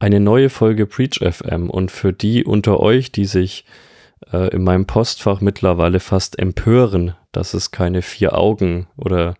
[0.00, 3.64] eine neue Folge Preach FM und für die unter euch, die sich
[4.32, 9.34] äh, in meinem Postfach mittlerweile fast empören, dass es keine vier Augen oder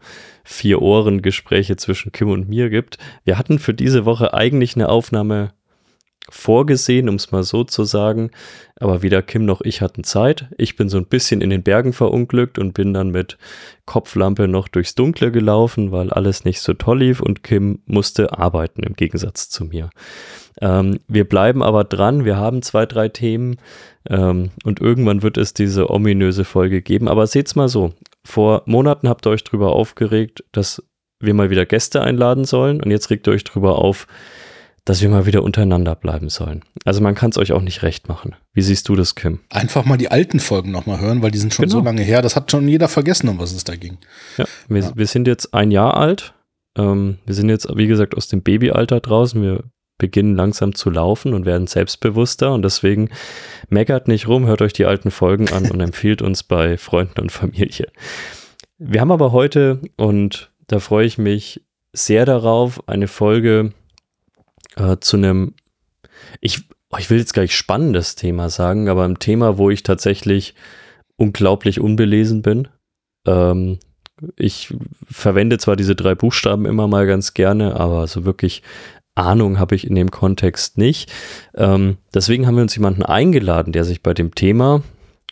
[0.44, 2.98] vier Ohren Gespräche zwischen Kim und mir gibt.
[3.24, 5.52] Wir hatten für diese Woche eigentlich eine Aufnahme
[6.30, 8.30] vorgesehen, um es mal so zu sagen.
[8.76, 10.48] Aber weder Kim noch ich hatten Zeit.
[10.56, 13.36] Ich bin so ein bisschen in den Bergen verunglückt und bin dann mit
[13.84, 18.82] Kopflampe noch durchs Dunkle gelaufen, weil alles nicht so toll lief und Kim musste arbeiten
[18.82, 19.90] im Gegensatz zu mir.
[20.60, 22.24] Ähm, wir bleiben aber dran.
[22.24, 23.56] Wir haben zwei, drei Themen
[24.08, 27.08] ähm, und irgendwann wird es diese ominöse Folge geben.
[27.08, 27.92] Aber seht's mal so.
[28.24, 30.82] Vor Monaten habt ihr euch drüber aufgeregt, dass
[31.20, 34.06] wir mal wieder Gäste einladen sollen und jetzt regt ihr euch drüber auf,
[34.84, 36.62] dass wir mal wieder untereinander bleiben sollen.
[36.84, 38.34] Also man kann es euch auch nicht recht machen.
[38.52, 39.40] Wie siehst du das, Kim?
[39.50, 41.78] Einfach mal die alten Folgen nochmal hören, weil die sind schon genau.
[41.78, 42.22] so lange her.
[42.22, 43.98] Das hat schon jeder vergessen, um was es da ging.
[44.36, 44.92] Ja, wir, ja.
[44.94, 46.34] wir sind jetzt ein Jahr alt.
[46.76, 49.40] Ähm, wir sind jetzt, wie gesagt, aus dem Babyalter draußen.
[49.42, 49.64] Wir
[49.98, 53.10] beginnen langsam zu laufen und werden selbstbewusster und deswegen
[53.68, 57.30] meckert nicht rum, hört euch die alten Folgen an und empfiehlt uns bei Freunden und
[57.30, 57.88] Familie.
[58.78, 63.72] Wir haben aber heute, und da freue ich mich sehr darauf, eine Folge,
[64.80, 65.54] äh, zu einem,
[66.40, 70.54] ich, oh, ich will jetzt gleich spannendes Thema sagen, aber ein Thema, wo ich tatsächlich
[71.16, 72.68] unglaublich unbelesen bin.
[73.26, 73.78] Ähm,
[74.36, 74.74] ich
[75.10, 78.62] verwende zwar diese drei Buchstaben immer mal ganz gerne, aber so wirklich
[79.14, 81.12] Ahnung habe ich in dem Kontext nicht.
[81.54, 84.82] Ähm, deswegen haben wir uns jemanden eingeladen, der sich bei dem Thema,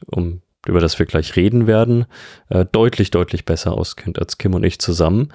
[0.07, 2.07] um über das wir gleich reden werden,
[2.51, 5.33] äh, deutlich, deutlich besser auskennt als Kim und ich zusammen.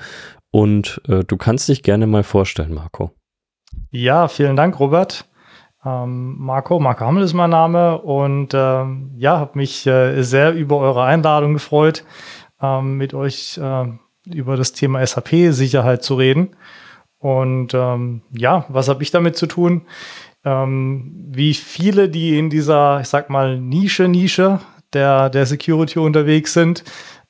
[0.51, 3.11] Und äh, du kannst dich gerne mal vorstellen, Marco.
[3.95, 5.25] Ja, vielen Dank, Robert.
[5.85, 10.79] Ähm, Marco, Marco Hammel ist mein Name und ähm, ja, habe mich äh, sehr über
[10.79, 12.03] eure Einladung gefreut,
[12.59, 13.85] ähm, mit euch äh,
[14.25, 16.55] über das Thema SAP-Sicherheit zu reden.
[17.19, 19.83] Und ähm, ja, was habe ich damit zu tun?
[20.43, 24.59] Ähm, wie viele, die in dieser, ich sag mal, Nische, Nische
[24.93, 26.83] der, der Security unterwegs sind,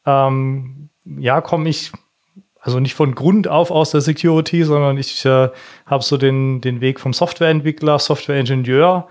[0.05, 1.91] ähm, ja, komme ich
[2.63, 5.49] also nicht von Grund auf aus der Security, sondern ich äh,
[5.85, 9.07] habe so den, den Weg vom Softwareentwickler, Softwareingenieur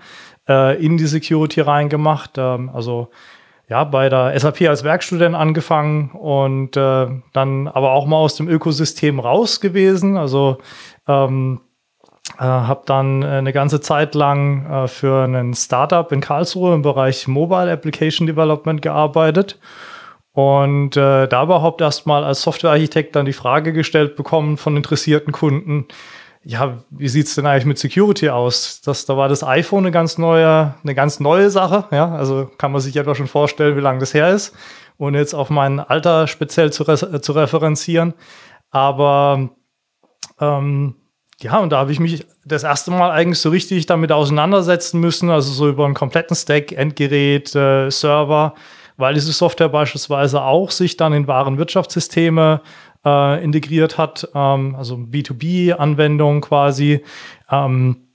[0.49, 2.31] äh, in die Security reingemacht.
[2.37, 3.09] Ähm, also
[3.69, 8.49] ja, bei der SAP als Werkstudent angefangen und äh, dann aber auch mal aus dem
[8.49, 10.17] Ökosystem raus gewesen.
[10.17, 10.57] Also
[11.07, 11.61] ähm,
[12.39, 17.27] äh, habe dann eine ganze Zeit lang äh, für einen Startup in Karlsruhe im Bereich
[17.27, 19.59] Mobile Application Development gearbeitet
[20.33, 25.87] und äh, da überhaupt erstmal als Softwarearchitekt dann die Frage gestellt bekommen von interessierten Kunden,
[26.45, 28.81] ja, wie sieht's denn eigentlich mit Security aus?
[28.81, 32.71] Das, da war das iPhone eine ganz neue, eine ganz neue Sache, ja, also kann
[32.71, 34.53] man sich etwa schon vorstellen, wie lange das her ist,
[34.97, 38.13] ohne jetzt auf mein Alter speziell zu, re zu referenzieren.
[38.71, 39.51] Aber
[40.41, 40.95] ähm,
[41.39, 45.29] ja, und da habe ich mich das erste Mal eigentlich so richtig damit auseinandersetzen müssen,
[45.29, 48.55] also so über einen kompletten Stack, Endgerät, äh, Server,
[49.03, 52.61] weil diese Software beispielsweise auch sich dann in wahren Wirtschaftssysteme
[53.05, 57.03] äh, integriert hat, ähm, also B2B-Anwendung quasi.
[57.51, 58.07] Ähm,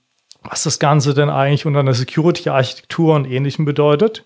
[0.43, 4.25] was das Ganze denn eigentlich unter einer Security-Architektur und Ähnlichem bedeutet.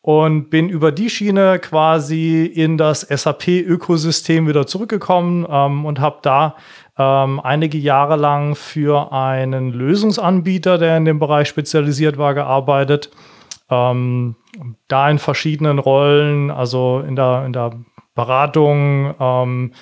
[0.00, 6.56] Und bin über die Schiene quasi in das SAP-Ökosystem wieder zurückgekommen ähm, und habe da
[6.98, 13.10] ähm, einige Jahre lang für einen Lösungsanbieter, der in dem Bereich spezialisiert war, gearbeitet.
[13.72, 14.36] Ähm,
[14.88, 17.72] da in verschiedenen Rollen, also in der, in der
[18.14, 19.72] Beratung, ähm,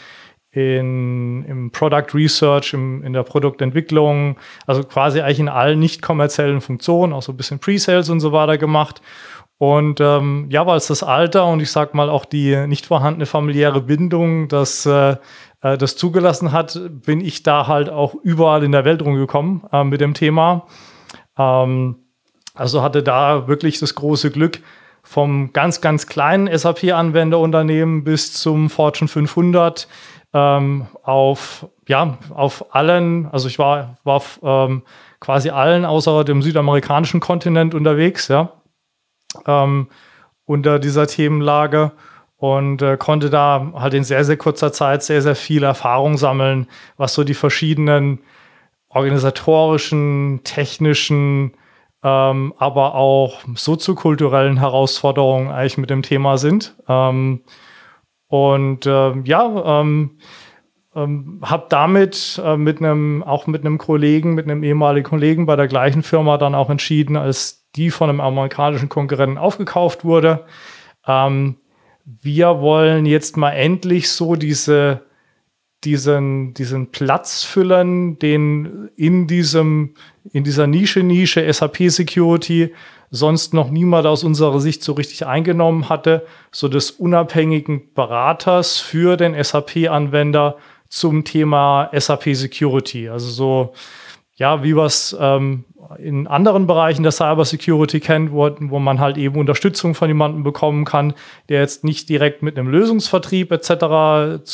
[0.52, 4.36] in, im Product Research, im, in der Produktentwicklung,
[4.66, 8.32] also quasi eigentlich in allen nicht kommerziellen Funktionen, auch so ein bisschen Pre-Sales und so
[8.32, 9.02] weiter gemacht.
[9.58, 13.26] Und ähm, ja, weil es das Alter und ich sag mal auch die nicht vorhandene
[13.26, 15.16] familiäre Bindung, das, äh,
[15.62, 19.84] äh, das zugelassen hat, bin ich da halt auch überall in der Welt rumgekommen äh,
[19.84, 20.66] mit dem Thema.
[21.36, 21.99] Ähm,
[22.60, 24.60] also hatte da wirklich das große Glück,
[25.02, 29.88] vom ganz, ganz kleinen SAP-Anwenderunternehmen bis zum Fortune 500
[30.34, 34.82] ähm, auf, ja, auf allen, also ich war, war ähm,
[35.20, 38.52] quasi allen außer dem südamerikanischen Kontinent unterwegs, ja,
[39.46, 39.88] ähm,
[40.44, 41.92] unter dieser Themenlage
[42.36, 46.66] und äh, konnte da halt in sehr, sehr kurzer Zeit sehr, sehr viel Erfahrung sammeln,
[46.98, 48.20] was so die verschiedenen
[48.90, 51.54] organisatorischen, technischen,
[52.02, 56.74] ähm, aber auch soziokulturellen Herausforderungen eigentlich mit dem Thema sind.
[56.88, 57.42] Ähm,
[58.28, 60.18] und äh, ja, ähm,
[60.94, 65.56] ähm, habe damit äh, mit einem auch mit einem Kollegen, mit einem ehemaligen Kollegen bei
[65.56, 70.46] der gleichen Firma dann auch entschieden, als die von einem amerikanischen Konkurrenten aufgekauft wurde.
[71.06, 71.56] Ähm,
[72.04, 75.02] wir wollen jetzt mal endlich so diese
[75.84, 79.94] diesen, diesen Platz füllen, den in diesem,
[80.32, 82.72] in dieser Nische, Nische SAP Security
[83.10, 89.16] sonst noch niemand aus unserer Sicht so richtig eingenommen hatte, so des unabhängigen Beraters für
[89.16, 90.56] den SAP-Anwender
[90.88, 93.08] zum Thema SAP Security.
[93.08, 93.72] Also so,
[94.36, 95.64] ja, wie es ähm,
[95.98, 100.44] in anderen Bereichen der Cyber Security kennt, wo, wo man halt eben Unterstützung von jemandem
[100.44, 101.14] bekommen kann,
[101.48, 104.44] der jetzt nicht direkt mit einem Lösungsvertrieb etc.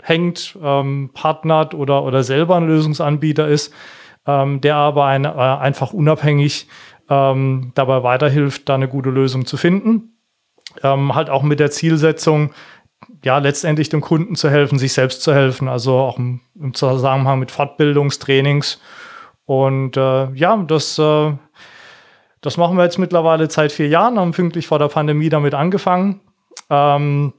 [0.00, 3.72] zusammenhängt, ähm, partnert oder, oder selber ein Lösungsanbieter ist,
[4.26, 6.68] ähm, der aber ein, äh, einfach unabhängig
[7.08, 10.16] ähm, dabei weiterhilft, da eine gute Lösung zu finden.
[10.82, 12.52] Ähm, halt auch mit der Zielsetzung,
[13.24, 17.38] ja, letztendlich dem Kunden zu helfen, sich selbst zu helfen, also auch im, im Zusammenhang
[17.40, 18.80] mit Fortbildungstrainings.
[19.46, 21.32] Und äh, ja, das, äh,
[22.40, 26.20] das machen wir jetzt mittlerweile seit vier Jahren, haben pünktlich vor der Pandemie damit angefangen.
[26.68, 27.32] Ähm,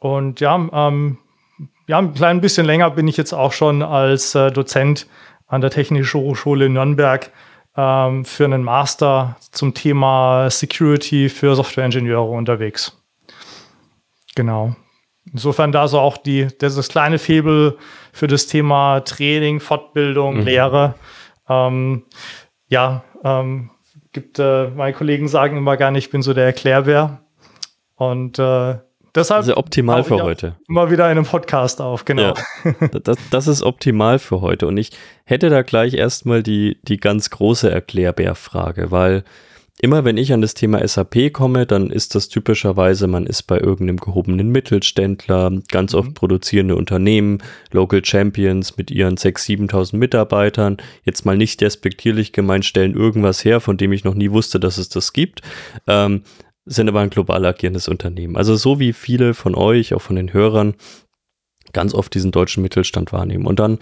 [0.00, 1.18] und ja, ähm,
[1.86, 5.06] ja, ein klein bisschen länger bin ich jetzt auch schon als äh, Dozent
[5.46, 7.30] an der Technischen Hochschule in Nürnberg
[7.76, 13.00] ähm, für einen Master zum Thema Security für Softwareingenieure unterwegs.
[14.34, 14.74] Genau.
[15.32, 17.78] Insofern da so auch die, das, das kleine Febel
[18.12, 20.44] für das Thema Training, Fortbildung, mhm.
[20.44, 20.94] Lehre.
[21.48, 22.04] Ähm,
[22.68, 23.70] ja, ähm,
[24.12, 27.20] gibt, äh, meine Kollegen sagen immer nicht, ich bin so der Erklärbär.
[27.96, 28.76] Und äh,
[29.14, 30.56] Deshalb also optimal für heute.
[30.68, 32.34] Immer wieder in einem Podcast auf, genau.
[32.64, 34.66] Ja, das, das, ist optimal für heute.
[34.66, 34.90] Und ich
[35.24, 39.22] hätte da gleich erstmal die, die ganz große Erklärbärfrage, weil
[39.80, 43.58] immer wenn ich an das Thema SAP komme, dann ist das typischerweise, man ist bei
[43.58, 45.98] irgendeinem gehobenen Mittelständler, ganz mhm.
[45.98, 52.64] oft produzierende Unternehmen, Local Champions mit ihren 6.000, 7.000 Mitarbeitern, jetzt mal nicht despektierlich gemeint,
[52.64, 55.42] stellen irgendwas her, von dem ich noch nie wusste, dass es das gibt.
[55.86, 56.22] Ähm,
[56.66, 58.36] sind aber ein global agierendes Unternehmen.
[58.36, 60.74] Also so wie viele von euch, auch von den Hörern,
[61.72, 63.46] ganz oft diesen deutschen Mittelstand wahrnehmen.
[63.46, 63.78] Und dann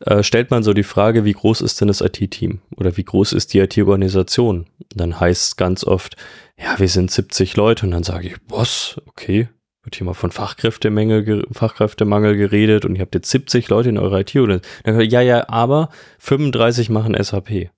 [0.00, 3.32] äh, stellt man so die Frage, wie groß ist denn das IT-Team oder wie groß
[3.32, 4.66] ist die IT-Organisation?
[4.94, 6.16] Dann heißt es ganz oft,
[6.58, 9.48] ja, wir sind 70 Leute und dann sage ich, was, okay,
[9.82, 14.20] wird hier mal von Fachkräftemangel, Fachkräftemangel geredet und ihr habt jetzt 70 Leute in eurer
[14.20, 14.60] IT dann,
[15.00, 15.88] ja, ja, aber
[16.18, 17.70] 35 machen SAP.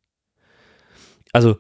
[1.33, 1.57] Also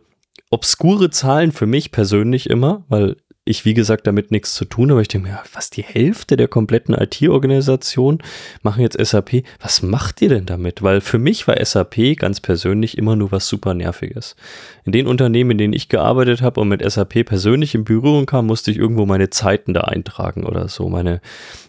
[0.55, 3.17] obskure Zahlen für mich persönlich immer, weil
[3.47, 5.03] ich, wie gesagt, damit nichts zu tun habe.
[5.03, 8.23] Ich denke mir, was die Hälfte der kompletten IT-Organisation
[8.63, 9.43] machen jetzt SAP.
[9.61, 10.83] Was macht ihr denn damit?
[10.83, 14.35] Weil für mich war SAP ganz persönlich immer nur was super Nerviges.
[14.85, 18.47] In den Unternehmen, in denen ich gearbeitet habe und mit SAP persönlich in Berührung kam,
[18.47, 21.21] musste ich irgendwo meine Zeiten da eintragen oder so, meine,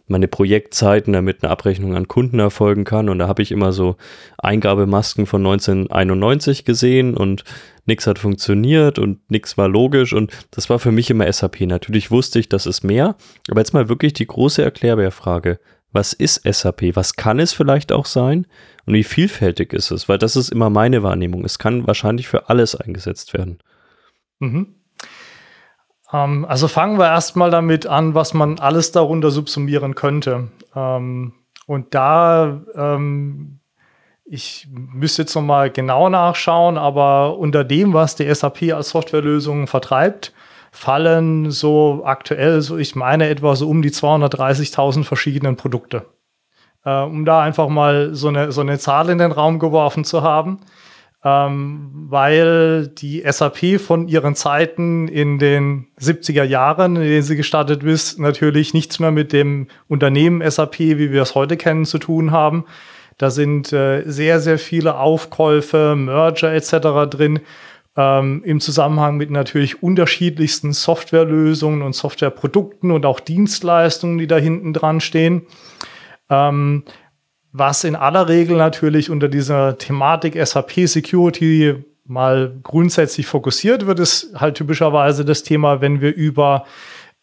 [0.08, 3.10] meine Projektzeiten, damit eine Abrechnung an Kunden erfolgen kann.
[3.10, 3.96] Und da habe ich immer so
[4.38, 7.44] Eingabemasken von 1991 gesehen und
[7.86, 11.62] nichts hat funktioniert und nichts war logisch und das war für mich immer SAP.
[11.62, 13.16] Natürlich wusste ich, das ist mehr,
[13.50, 15.60] aber jetzt mal wirklich die große Erklärbärfrage.
[15.92, 16.96] Was ist SAP?
[16.96, 18.48] Was kann es vielleicht auch sein?
[18.86, 20.10] Und wie vielfältig ist es?
[20.10, 21.46] Weil das ist immer meine Wahrnehmung.
[21.46, 23.60] Es kann wahrscheinlich für alles eingesetzt werden.
[24.40, 24.76] Mhm.
[26.16, 30.50] Ähm, also fangen wir erstmal damit an, was man alles darunter subsumieren könnte.
[30.76, 31.34] Ähm,
[31.68, 33.60] und da ähm,
[34.26, 40.34] ich müsste jetzt nochmal genau nachschauen, aber unter dem, was die SAP als Softwarelösung vertreibt,
[40.72, 46.08] fallen so aktuell, so ich meine, etwa so um die 230.000 verschiedenen Produkte.
[46.84, 50.24] Äh, um da einfach mal so eine, so eine Zahl in den Raum geworfen zu
[50.24, 50.60] haben,
[51.26, 57.84] ähm, weil die SAP von ihren Zeiten in den 70er Jahren, in denen sie gestartet
[57.84, 62.32] ist, natürlich nichts mehr mit dem Unternehmen SAP, wie wir es heute kennen, zu tun
[62.32, 62.64] haben
[63.18, 67.10] da sind äh, sehr, sehr viele Aufkäufe, Merger etc.
[67.10, 67.40] drin.
[67.96, 74.74] Ähm, Im Zusammenhang mit natürlich unterschiedlichsten Softwarelösungen und Softwareprodukten und auch Dienstleistungen, die da hinten
[74.74, 75.44] dran stehen.
[76.30, 76.84] Ähm,
[77.58, 84.34] was in aller Regel natürlich unter dieser Thematik SAP Security mal grundsätzlich fokussiert wird, ist
[84.36, 86.66] halt typischerweise das Thema, wenn wir über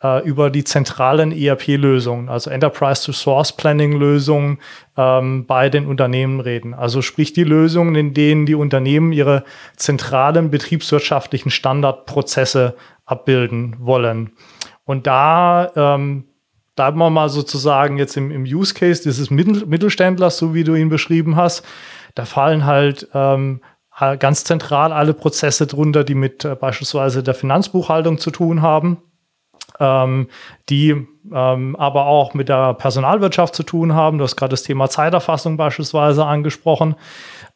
[0.02, 4.58] äh, über die zentralen ERP-Lösungen, also Enterprise-to-Source-Planning-Lösungen
[4.96, 6.72] ähm, bei den Unternehmen reden.
[6.72, 9.44] Also sprich die Lösungen, in denen die Unternehmen ihre
[9.76, 12.74] zentralen betriebswirtschaftlichen Standardprozesse
[13.04, 14.32] abbilden wollen.
[14.84, 16.24] Und da ähm,
[16.76, 20.74] bleiben wir mal sozusagen jetzt im, im Use Case dieses Mittel, Mittelständlers, so wie du
[20.74, 21.64] ihn beschrieben hast.
[22.14, 23.60] Da fallen halt ähm,
[24.18, 28.98] ganz zentral alle Prozesse drunter, die mit äh, beispielsweise der Finanzbuchhaltung zu tun haben
[29.80, 30.28] ähm,
[30.68, 34.18] die ähm, aber auch mit der Personalwirtschaft zu tun haben.
[34.18, 36.96] Du hast gerade das Thema Zeiterfassung beispielsweise angesprochen.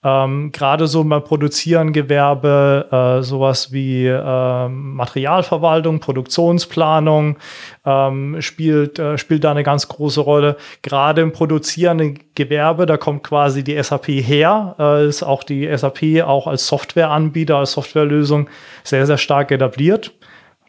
[0.05, 7.39] Ähm, Gerade so beim Produzieren Gewerbe, äh, sowas wie äh, Materialverwaltung, Produktionsplanung
[7.85, 10.57] ähm, spielt, äh, spielt da eine ganz große Rolle.
[10.83, 16.23] Gerade im produzierenden Gewerbe, da kommt quasi die SAP her, äh, ist auch die SAP
[16.25, 18.49] auch als Softwareanbieter, als Softwarelösung
[18.85, 20.13] sehr, sehr stark etabliert.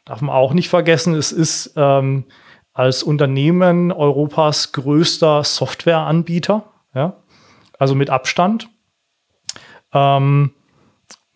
[0.06, 2.24] Darf man auch nicht vergessen, es ist ähm,
[2.74, 6.64] als Unternehmen Europas größter Softwareanbieter,
[6.96, 7.18] ja,
[7.78, 8.70] also mit Abstand.
[9.94, 10.52] Ähm,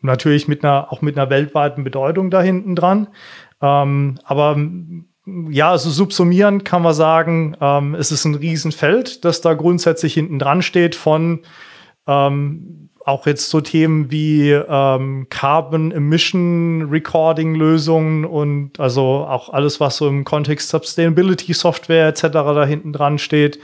[0.02, 3.08] natürlich mit einer, auch mit einer weltweiten Bedeutung da hinten dran.
[3.62, 4.58] Ähm, aber
[5.50, 10.40] ja, also subsumieren kann man sagen, ähm, es ist ein Riesenfeld, das da grundsätzlich hinten
[10.40, 11.42] dran steht von
[12.08, 19.80] ähm, auch jetzt so Themen wie ähm, Carbon Emission Recording Lösungen und also auch alles,
[19.80, 22.22] was so im Kontext Sustainability Software etc.
[22.32, 23.60] da hinten dran steht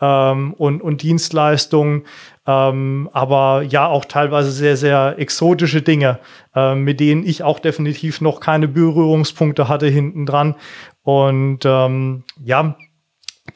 [0.00, 2.04] ähm, und, und Dienstleistungen.
[2.46, 6.18] Ähm, aber ja, auch teilweise sehr, sehr exotische Dinge,
[6.54, 10.54] äh, mit denen ich auch definitiv noch keine Berührungspunkte hatte hinten dran.
[11.02, 12.76] Und ähm, ja,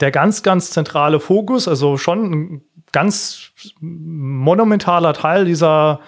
[0.00, 6.00] der ganz, ganz zentrale Fokus, also schon ein ganz monumentaler Teil dieser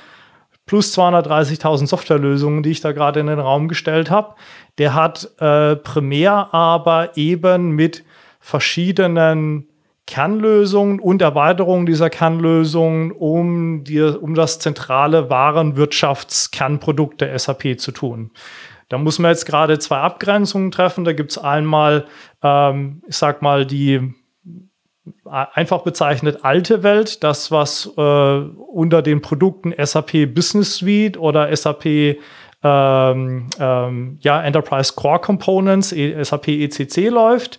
[0.66, 4.34] plus 230.000 Softwarelösungen, die ich da gerade in den Raum gestellt habe,
[4.78, 8.04] der hat äh, primär aber eben mit
[8.40, 9.68] verschiedenen
[10.06, 18.32] Kernlösungen und Erweiterungen dieser Kernlösungen, um, die, um das zentrale Warenwirtschaftskernprodukt der SAP zu tun.
[18.88, 21.04] Da muss man jetzt gerade zwei Abgrenzungen treffen.
[21.04, 22.06] Da gibt es einmal,
[22.42, 24.12] ähm, ich sag mal, die
[25.24, 31.86] einfach bezeichnet alte Welt, das, was äh, unter den Produkten SAP Business Suite oder SAP
[32.64, 37.58] ähm, ähm, ja, Enterprise Core Components, SAP ECC läuft.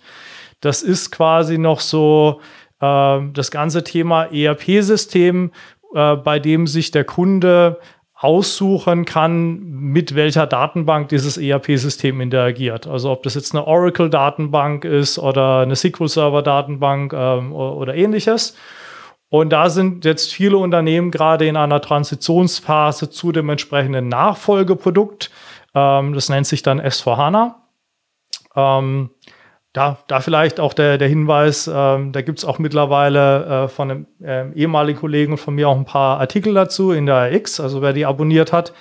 [0.64, 2.40] Das ist quasi noch so
[2.80, 5.52] äh, das ganze Thema ERP-System,
[5.94, 7.78] äh, bei dem sich der Kunde
[8.14, 12.86] aussuchen kann, mit welcher Datenbank dieses ERP-System interagiert.
[12.86, 18.56] Also ob das jetzt eine Oracle-Datenbank ist oder eine SQL-Server-Datenbank ähm, oder ähnliches.
[19.28, 25.30] Und da sind jetzt viele Unternehmen gerade in einer Transitionsphase zu dem entsprechenden Nachfolgeprodukt.
[25.74, 27.54] Ähm, das nennt sich dann S4HANA.
[28.56, 29.10] Ähm,
[29.74, 33.90] da, da vielleicht auch der, der Hinweis, ähm, da gibt es auch mittlerweile äh, von
[33.90, 37.58] einem äh, ehemaligen Kollegen von mir auch ein paar Artikel dazu in der X.
[37.58, 38.72] Also wer die abonniert hat,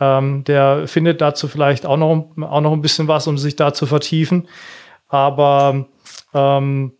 [0.00, 3.72] ähm, der findet dazu vielleicht auch noch, auch noch ein bisschen was, um sich da
[3.72, 4.48] zu vertiefen.
[5.06, 5.86] Aber
[6.34, 6.92] ähm,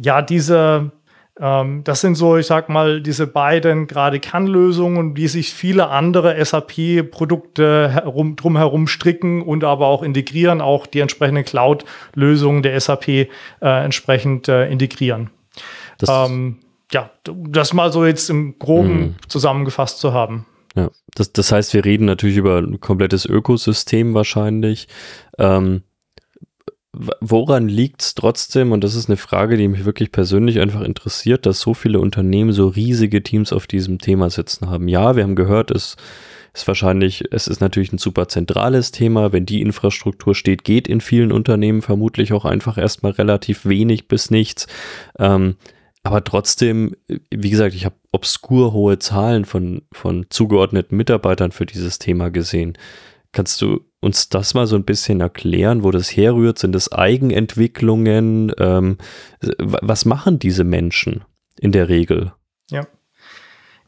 [0.00, 0.92] ja, diese, ähm,
[1.36, 7.90] das sind so, ich sag mal, diese beiden gerade Kernlösungen, die sich viele andere SAP-Produkte
[7.90, 13.26] herum, drumherum stricken und aber auch integrieren, auch die entsprechenden Cloud-Lösungen der SAP äh,
[13.60, 15.30] entsprechend äh, integrieren.
[16.08, 16.58] Ähm,
[16.92, 19.14] ja, das mal so jetzt im Groben mhm.
[19.26, 20.46] zusammengefasst zu haben.
[20.76, 24.86] Ja, das, das heißt, wir reden natürlich über ein komplettes Ökosystem wahrscheinlich.
[25.38, 25.82] Ähm,
[27.20, 31.46] woran liegt es trotzdem, und das ist eine Frage, die mich wirklich persönlich einfach interessiert,
[31.46, 34.88] dass so viele Unternehmen so riesige Teams auf diesem Thema sitzen haben?
[34.88, 35.96] Ja, wir haben gehört, es
[36.54, 39.32] ist wahrscheinlich, es ist natürlich ein super zentrales Thema.
[39.32, 44.30] Wenn die Infrastruktur steht, geht in vielen Unternehmen vermutlich auch einfach erstmal relativ wenig bis
[44.30, 44.68] nichts.
[45.18, 45.56] Ähm,
[46.04, 46.94] aber trotzdem,
[47.30, 52.78] wie gesagt, ich habe obskur hohe Zahlen von, von zugeordneten Mitarbeitern für dieses Thema gesehen.
[53.32, 56.58] Kannst du uns das mal so ein bisschen erklären, wo das herrührt?
[56.58, 58.52] Sind das Eigenentwicklungen?
[58.58, 58.98] Ähm,
[59.58, 61.24] was machen diese Menschen
[61.58, 62.32] in der Regel?
[62.70, 62.86] Ja.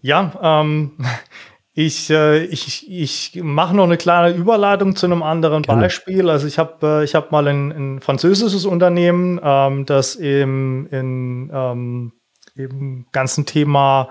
[0.00, 0.92] Ja, ähm,
[1.74, 5.82] ich, äh, ich, ich mache noch eine kleine Überleitung zu einem anderen Gerne.
[5.82, 6.30] Beispiel.
[6.30, 11.50] Also ich habe äh, ich hab mal ein, ein französisches Unternehmen, ähm, das im, in,
[11.52, 12.12] ähm,
[12.54, 14.08] im ganzen Thema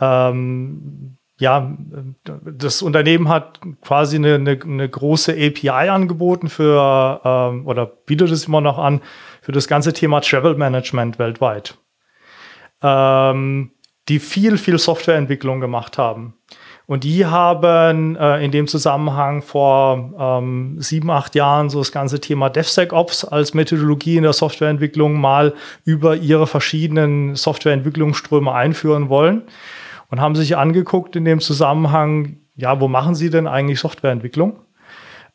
[0.00, 1.76] ähm, ja,
[2.24, 8.46] das Unternehmen hat quasi eine, eine, eine große API angeboten für, ähm, oder bietet es
[8.46, 9.00] immer noch an,
[9.42, 11.76] für das ganze Thema Travel Management weltweit.
[12.82, 13.72] Ähm,
[14.08, 16.34] die viel, viel Softwareentwicklung gemacht haben.
[16.86, 22.20] Und die haben äh, in dem Zusammenhang vor ähm, sieben, acht Jahren so das ganze
[22.20, 29.44] Thema DevSecOps als Methodologie in der Softwareentwicklung mal über ihre verschiedenen Softwareentwicklungsströme einführen wollen
[30.14, 34.60] und haben sich angeguckt in dem Zusammenhang, ja, wo machen sie denn eigentlich Softwareentwicklung?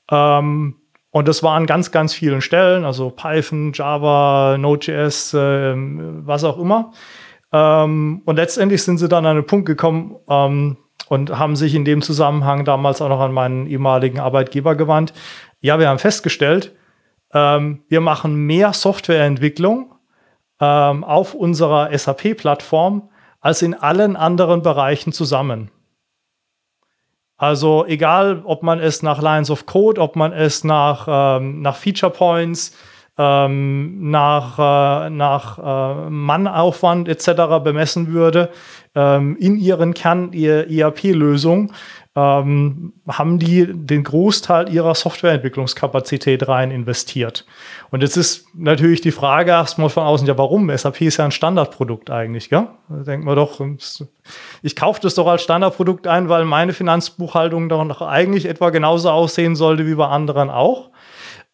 [0.09, 0.75] Ähm,
[1.11, 6.57] und das war an ganz, ganz vielen Stellen, also Python, Java, Node.js, äh, was auch
[6.57, 6.93] immer.
[7.51, 10.77] Ähm, und letztendlich sind sie dann an einen Punkt gekommen ähm,
[11.09, 15.11] und haben sich in dem Zusammenhang damals auch noch an meinen ehemaligen Arbeitgeber gewandt.
[15.59, 16.73] Ja, wir haben festgestellt,
[17.33, 19.93] ähm, wir machen mehr Softwareentwicklung
[20.61, 23.08] ähm, auf unserer SAP-Plattform
[23.39, 25.71] als in allen anderen Bereichen zusammen.
[27.37, 31.07] Also egal, ob man es nach Lines of Code, ob man es nach,
[31.39, 32.75] ähm, nach Feature Points,
[33.17, 37.61] ähm, nach, äh, nach äh, Mannaufwand etc.
[37.63, 38.49] bemessen würde,
[38.95, 41.73] ähm, in ihren Kern, ihr ERP-Lösung,
[42.19, 47.45] ähm, haben die den Großteil ihrer Softwareentwicklungskapazität rein investiert.
[47.91, 50.75] Und jetzt ist natürlich die Frage erstmal von außen, ja, warum?
[50.75, 52.67] SAP ist ja ein Standardprodukt eigentlich, gell?
[52.89, 53.61] Da denkt man doch,
[54.61, 59.11] ich kaufe das doch als Standardprodukt ein, weil meine Finanzbuchhaltung doch noch eigentlich etwa genauso
[59.11, 60.89] aussehen sollte wie bei anderen auch.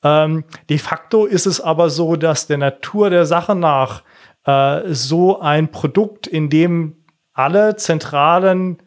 [0.03, 4.01] Ähm, de facto ist es aber so, dass der Natur der Sache nach
[4.45, 6.95] äh, so ein Produkt, in dem
[7.33, 8.77] alle zentralen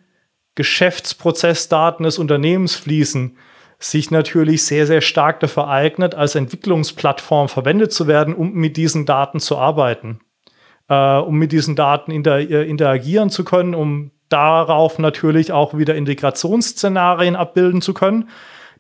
[0.59, 3.37] Geschäftsprozessdaten des Unternehmens fließen,
[3.79, 9.07] sich natürlich sehr, sehr stark dafür eignet, als Entwicklungsplattform verwendet zu werden, um mit diesen
[9.07, 10.19] Daten zu arbeiten,
[10.89, 15.95] äh, um mit diesen Daten inter äh, interagieren zu können, um darauf natürlich auch wieder
[15.95, 18.29] Integrationsszenarien abbilden zu können,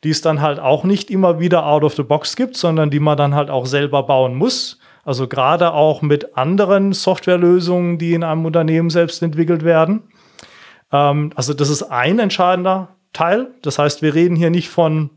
[0.02, 2.98] die es dann halt auch nicht immer wieder out of the box gibt, sondern die
[2.98, 4.80] man dann halt auch selber bauen muss.
[5.04, 10.02] Also gerade auch mit anderen Softwarelösungen, die in einem Unternehmen selbst entwickelt werden.
[10.92, 13.48] Ähm, also das ist ein entscheidender Teil.
[13.62, 15.10] Das heißt, wir reden hier nicht von,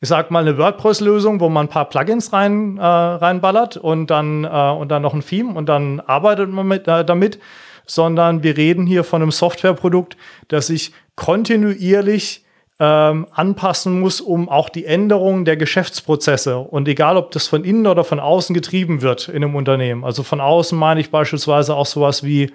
[0.00, 4.44] ich sag mal, eine WordPress-Lösung, wo man ein paar Plugins rein, äh, reinballert und dann,
[4.44, 7.38] äh, und dann noch ein Theme und dann arbeitet man mit, äh, damit,
[7.86, 10.16] sondern wir reden hier von einem Softwareprodukt,
[10.48, 12.44] das sich kontinuierlich
[12.80, 17.88] ähm, anpassen muss, um auch die Änderungen der Geschäftsprozesse und egal, ob das von innen
[17.88, 20.04] oder von außen getrieben wird in einem Unternehmen.
[20.04, 22.52] Also von außen meine ich beispielsweise auch sowas wie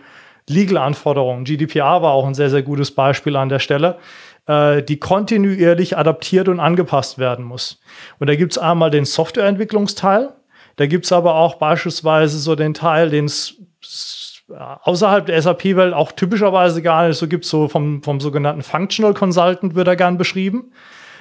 [0.50, 1.45] Legal-Anforderungen.
[1.45, 3.97] GDPR war auch ein sehr, sehr gutes Beispiel an der Stelle,
[4.47, 7.79] äh, die kontinuierlich adaptiert und angepasst werden muss.
[8.19, 10.33] Und da gibt es einmal den Softwareentwicklungsteil,
[10.75, 13.62] da gibt es aber auch beispielsweise so den Teil, den es
[14.50, 19.75] außerhalb der SAP-Welt auch typischerweise gar nicht so gibt, so vom, vom sogenannten Functional Consultant
[19.75, 20.71] wird er gern beschrieben.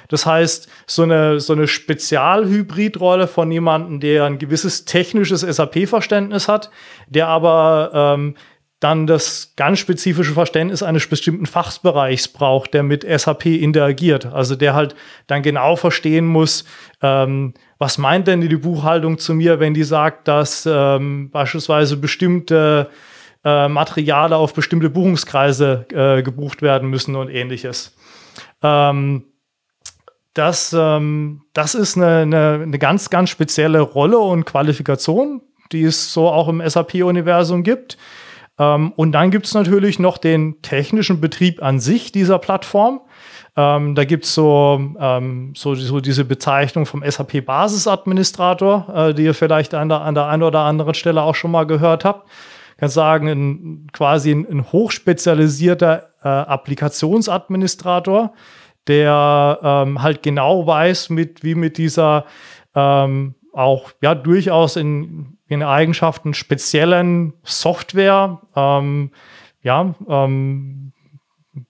[0.09, 6.69] Das heißt, so eine, so eine Spezialhybridrolle von jemandem, der ein gewisses technisches SAP-Verständnis hat,
[7.07, 8.35] der aber ähm,
[8.83, 14.25] dann das ganz spezifische Verständnis eines bestimmten Fachbereichs braucht, der mit SAP interagiert.
[14.25, 14.95] Also der halt
[15.27, 16.65] dann genau verstehen muss,
[17.01, 22.89] ähm, was meint denn die Buchhaltung zu mir, wenn die sagt, dass ähm, beispielsweise bestimmte
[23.45, 27.95] äh, Materiale auf bestimmte Buchungskreise äh, gebucht werden müssen und ähnliches.
[28.61, 29.25] Ähm,
[30.33, 36.11] das, ähm, das ist eine, eine, eine ganz, ganz spezielle Rolle und Qualifikation, die es
[36.11, 37.97] so auch im SAP-Universum gibt.
[38.59, 43.01] Ähm, und dann gibt es natürlich noch den technischen Betrieb an sich dieser Plattform.
[43.55, 49.35] Ähm, da gibt es so, ähm, so, so, diese Bezeichnung vom SAP-Basisadministrator, äh, die ihr
[49.35, 52.27] vielleicht an der, an der einen oder anderen Stelle auch schon mal gehört habt.
[52.71, 58.33] Ich kann sagen, ein, quasi ein, ein hochspezialisierter äh, Applikationsadministrator,
[58.87, 62.25] der ähm, halt genau weiß, mit, wie mit dieser
[62.73, 69.11] ähm, auch ja durchaus in, in Eigenschaften speziellen Software, ähm,
[69.61, 70.91] ja, ähm,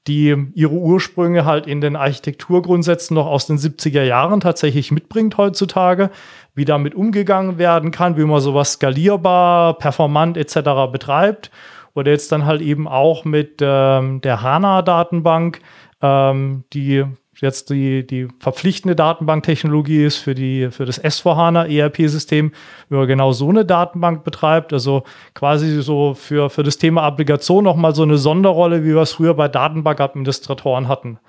[0.08, 6.10] die ihre Ursprünge halt in den Architekturgrundsätzen noch aus den 70er Jahren tatsächlich mitbringt heutzutage,
[6.56, 10.90] wie damit umgegangen werden kann, wie man sowas skalierbar, performant etc.
[10.92, 11.52] betreibt
[11.96, 15.60] oder jetzt dann halt eben auch mit ähm, der HANA-Datenbank,
[16.02, 17.06] ähm, die
[17.44, 22.52] jetzt die, die verpflichtende Datenbanktechnologie ist für, die, für das S4HANA ERP-System,
[22.90, 25.04] wenn man genau so eine Datenbank betreibt, also
[25.34, 29.34] quasi so für, für das Thema Applikation nochmal so eine Sonderrolle, wie wir es früher
[29.34, 31.20] bei Datenbankadministratoren hatten.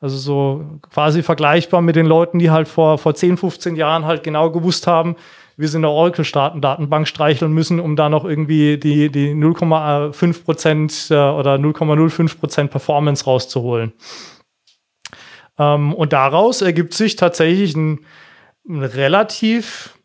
[0.00, 4.24] Also so quasi vergleichbar mit den Leuten, die halt vor, vor 10, 15 Jahren halt
[4.24, 5.14] genau gewusst haben,
[5.56, 11.14] wie sie eine Oracle-Datenbank streicheln müssen, um da noch irgendwie die, die 0,5 Prozent äh,
[11.14, 13.92] oder 0,05 Prozent Performance rauszuholen.
[15.58, 18.00] Ähm, und daraus ergibt sich tatsächlich ein,
[18.68, 19.98] ein relativ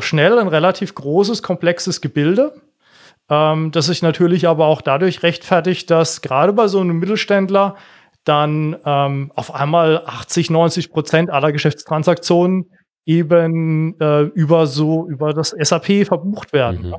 [0.00, 2.60] schnell ein relativ großes, komplexes Gebilde,
[3.30, 7.76] ähm, das sich natürlich aber auch dadurch rechtfertigt, dass gerade bei so einem Mittelständler
[8.24, 12.70] dann ähm, auf einmal 80, 90 Prozent aller Geschäftstransaktionen
[13.06, 16.88] eben äh, über so über das SAP verbucht werden.
[16.88, 16.94] Mhm.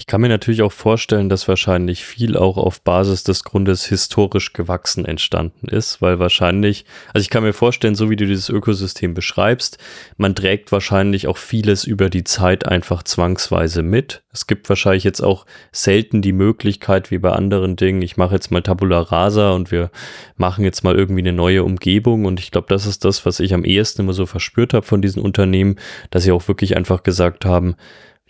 [0.00, 4.54] Ich kann mir natürlich auch vorstellen, dass wahrscheinlich viel auch auf Basis des Grundes historisch
[4.54, 9.12] gewachsen entstanden ist, weil wahrscheinlich, also ich kann mir vorstellen, so wie du dieses Ökosystem
[9.12, 9.76] beschreibst,
[10.16, 14.22] man trägt wahrscheinlich auch vieles über die Zeit einfach zwangsweise mit.
[14.32, 18.50] Es gibt wahrscheinlich jetzt auch selten die Möglichkeit, wie bei anderen Dingen, ich mache jetzt
[18.50, 19.90] mal Tabula Rasa und wir
[20.38, 23.52] machen jetzt mal irgendwie eine neue Umgebung und ich glaube, das ist das, was ich
[23.52, 25.76] am ehesten immer so verspürt habe von diesen Unternehmen,
[26.08, 27.76] dass sie auch wirklich einfach gesagt haben,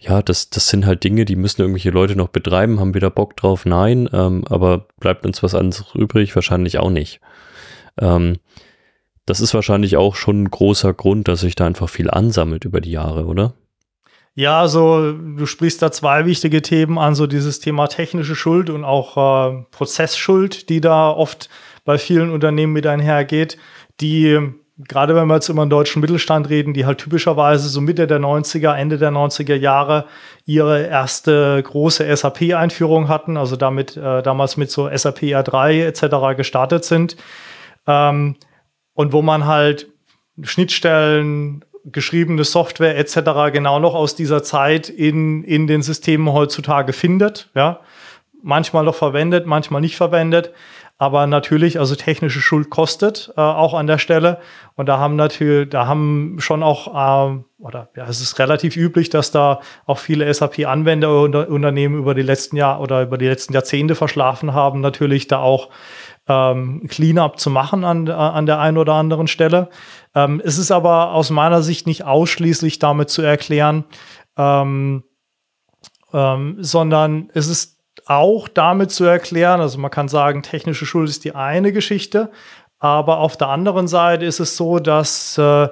[0.00, 3.10] ja, das, das sind halt Dinge, die müssen irgendwelche Leute noch betreiben, haben wir da
[3.10, 3.66] Bock drauf?
[3.66, 6.34] Nein, ähm, aber bleibt uns was anderes übrig?
[6.34, 7.20] Wahrscheinlich auch nicht.
[8.00, 8.38] Ähm,
[9.26, 12.80] das ist wahrscheinlich auch schon ein großer Grund, dass sich da einfach viel ansammelt über
[12.80, 13.52] die Jahre, oder?
[14.34, 18.84] Ja, also du sprichst da zwei wichtige Themen an, so dieses Thema technische Schuld und
[18.84, 19.16] auch
[19.52, 21.50] äh, Prozessschuld, die da oft
[21.84, 23.58] bei vielen Unternehmen mit einhergeht,
[24.00, 24.50] die
[24.88, 28.20] gerade wenn wir jetzt immer im deutschen Mittelstand reden, die halt typischerweise so Mitte der
[28.20, 30.06] 90er, Ende der 90er Jahre
[30.46, 36.36] ihre erste große SAP-Einführung hatten, also damit äh, damals mit so SAP R3 etc.
[36.36, 37.16] gestartet sind.
[37.86, 38.36] Ähm,
[38.94, 39.88] und wo man halt
[40.42, 43.52] Schnittstellen, geschriebene Software etc.
[43.52, 47.48] genau noch aus dieser Zeit in, in den Systemen heutzutage findet.
[47.54, 47.80] Ja?
[48.42, 50.52] Manchmal noch verwendet, manchmal nicht verwendet.
[51.00, 54.38] Aber natürlich, also technische Schuld kostet äh, auch an der Stelle.
[54.74, 59.08] Und da haben natürlich, da haben schon auch, äh, oder ja, es ist relativ üblich,
[59.08, 63.54] dass da auch viele SAP-Anwender und Unternehmen über die letzten Jahr oder über die letzten
[63.54, 65.70] Jahrzehnte verschlafen haben, natürlich da auch
[66.28, 69.70] ähm, Cleanup zu machen an, äh, an der einen oder anderen Stelle.
[70.14, 73.84] Ähm, es ist aber aus meiner Sicht nicht ausschließlich damit zu erklären,
[74.36, 75.04] ähm,
[76.12, 77.79] ähm sondern es ist
[78.10, 79.60] auch damit zu erklären.
[79.60, 82.30] Also man kann sagen, technische Schuld ist die eine Geschichte,
[82.80, 85.68] aber auf der anderen Seite ist es so, dass äh,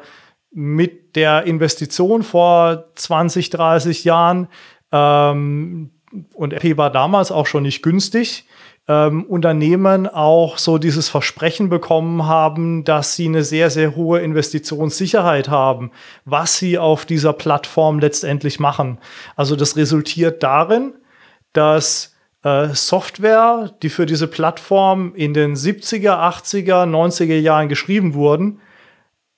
[0.52, 4.46] mit der Investition vor 20, 30 Jahren
[4.92, 5.90] ähm,
[6.32, 8.46] und RP war damals auch schon nicht günstig,
[8.86, 15.48] ähm, Unternehmen auch so dieses Versprechen bekommen haben, dass sie eine sehr, sehr hohe Investitionssicherheit
[15.48, 15.90] haben,
[16.24, 18.98] was sie auf dieser Plattform letztendlich machen.
[19.34, 20.94] Also das resultiert darin,
[21.52, 28.60] dass äh, Software, die für diese Plattform in den 70er, 80er, 90er Jahren geschrieben wurden,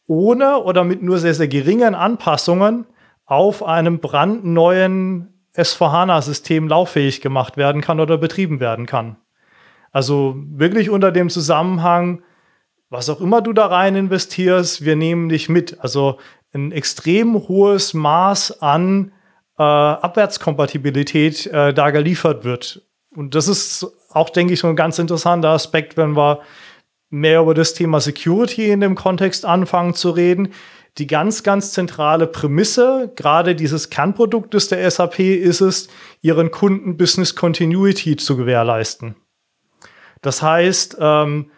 [0.06, 2.86] ohne oder mit nur sehr, sehr geringen Anpassungen
[3.26, 9.16] auf einem brandneuen S4HANA-System lauffähig gemacht werden kann oder betrieben werden kann.
[9.92, 12.22] Also wirklich unter dem Zusammenhang,
[12.88, 15.80] was auch immer du da rein investierst, wir nehmen dich mit.
[15.80, 16.18] Also
[16.52, 19.12] ein extrem hohes Maß an
[19.58, 22.82] äh, Abwärtskompatibilität äh, da geliefert wird.
[23.14, 26.40] Und das ist auch, denke ich, so ein ganz interessanter Aspekt, wenn wir
[27.10, 30.52] mehr über das Thema Security in dem Kontext anfangen zu reden.
[30.98, 35.88] Die ganz, ganz zentrale Prämisse, gerade dieses Kernproduktes der SAP, ist es,
[36.20, 39.16] ihren Kunden Business Continuity zu gewährleisten.
[40.20, 41.50] Das heißt, ähm,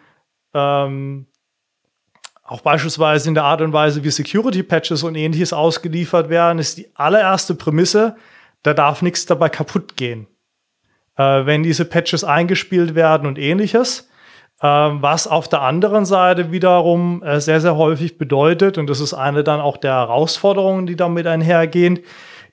[0.53, 1.27] ähm,
[2.43, 6.95] auch beispielsweise in der Art und Weise, wie Security-Patches und ähnliches ausgeliefert werden, ist die
[6.95, 8.15] allererste Prämisse,
[8.61, 10.27] da darf nichts dabei kaputt gehen
[11.17, 14.09] äh, wenn diese Patches eingespielt werden und ähnliches.
[14.61, 19.13] Äh, was auf der anderen Seite wiederum äh, sehr, sehr häufig bedeutet, und das ist
[19.13, 21.99] eine dann auch der Herausforderungen, die damit einhergehen,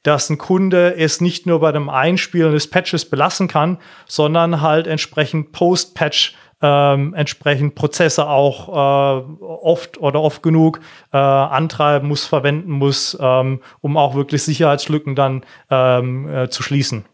[0.03, 4.87] dass ein Kunde es nicht nur bei dem Einspielen des Patches belassen kann, sondern halt
[4.87, 10.81] entsprechend Post-Patch ähm, entsprechend Prozesse auch äh, oft oder oft genug
[11.13, 17.07] äh, antreiben muss, verwenden muss, ähm, um auch wirklich Sicherheitslücken dann ähm, äh, zu schließen.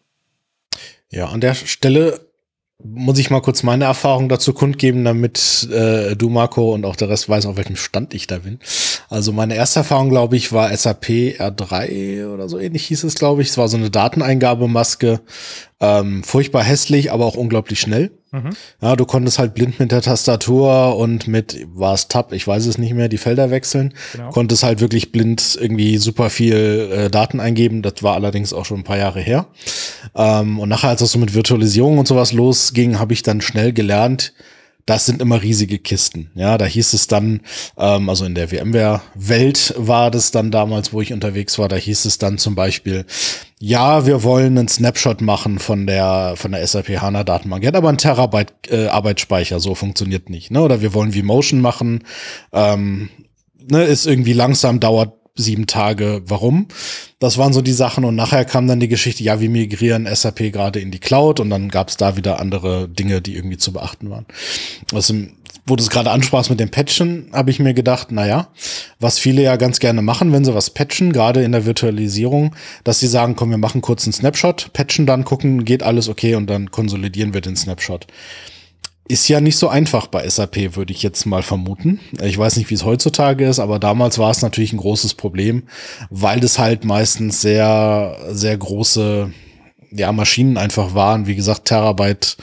[1.11, 2.21] Ja, an der Stelle
[2.83, 7.09] muss ich mal kurz meine Erfahrung dazu kundgeben, damit äh, du, Marco, und auch der
[7.09, 8.59] Rest weiß, auf welchem Stand ich da bin.
[9.09, 11.07] Also meine erste Erfahrung, glaube ich, war SAP
[11.39, 13.49] R3 oder so ähnlich hieß es, glaube ich.
[13.49, 15.21] Es war so eine Dateneingabemaske.
[15.81, 18.11] Ähm, furchtbar hässlich, aber auch unglaublich schnell.
[18.37, 18.51] Mhm.
[18.83, 22.67] Ja, du konntest halt blind mit der Tastatur und mit, war es Tab, ich weiß
[22.67, 23.95] es nicht mehr, die Felder wechseln.
[24.13, 24.31] Genau.
[24.31, 27.83] Konntest halt wirklich blind irgendwie super viel äh, Daten eingeben.
[27.83, 29.47] Das war allerdings auch schon ein paar Jahre her.
[30.15, 33.73] Ähm, und nachher, als es so mit Virtualisierung und sowas losging, habe ich dann schnell
[33.73, 34.33] gelernt,
[34.87, 36.31] das sind immer riesige Kisten.
[36.37, 37.41] Ja, da hieß es dann,
[37.77, 42.05] ähm, also in der VMware-Welt war das dann damals, wo ich unterwegs war, da hieß
[42.05, 43.05] es dann zum Beispiel,
[43.59, 47.63] ja, wir wollen einen Snapshot machen von der, von der SAP HANA Datenbank.
[47.63, 50.51] Die hat aber einen Terabyte äh, Arbeitsspeicher, so funktioniert nicht.
[50.51, 50.61] Ne?
[50.61, 52.05] Oder wir wollen V-Motion machen,
[52.53, 53.09] ähm,
[53.71, 56.23] ne, ist irgendwie langsam, dauert sieben Tage.
[56.27, 56.69] Warum?
[57.19, 60.53] Das waren so die Sachen und nachher kam dann die Geschichte, ja, wir migrieren SAP
[60.53, 63.73] gerade in die Cloud und dann gab es da wieder andere Dinge, die irgendwie zu
[63.73, 64.27] beachten waren.
[64.93, 65.15] Also
[65.67, 68.49] wo du es gerade ansprachst mit dem Patchen, habe ich mir gedacht, naja,
[69.01, 73.01] was viele ja ganz gerne machen, wenn sie was patchen, gerade in der Virtualisierung, dass
[73.01, 76.49] sie sagen, komm, wir machen kurz einen Snapshot, patchen dann, gucken, geht alles okay und
[76.49, 78.07] dann konsolidieren wir den Snapshot.
[79.09, 82.01] Ist ja nicht so einfach bei SAP, würde ich jetzt mal vermuten.
[82.23, 85.65] Ich weiß nicht, wie es heutzutage ist, aber damals war es natürlich ein großes Problem,
[86.11, 89.33] weil das halt meistens sehr, sehr große
[89.93, 91.29] ja, Maschinen einfach waren.
[91.29, 92.37] Wie gesagt, Terabyte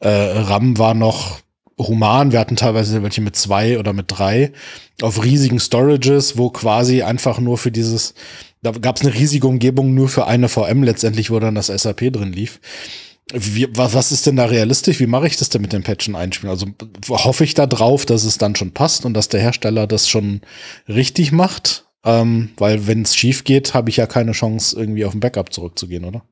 [0.00, 1.40] äh, RAM war noch
[1.78, 2.32] human.
[2.32, 4.52] Wir hatten teilweise welche mit zwei oder mit drei
[5.00, 8.14] auf riesigen Storages, wo quasi einfach nur für dieses,
[8.62, 12.12] da gab es eine riesige Umgebung nur für eine VM letztendlich, wo dann das SAP
[12.12, 12.60] drin lief.
[13.32, 15.00] Wie, was, was ist denn da realistisch?
[15.00, 16.50] Wie mache ich das denn mit dem Patchen einspielen?
[16.50, 16.66] Also
[17.08, 20.42] hoffe ich da drauf, dass es dann schon passt und dass der Hersteller das schon
[20.88, 21.86] richtig macht?
[22.04, 25.52] Ähm, weil wenn es schief geht, habe ich ja keine Chance, irgendwie auf ein Backup
[25.52, 26.22] zurückzugehen, oder?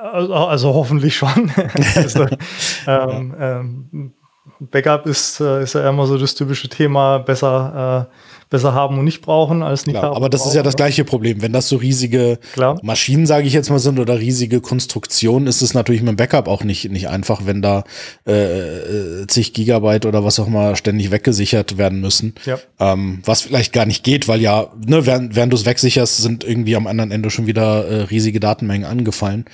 [0.00, 1.50] Also, also, hoffentlich schon.
[1.94, 2.26] also,
[2.86, 4.12] ähm, ähm,
[4.60, 8.14] Backup ist, äh, ist ja immer so das typische Thema, besser, äh,
[8.50, 10.16] besser haben und nicht brauchen als nicht Klar, haben.
[10.16, 11.42] Aber das brauchen, ist ja das gleiche Problem.
[11.42, 12.78] Wenn das so riesige Klar.
[12.82, 16.48] Maschinen, sage ich jetzt mal, sind oder riesige Konstruktionen, ist es natürlich mit dem Backup
[16.48, 17.84] auch nicht, nicht einfach, wenn da
[18.24, 22.34] äh, zig Gigabyte oder was auch immer ständig weggesichert werden müssen.
[22.46, 22.58] Ja.
[22.80, 26.44] Ähm, was vielleicht gar nicht geht, weil ja, ne, während, während du es wegsicherst, sind
[26.44, 29.44] irgendwie am anderen Ende schon wieder äh, riesige Datenmengen angefallen.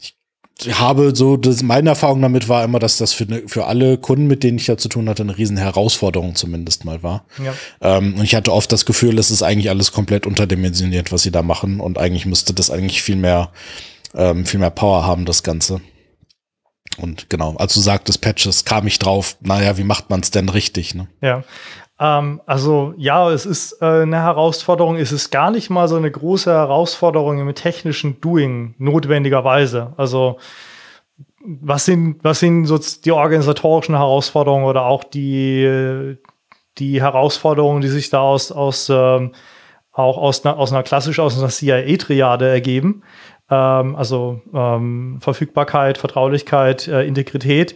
[0.00, 0.14] Ich
[0.68, 4.26] habe so, das, meine Erfahrung damit war immer, dass das für, ne, für alle Kunden,
[4.26, 7.24] mit denen ich ja zu tun hatte, eine riesen Herausforderung zumindest mal war.
[7.42, 7.54] Ja.
[7.80, 11.30] Ähm, und ich hatte oft das Gefühl, es ist eigentlich alles komplett unterdimensioniert, was sie
[11.30, 11.80] da machen.
[11.80, 13.50] Und eigentlich müsste das eigentlich viel mehr,
[14.14, 15.80] ähm, viel mehr Power haben, das Ganze.
[16.98, 20.48] Und genau, als du sagtest Patches, kam ich drauf, naja, wie macht man es denn
[20.48, 20.94] richtig?
[20.94, 21.08] Ne?
[21.22, 21.44] Ja,
[22.00, 24.96] ähm, also ja, es ist äh, eine Herausforderung.
[24.96, 29.92] Es ist gar nicht mal so eine große Herausforderung im technischen Doing notwendigerweise.
[29.98, 30.38] Also
[31.44, 36.16] was sind, was sind so die organisatorischen Herausforderungen oder auch die,
[36.78, 39.32] die Herausforderungen, die sich da aus, aus ähm,
[39.92, 43.02] auch aus einer, aus einer klassisch aus einer CIA-Triade ergeben?
[43.50, 47.74] Ähm, also ähm, Verfügbarkeit, Vertraulichkeit, äh, Integrität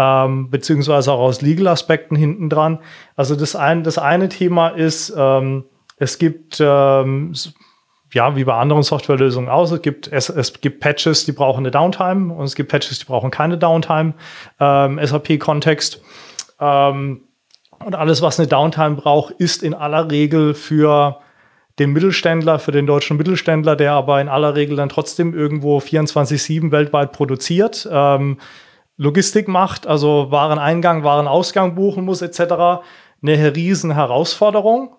[0.00, 2.78] ähm, beziehungsweise auch aus Legal-Aspekten hinten dran.
[3.16, 5.64] Also das, ein, das eine Thema ist, ähm,
[5.98, 7.34] es gibt ähm,
[8.12, 9.70] ja, wie bei anderen Softwarelösungen aus.
[9.70, 13.04] Es gibt, es, es gibt Patches, die brauchen eine Downtime und es gibt Patches, die
[13.04, 14.14] brauchen keine Downtime.
[14.58, 16.00] Ähm, SAP-Kontext.
[16.58, 17.20] Ähm,
[17.84, 21.20] und alles, was eine Downtime braucht, ist in aller Regel für
[21.78, 26.72] den Mittelständler, für den deutschen Mittelständler, der aber in aller Regel dann trotzdem irgendwo 24-7
[26.72, 27.88] weltweit produziert.
[27.90, 28.38] Ähm,
[29.00, 32.82] Logistik macht, also Wareneingang, Warenausgang buchen muss etc.,
[33.22, 34.94] eine riesen Herausforderung,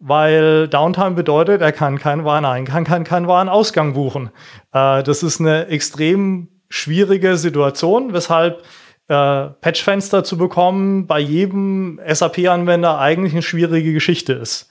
[0.00, 4.30] weil Downtime bedeutet, er kann keinen Wareneingang, kann keinen Warenausgang buchen.
[4.72, 8.64] Äh, das ist eine extrem schwierige Situation, weshalb
[9.06, 14.68] äh, Patchfenster zu bekommen bei jedem SAP-Anwender eigentlich eine schwierige Geschichte ist.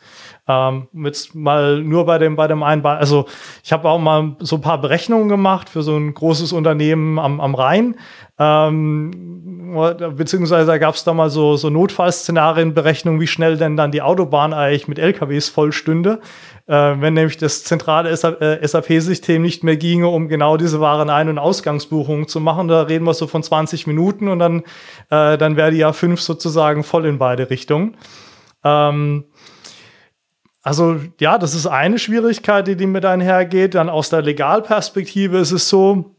[0.48, 3.26] Ähm, jetzt mal nur bei dem, bei dem einen, also
[3.64, 7.42] ich habe auch mal so ein paar Berechnungen gemacht für so ein großes Unternehmen am,
[7.42, 7.96] am Rhein.
[8.38, 9.74] Ähm,
[10.16, 14.88] beziehungsweise gab es da mal so, so Notfallszenarienberechnungen, wie schnell denn dann die Autobahn eigentlich
[14.88, 16.20] mit LKWs vollstünde.
[16.68, 21.40] Äh, wenn nämlich das zentrale SAP-System äh, nicht mehr ginge, um genau diese Waren-Ein- und
[21.40, 22.68] Ausgangsbuchungen zu machen.
[22.68, 24.60] Da reden wir so von 20 Minuten und dann,
[25.10, 27.96] äh, dann wäre die ja fünf sozusagen voll in beide Richtungen.
[28.64, 29.26] Ähm,
[30.66, 33.76] also ja, das ist eine Schwierigkeit, die, die mit einhergeht.
[33.76, 36.16] Dann aus der Legalperspektive ist es so,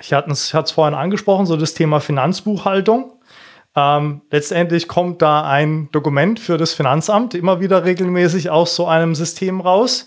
[0.00, 3.12] ich hatte es vorhin angesprochen, so das Thema Finanzbuchhaltung.
[3.74, 9.16] Ähm, letztendlich kommt da ein Dokument für das Finanzamt immer wieder regelmäßig aus so einem
[9.16, 10.06] System raus.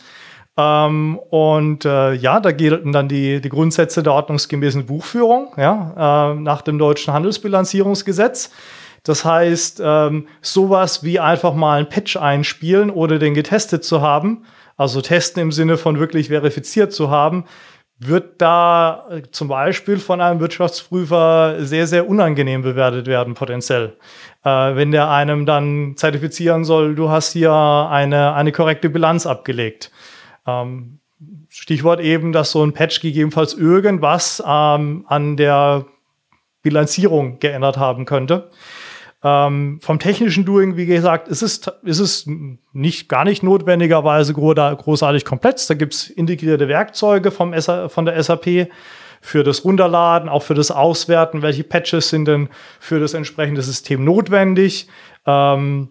[0.56, 6.36] Ähm, und äh, ja, da gelten dann die, die Grundsätze der ordnungsgemäßen Buchführung ja, äh,
[6.36, 8.52] nach dem deutschen Handelsbilanzierungsgesetz.
[9.06, 14.46] Das heißt, ähm, sowas wie einfach mal ein Patch einspielen, ohne den getestet zu haben,
[14.78, 17.46] also testen im Sinne von wirklich verifiziert zu haben,
[18.00, 23.96] wird da äh, zum Beispiel von einem Wirtschaftsprüfer sehr, sehr unangenehm bewertet werden, potenziell.
[24.44, 29.92] Äh, wenn der einem dann zertifizieren soll, du hast hier eine, eine korrekte Bilanz abgelegt.
[30.48, 31.00] Ähm,
[31.48, 35.86] Stichwort eben, dass so ein Patch gegebenenfalls irgendwas ähm, an der
[36.64, 38.50] Bilanzierung geändert haben könnte.
[39.28, 42.30] Ähm, vom technischen Doing, wie gesagt, ist es, ist es
[42.74, 45.66] nicht, gar nicht notwendigerweise großartig komplex.
[45.66, 48.70] Da gibt es integrierte Werkzeuge vom SA, von der SAP
[49.22, 54.04] für das Runterladen, auch für das Auswerten, welche Patches sind denn für das entsprechende System
[54.06, 54.88] notwendig.
[55.26, 55.90] Ähm,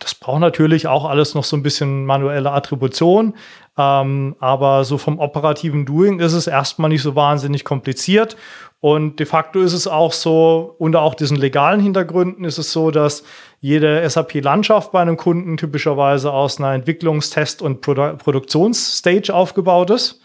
[0.00, 3.34] Das braucht natürlich auch alles noch so ein bisschen manuelle Attribution.
[3.78, 8.36] Ähm, aber so vom operativen Doing ist es erstmal nicht so wahnsinnig kompliziert.
[8.80, 12.90] Und de facto ist es auch so, unter auch diesen legalen Hintergründen ist es so,
[12.90, 13.24] dass
[13.60, 20.20] jede SAP-Landschaft bei einem Kunden typischerweise aus einer Entwicklungstest- und Produ Produktionsstage aufgebaut ist.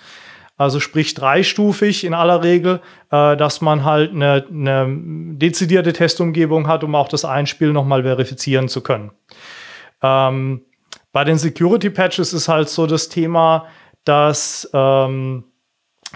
[0.57, 4.85] Also sprich dreistufig in aller Regel, äh, dass man halt eine, eine
[5.37, 9.11] dezidierte Testumgebung hat, um auch das Einspiel nochmal verifizieren zu können.
[10.03, 10.61] Ähm,
[11.11, 13.65] bei den Security Patches ist halt so das Thema,
[14.05, 15.43] dass ähm,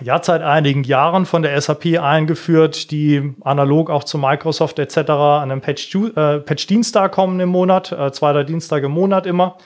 [0.01, 4.97] ja seit einigen Jahren von der SAP eingeführt, die analog auch zu Microsoft etc.
[5.09, 9.57] an einem Patch, äh, Patch Dienstag kommen im Monat, äh, zweiter Dienstag im Monat immer.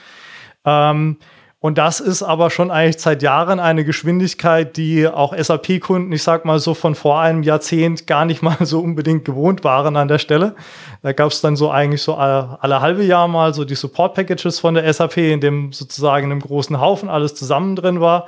[0.66, 1.18] Ähm,
[1.62, 6.46] und das ist aber schon eigentlich seit Jahren eine Geschwindigkeit, die auch SAP-Kunden, ich sag
[6.46, 10.20] mal so von vor einem Jahrzehnt, gar nicht mal so unbedingt gewohnt waren an der
[10.20, 10.56] Stelle.
[11.02, 14.60] Da gab es dann so eigentlich so alle, alle halbe Jahr mal so die Support-Packages
[14.60, 18.28] von der SAP, in dem sozusagen in einem großen Haufen alles zusammen drin war.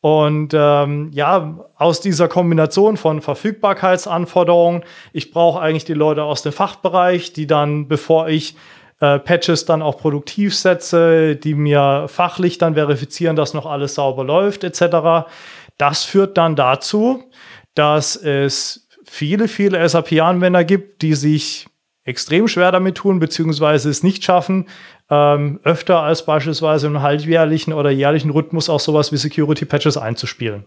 [0.00, 6.52] Und ähm, ja, aus dieser Kombination von Verfügbarkeitsanforderungen, ich brauche eigentlich die Leute aus dem
[6.52, 8.56] Fachbereich, die dann, bevor ich
[9.00, 14.24] äh, Patches dann auch produktiv setze, die mir fachlich dann verifizieren, dass noch alles sauber
[14.24, 15.28] läuft, etc.
[15.76, 17.24] Das führt dann dazu,
[17.74, 21.66] dass es viele, viele SAP-Anwender gibt, die sich
[22.04, 24.66] extrem schwer damit tun, beziehungsweise es nicht schaffen,
[25.10, 30.64] ähm, öfter als beispielsweise im halbjährlichen oder jährlichen Rhythmus auch sowas wie Security-Patches einzuspielen.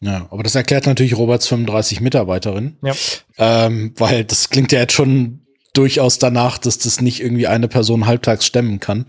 [0.00, 2.78] Ja, aber das erklärt natürlich Roberts 35 Mitarbeiterinnen.
[2.82, 2.94] Ja.
[3.38, 5.39] Ähm, weil das klingt ja jetzt schon
[5.72, 9.06] durchaus danach, dass das nicht irgendwie eine Person halbtags stemmen kann,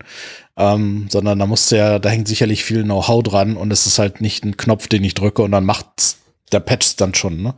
[0.56, 4.20] ähm, sondern da muss ja, da hängt sicherlich viel Know-how dran und es ist halt
[4.20, 6.16] nicht ein Knopf, den ich drücke und dann macht
[6.52, 7.42] der Patch dann schon.
[7.42, 7.54] Ne?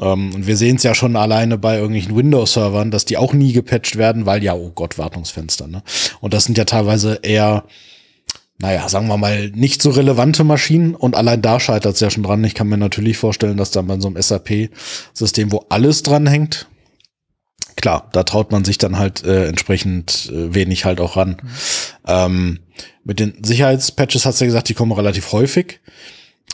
[0.00, 3.52] Ähm, und wir sehen es ja schon alleine bei irgendwelchen Windows-Servern, dass die auch nie
[3.52, 5.66] gepatcht werden, weil ja, oh Gott, Wartungsfenster.
[5.66, 5.82] Ne?
[6.20, 7.64] Und das sind ja teilweise eher
[8.58, 12.22] naja, sagen wir mal, nicht so relevante Maschinen und allein da scheitert es ja schon
[12.22, 12.44] dran.
[12.44, 16.68] Ich kann mir natürlich vorstellen, dass dann bei so einem SAP-System, wo alles dran hängt,
[17.84, 21.36] klar, da traut man sich dann halt äh, entsprechend äh, wenig halt auch ran.
[21.42, 21.48] Mhm.
[22.06, 22.58] Ähm,
[23.04, 25.80] mit den Sicherheitspatches hast du ja gesagt, die kommen relativ häufig.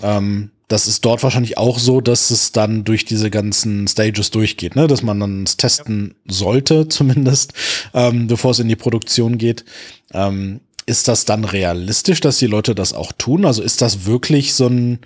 [0.03, 4.75] Ähm, das ist dort wahrscheinlich auch so, dass es dann durch diese ganzen Stages durchgeht,
[4.75, 4.89] ne?
[4.89, 7.53] dass man dann es testen sollte, zumindest,
[7.95, 9.65] ähm, bevor es in die Produktion geht.
[10.13, 13.45] Ähm, ist das dann realistisch, dass die Leute das auch tun?
[13.45, 14.99] Also ist das wirklich so ein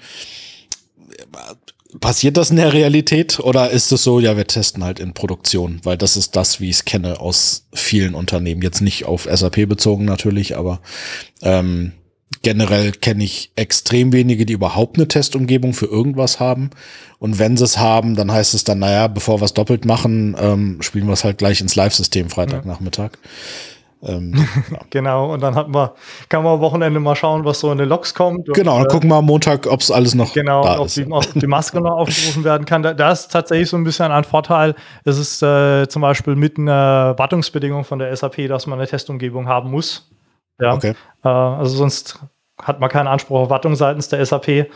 [2.01, 5.81] Passiert das in der Realität oder ist es so, ja, wir testen halt in Produktion,
[5.85, 8.63] weil das ist das, wie ich es kenne aus vielen Unternehmen.
[8.63, 10.81] Jetzt nicht auf SAP bezogen natürlich, aber
[11.43, 11.93] ähm,
[12.43, 16.71] generell kenne ich extrem wenige, die überhaupt eine Testumgebung für irgendwas haben.
[17.19, 20.37] Und wenn sie es haben, dann heißt es dann, naja, bevor wir es doppelt machen,
[20.39, 23.13] ähm, spielen wir es halt gleich ins Live-System Freitagnachmittag.
[23.13, 23.31] Ja.
[24.05, 24.35] Ähm,
[24.71, 24.79] ja.
[24.91, 25.91] genau, und dann hat man,
[26.29, 28.49] kann man am Wochenende mal schauen, was so in den Logs kommt.
[28.49, 30.87] Und, genau, dann äh, gucken wir am Montag, ob es alles noch genau, da ob
[30.87, 30.97] ist.
[30.97, 32.83] Genau, ob die Maske noch aufgerufen werden kann.
[32.83, 34.75] Da, da, ist tatsächlich so ein bisschen ein Vorteil.
[35.05, 39.49] Es ist äh, zum Beispiel mit einer Wartungsbedingung von der SAP, dass man eine Testumgebung
[39.49, 40.11] haben muss.
[40.61, 40.75] Ja.
[40.75, 40.95] Okay.
[41.25, 42.21] Äh, also sonst
[42.61, 44.69] hat man keinen Anspruch auf Wartung seitens der SAP.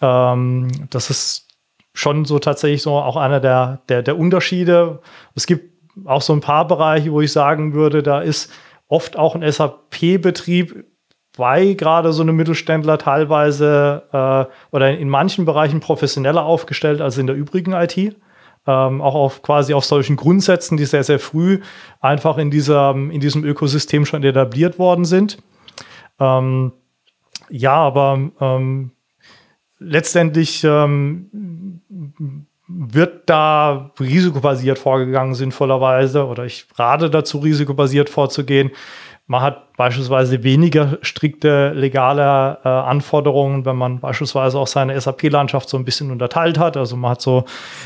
[0.00, 1.48] Ähm, das ist
[1.94, 5.00] schon so tatsächlich so auch einer der, der, der Unterschiede.
[5.34, 5.72] Es gibt
[6.04, 8.50] auch so ein paar Bereiche, wo ich sagen würde, da ist
[8.88, 10.84] oft auch ein SAP-Betrieb
[11.36, 17.26] bei gerade so einem Mittelständler teilweise äh, oder in manchen Bereichen professioneller aufgestellt als in
[17.26, 18.16] der übrigen IT.
[18.66, 21.60] Ähm, auch auf quasi auf solchen Grundsätzen, die sehr, sehr früh
[22.00, 25.36] einfach in, dieser, in diesem Ökosystem schon etabliert worden sind.
[26.18, 26.72] Ähm,
[27.50, 28.92] ja, aber ähm,
[29.78, 38.70] letztendlich ähm, wird da risikobasiert vorgegangen, sinnvollerweise, oder ich rate dazu, risikobasiert vorzugehen.
[39.26, 45.78] Man hat beispielsweise weniger strikte legale äh, Anforderungen, wenn man beispielsweise auch seine SAP-Landschaft so
[45.78, 46.76] ein bisschen unterteilt hat.
[46.76, 47.44] Also man hat so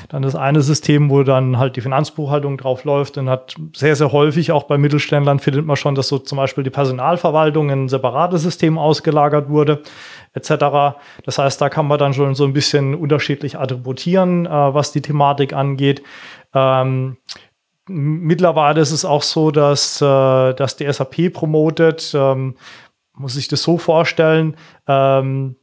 [0.09, 4.11] dann das eine System, wo dann halt die Finanzbuchhaltung drauf läuft und hat sehr, sehr
[4.11, 7.89] häufig auch bei Mittelständlern findet man schon, dass so zum Beispiel die Personalverwaltung in ein
[7.89, 9.83] separates System ausgelagert wurde
[10.35, 10.99] etc.
[11.25, 15.03] Das heißt, da kann man dann schon so ein bisschen unterschiedlich attributieren, äh, was die
[15.03, 16.03] Thematik angeht.
[16.55, 17.19] Ähm,
[17.89, 22.57] mittlerweile ist es auch so, dass, äh, dass die SAP promotet, ähm,
[23.15, 25.57] muss ich das so vorstellen, ähm,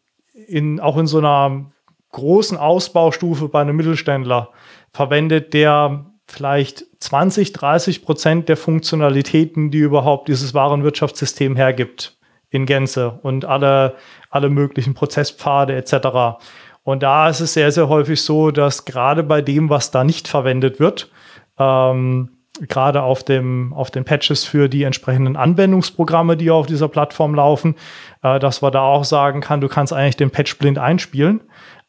[0.47, 1.71] in, auch in so einer
[2.11, 4.49] großen Ausbaustufe bei einem Mittelständler
[4.91, 12.17] verwendet der vielleicht 20, 30 Prozent der Funktionalitäten, die überhaupt dieses Warenwirtschaftssystem hergibt
[12.49, 13.95] in Gänze und alle,
[14.29, 16.39] alle möglichen Prozesspfade etc.
[16.83, 20.27] Und da ist es sehr, sehr häufig so, dass gerade bei dem, was da nicht
[20.27, 21.11] verwendet wird,
[21.57, 22.29] ähm,
[22.61, 27.75] gerade auf, dem, auf den Patches für die entsprechenden Anwendungsprogramme, die auf dieser Plattform laufen,
[28.23, 31.41] äh, dass man da auch sagen kann, du kannst eigentlich den Patch blind einspielen,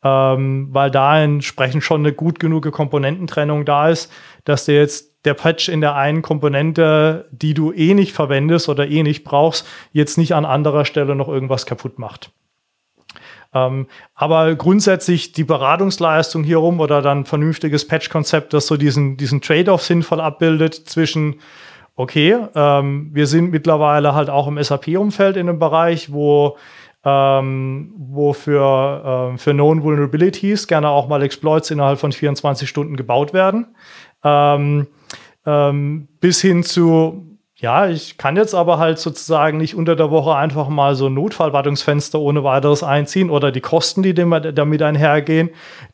[0.03, 4.13] ähm, weil da entsprechend schon eine gut genug Komponententrennung da ist,
[4.45, 8.87] dass der jetzt der Patch in der einen Komponente, die du eh nicht verwendest oder
[8.89, 12.31] eh nicht brauchst, jetzt nicht an anderer Stelle noch irgendwas kaputt macht.
[13.57, 19.41] Ähm, aber grundsätzlich die Beratungsleistung hier rum oder dann vernünftiges Patch-Konzept, das so diesen, diesen
[19.41, 21.37] Trade-off sinnvoll abbildet zwischen,
[21.95, 26.57] okay, ähm, wir sind mittlerweile halt auch im SAP-Umfeld in einem Bereich, wo
[27.09, 32.97] ähm, wo für, ähm, für Known Vulnerabilities gerne auch mal Exploits innerhalb von 24 Stunden
[32.97, 33.69] gebaut werden.
[34.25, 34.89] Ähm,
[35.47, 40.35] ähm, bis hin zu ja, ich kann jetzt aber halt sozusagen nicht unter der Woche
[40.35, 45.49] einfach mal so ein Notfallwartungsfenster ohne weiteres einziehen oder die Kosten, die damit einhergehen,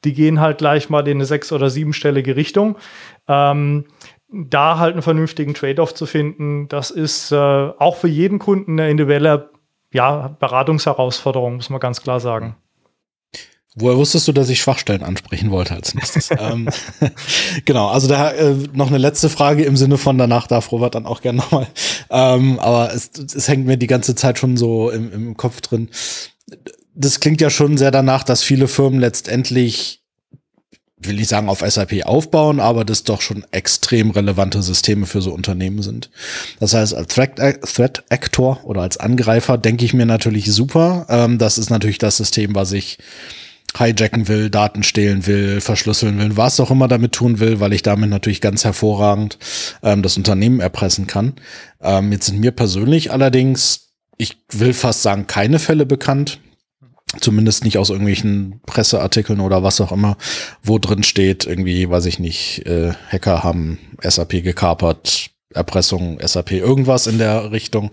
[0.05, 2.77] die gehen halt gleich mal in eine sechs- oder siebenstellige Richtung.
[3.29, 3.85] Ähm,
[4.29, 8.91] da halt einen vernünftigen Trade-off zu finden, das ist äh, auch für jeden Kunden eine
[8.91, 9.51] individuelle
[9.93, 12.57] ja, Beratungsherausforderung, muss man ganz klar sagen.
[13.75, 16.29] Woher wusstest du, dass ich Schwachstellen ansprechen wollte als nächstes?
[16.39, 16.68] ähm,
[17.64, 21.07] genau, also da äh, noch eine letzte Frage im Sinne von danach darf Robert dann
[21.07, 21.66] auch gerne nochmal.
[22.11, 25.89] Ähm, aber es, es hängt mir die ganze Zeit schon so im, im Kopf drin.
[26.95, 30.03] Das klingt ja schon sehr danach, dass viele Firmen letztendlich
[31.07, 35.33] will ich sagen, auf SAP aufbauen, aber das doch schon extrem relevante Systeme für so
[35.33, 36.11] Unternehmen sind.
[36.61, 41.07] Das heißt, als Threat, Threat Actor oder als Angreifer denke ich mir natürlich super.
[41.09, 42.99] Ähm, das ist natürlich das System, was ich
[43.79, 47.83] hijacken will, Daten stehlen will, verschlüsseln will, was auch immer damit tun will, weil ich
[47.83, 49.39] damit natürlich ganz hervorragend
[49.83, 51.35] ähm, das Unternehmen erpressen kann.
[51.81, 56.39] Ähm, jetzt sind mir persönlich allerdings, ich will fast sagen, keine Fälle bekannt,
[57.20, 60.16] zumindest nicht aus irgendwelchen Presseartikeln oder was auch immer,
[60.62, 67.07] wo drin steht, irgendwie, weiß ich nicht, äh, Hacker haben SAP gekapert, Erpressung, SAP, irgendwas
[67.07, 67.91] in der Richtung.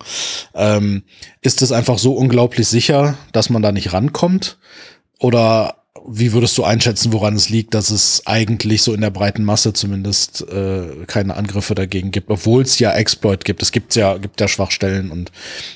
[0.56, 1.04] Ähm,
[1.42, 4.58] ist es einfach so unglaublich sicher, dass man da nicht rankommt?
[5.20, 5.76] Oder
[6.08, 9.74] wie würdest du einschätzen, woran es liegt, dass es eigentlich so in der breiten Masse
[9.74, 13.62] zumindest äh, keine Angriffe dagegen gibt, obwohl es ja Exploit gibt.
[13.62, 15.32] Es gibt ja, gibt ja Schwachstellen und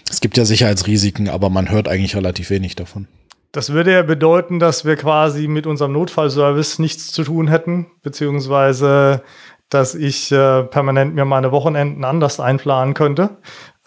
[0.10, 3.08] es gibt ja Sicherheitsrisiken, aber man hört eigentlich relativ wenig davon.
[3.52, 9.22] Das würde ja bedeuten, dass wir quasi mit unserem Notfallservice nichts zu tun hätten, beziehungsweise
[9.70, 13.38] dass ich äh, permanent mir meine Wochenenden anders einplanen könnte,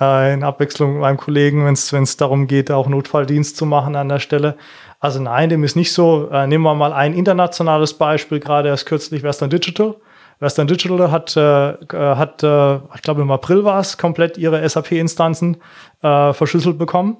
[0.00, 4.08] äh, in Abwechslung mit meinem Kollegen, wenn es darum geht, auch Notfalldienst zu machen an
[4.08, 4.56] der Stelle.
[4.98, 6.28] Also nein, dem ist nicht so.
[6.30, 9.96] Äh, nehmen wir mal ein internationales Beispiel, gerade erst kürzlich Western Digital.
[10.38, 14.66] Western Digital hat, äh, äh hat äh, ich glaube im April war es, komplett ihre
[14.68, 15.58] SAP-Instanzen
[16.02, 17.18] äh, verschlüsselt bekommen.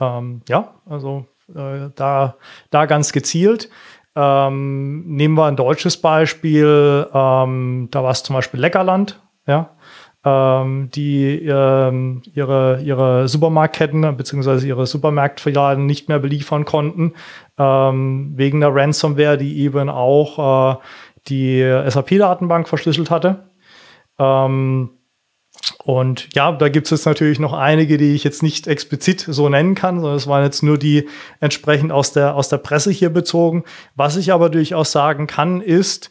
[0.00, 2.36] Ähm, ja, also äh, da,
[2.70, 3.70] da ganz gezielt.
[4.14, 9.70] Ähm, nehmen wir ein deutsches Beispiel, ähm, da war es zum Beispiel Leckerland, ja
[10.24, 14.66] ähm, die ähm, ihre, ihre Supermarktketten bzw.
[14.66, 17.14] ihre Supermarktfilialen nicht mehr beliefern konnten,
[17.58, 20.80] ähm, wegen der Ransomware, die eben auch äh,
[21.28, 23.44] die SAP-Datenbank verschlüsselt hatte.
[24.18, 24.90] Ähm,
[25.84, 29.48] und ja, da gibt es jetzt natürlich noch einige, die ich jetzt nicht explizit so
[29.48, 31.08] nennen kann, sondern es waren jetzt nur die
[31.40, 33.64] entsprechend aus der, aus der Presse hier bezogen.
[33.94, 36.10] Was ich aber durchaus sagen kann, ist,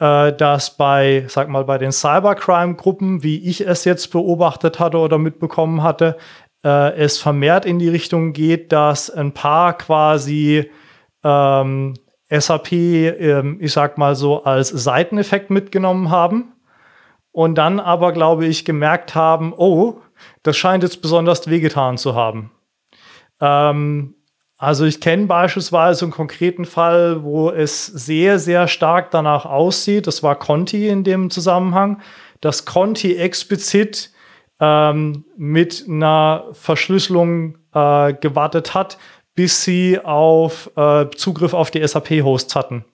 [0.00, 5.82] dass bei, sag mal, bei den Cybercrime-Gruppen, wie ich es jetzt beobachtet hatte oder mitbekommen
[5.82, 6.16] hatte,
[6.64, 10.70] äh, es vermehrt in die Richtung geht, dass ein paar quasi
[11.22, 11.94] ähm,
[12.30, 16.52] SAP, ähm, ich sag mal so, als Seiteneffekt mitgenommen haben
[17.32, 20.00] und dann aber, glaube ich, gemerkt haben, oh,
[20.42, 22.50] das scheint jetzt besonders wehgetan zu haben.
[23.40, 24.14] Ähm,
[24.60, 30.22] also ich kenne beispielsweise einen konkreten Fall, wo es sehr, sehr stark danach aussieht, das
[30.22, 32.02] war Conti in dem Zusammenhang,
[32.42, 34.10] dass Conti explizit
[34.60, 38.98] ähm, mit einer Verschlüsselung äh, gewartet hat,
[39.34, 42.84] bis sie auf äh, Zugriff auf die SAP-Hosts hatten.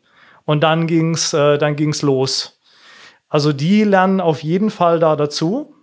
[0.44, 2.60] Und dann ging's, äh, dann ging's los.
[3.28, 5.74] Also die lernen auf jeden Fall da dazu.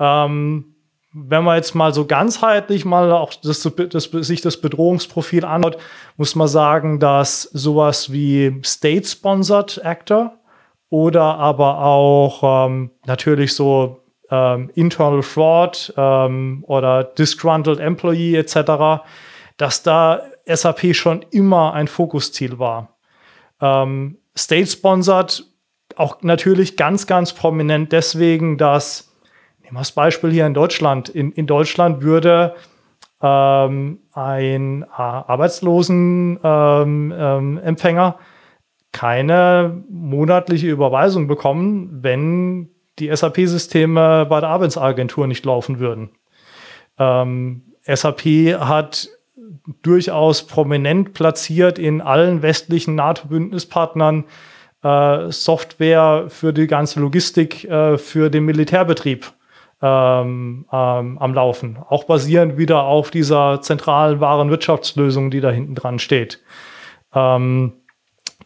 [0.00, 0.74] Ähm,
[1.12, 5.78] wenn man jetzt mal so ganzheitlich mal auch das, das, sich das Bedrohungsprofil anschaut,
[6.16, 10.38] muss man sagen, dass sowas wie State-Sponsored Actor
[10.88, 19.02] oder aber auch ähm, natürlich so ähm, Internal Fraud ähm, oder Disgruntled Employee etc.,
[19.56, 22.96] dass da SAP schon immer ein Fokusziel war.
[23.60, 25.44] Ähm, State-Sponsored
[25.96, 29.09] auch natürlich ganz, ganz prominent deswegen, dass
[29.70, 31.08] Nehmen wir das Beispiel hier in Deutschland.
[31.08, 32.56] In, in Deutschland würde
[33.22, 36.88] ähm, ein äh, Arbeitslosenempfänger
[37.38, 38.14] ähm, ähm,
[38.90, 46.10] keine monatliche Überweisung bekommen, wenn die SAP-Systeme bei der Arbeitsagentur nicht laufen würden.
[46.98, 48.22] Ähm, SAP
[48.58, 49.08] hat
[49.82, 54.24] durchaus prominent platziert in allen westlichen NATO-Bündnispartnern
[54.82, 59.32] äh, Software für die ganze Logistik äh, für den Militärbetrieb
[59.82, 61.78] ähm, ähm, am Laufen.
[61.88, 66.40] Auch basierend wieder auf dieser zentralen Warenwirtschaftslösung, die da hinten dran steht.
[67.14, 67.72] Ähm,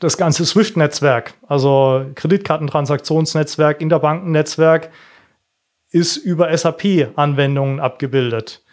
[0.01, 4.91] das ganze SWIFT-Netzwerk, also Kreditkartentransaktionsnetzwerk, Interbankennetzwerk,
[5.91, 8.65] ist über SAP-Anwendungen abgebildet.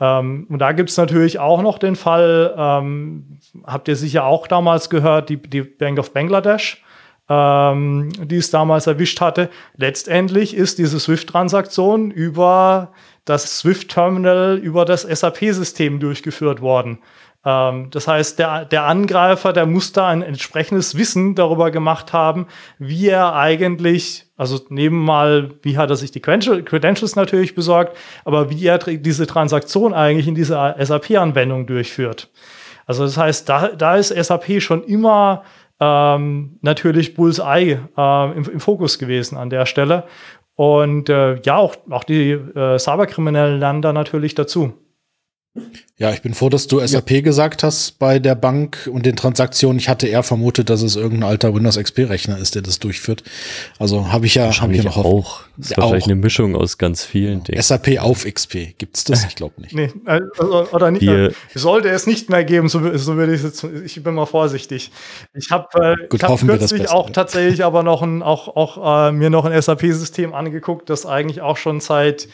[0.00, 4.46] Ähm, und da gibt es natürlich auch noch den Fall, ähm, habt ihr sicher auch
[4.46, 6.82] damals gehört, die, die Bank of Bangladesh,
[7.28, 9.48] ähm, die es damals erwischt hatte.
[9.76, 12.92] Letztendlich ist diese SWIFT-Transaktion über
[13.24, 16.98] das SWIFT-Terminal, über das SAP-System durchgeführt worden.
[17.44, 22.46] Ähm, das heißt, der, der Angreifer, der muss da ein entsprechendes Wissen darüber gemacht haben,
[22.78, 28.50] wie er eigentlich, also neben mal, wie hat er sich die Credentials natürlich besorgt, aber
[28.50, 32.30] wie er diese Transaktion eigentlich in dieser SAP-Anwendung durchführt.
[32.86, 35.44] Also das heißt, da, da ist SAP schon immer
[35.84, 40.04] ähm, natürlich Bullseye äh, im, im, Fokus gewesen an der Stelle.
[40.56, 44.72] Und äh, ja, auch, auch die äh, Cyberkriminellen lernen da natürlich dazu.
[45.96, 47.20] Ja, ich bin froh, dass du SAP ja.
[47.20, 49.78] gesagt hast bei der Bank und den Transaktionen.
[49.78, 53.22] Ich hatte eher vermutet, dass es irgendein alter Windows XP-Rechner ist, der das durchführt.
[53.78, 55.42] Also habe ich ja, hab ich ja noch auch.
[55.56, 57.62] Das ist wahrscheinlich eine Mischung aus ganz vielen Dingen.
[57.62, 58.76] SAP auf XP.
[58.78, 59.24] Gibt's das?
[59.26, 59.72] Ich glaube nicht.
[59.72, 61.02] nee, also, oder nicht.
[61.02, 64.90] Die, sollte es nicht mehr geben, so, so würde ich jetzt, ich bin mal vorsichtig.
[65.32, 69.30] Ich habe äh, Gut, hab kürzlich auch tatsächlich aber noch ein, auch, auch äh, mir
[69.30, 72.26] noch ein SAP-System angeguckt, das eigentlich auch schon seit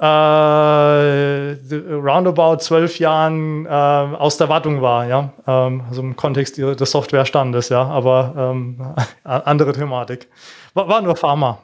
[0.00, 1.54] äh,
[1.92, 7.68] roundabout zwölf Jahren äh, aus der Wartung war, ja, ähm, also im Kontext des Softwarestandes,
[7.68, 8.94] ja, aber ähm,
[9.24, 10.28] andere Thematik.
[10.72, 11.58] War, war nur Pharma.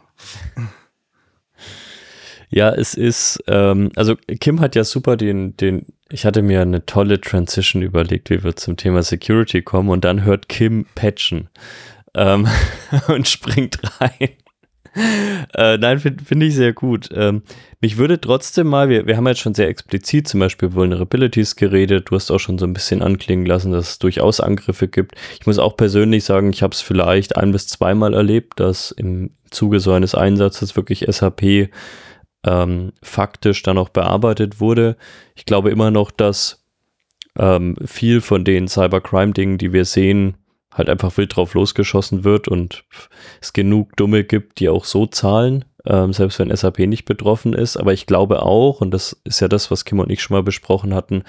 [2.51, 6.85] Ja, es ist, ähm, also Kim hat ja super den, den, ich hatte mir eine
[6.85, 11.49] tolle Transition überlegt, wie wir zum Thema Security kommen und dann hört Kim patchen
[12.15, 12.47] ähm,
[13.09, 14.29] und springt rein
[15.55, 17.11] äh, nein, finde find ich sehr gut.
[17.15, 17.43] Ähm,
[17.81, 22.11] mich würde trotzdem mal, wir, wir haben jetzt schon sehr explizit zum Beispiel Vulnerabilities geredet.
[22.11, 25.15] Du hast auch schon so ein bisschen anklingen lassen, dass es durchaus Angriffe gibt.
[25.39, 29.31] Ich muss auch persönlich sagen, ich habe es vielleicht ein bis zweimal erlebt, dass im
[29.51, 31.71] Zuge so eines Einsatzes wirklich SAP
[32.45, 34.97] ähm, faktisch dann auch bearbeitet wurde.
[35.35, 36.65] Ich glaube immer noch, dass
[37.39, 40.37] ähm, viel von den Cybercrime-Dingen, die wir sehen,
[40.77, 42.85] halt einfach wild drauf losgeschossen wird und
[43.41, 47.77] es genug Dumme gibt, die auch so zahlen, ähm, selbst wenn SAP nicht betroffen ist.
[47.77, 50.43] Aber ich glaube auch, und das ist ja das, was Kim und ich schon mal
[50.43, 51.25] besprochen hatten,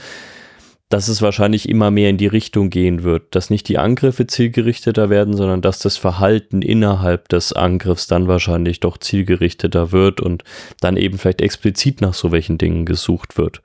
[0.89, 5.09] dass es wahrscheinlich immer mehr in die Richtung gehen wird, dass nicht die Angriffe zielgerichteter
[5.09, 10.45] werden, sondern dass das Verhalten innerhalb des Angriffs dann wahrscheinlich doch zielgerichteter wird und
[10.79, 13.61] dann eben vielleicht explizit nach so welchen Dingen gesucht wird.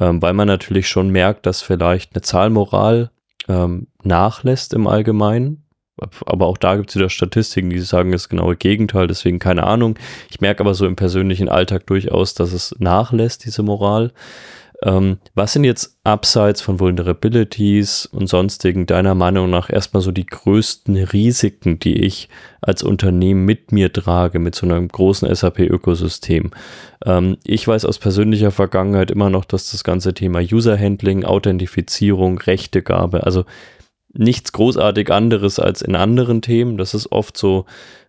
[0.00, 3.10] Ähm, weil man natürlich schon merkt, dass vielleicht eine Zahlmoral
[3.48, 5.64] ähm, nachlässt im Allgemeinen.
[6.26, 9.96] Aber auch da gibt es wieder Statistiken, die sagen das genaue Gegenteil, deswegen keine Ahnung.
[10.28, 14.12] Ich merke aber so im persönlichen Alltag durchaus, dass es nachlässt, diese Moral.
[14.84, 20.26] Ähm, was sind jetzt abseits von Vulnerabilities und sonstigen deiner Meinung nach erstmal so die
[20.26, 22.28] größten Risiken, die ich
[22.60, 26.50] als Unternehmen mit mir trage, mit so einem großen SAP-Ökosystem?
[27.06, 33.24] Ähm, ich weiß aus persönlicher Vergangenheit immer noch, dass das ganze Thema User-Handling, Authentifizierung, Rechtegabe,
[33.24, 33.46] also
[34.12, 36.76] nichts großartig anderes als in anderen Themen.
[36.76, 37.64] Das ist oft so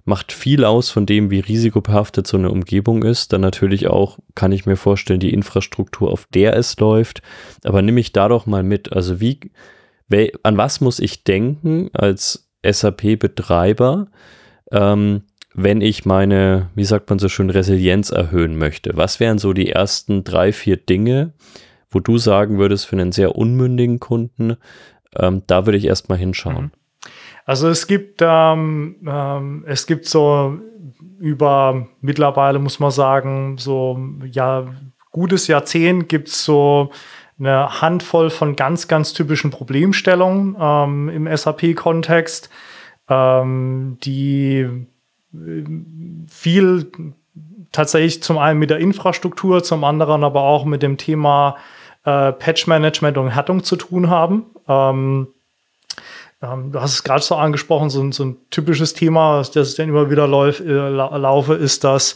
[0.05, 3.33] macht viel aus von dem, wie risikobehaftet so eine Umgebung ist.
[3.33, 7.23] Dann natürlich auch, kann ich mir vorstellen, die Infrastruktur, auf der es läuft.
[7.63, 8.93] Aber nimm mich da doch mal mit.
[8.93, 9.39] Also wie,
[10.43, 14.07] an was muss ich denken als SAP-Betreiber,
[14.71, 15.23] ähm,
[15.55, 18.91] wenn ich meine, wie sagt man so schön, Resilienz erhöhen möchte?
[18.95, 21.33] Was wären so die ersten drei, vier Dinge,
[21.89, 24.57] wo du sagen würdest, für einen sehr unmündigen Kunden,
[25.17, 26.65] ähm, da würde ich erstmal hinschauen?
[26.65, 26.84] Mhm.
[27.45, 30.59] Also es gibt, ähm, ähm, es gibt so
[31.19, 34.65] über mittlerweile muss man sagen, so ja,
[35.11, 36.91] gutes Jahrzehnt gibt es so
[37.39, 42.49] eine Handvoll von ganz, ganz typischen Problemstellungen ähm, im SAP-Kontext,
[43.09, 44.67] ähm, die
[45.33, 45.63] äh,
[46.27, 46.91] viel
[47.71, 51.57] tatsächlich zum einen mit der Infrastruktur, zum anderen aber auch mit dem Thema
[52.05, 54.45] äh, Patch-Management und Härtung zu tun haben.
[54.67, 55.27] Ähm,
[56.41, 60.09] ähm, du hast es gerade so angesprochen, so, so, ein typisches Thema, das dann immer
[60.09, 62.15] wieder lauf, äh, laufe, ist, dass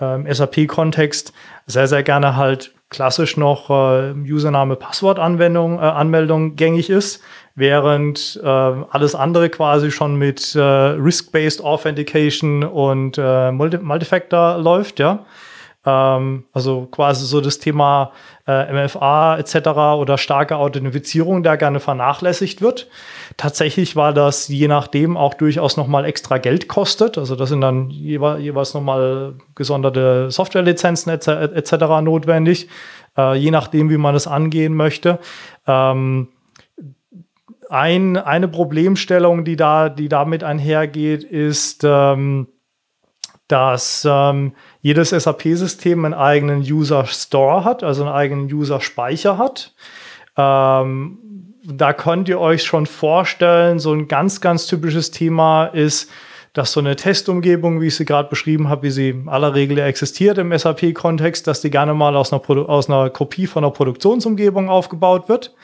[0.00, 1.32] ähm, SAP-Kontext
[1.66, 7.22] sehr, sehr gerne halt klassisch noch äh, Username, Passwort-Anwendung, äh, Anmeldung gängig ist,
[7.54, 14.98] während äh, alles andere quasi schon mit äh, Risk-Based Authentication und äh, Multi Multifactor läuft,
[15.00, 15.26] ja.
[15.88, 18.12] Ähm, also quasi so das Thema
[18.46, 19.68] äh, MFA etc.
[19.98, 22.88] oder starke Authentifizierung da gerne vernachlässigt wird.
[23.38, 27.16] Tatsächlich war das je nachdem auch durchaus nochmal extra Geld kostet.
[27.16, 31.28] Also das sind dann jeweils, jeweils nochmal gesonderte Softwarelizenzen etc.
[31.54, 31.72] etc.
[32.02, 32.68] notwendig,
[33.16, 35.18] äh, je nachdem, wie man das angehen möchte.
[35.66, 36.28] Ähm,
[37.70, 42.48] ein, eine Problemstellung, die da, die damit einhergeht, ist, ähm,
[43.48, 49.72] dass ähm, jedes SAP-System einen eigenen User Store hat, also einen eigenen User Speicher hat.
[50.36, 51.18] Ähm,
[51.64, 56.10] da könnt ihr euch schon vorstellen, so ein ganz, ganz typisches Thema ist,
[56.52, 59.78] dass so eine Testumgebung, wie ich sie gerade beschrieben habe, wie sie in aller Regel
[59.78, 64.68] existiert im SAP-Kontext, dass die gerne mal aus einer, aus einer Kopie von einer Produktionsumgebung
[64.68, 65.54] aufgebaut wird.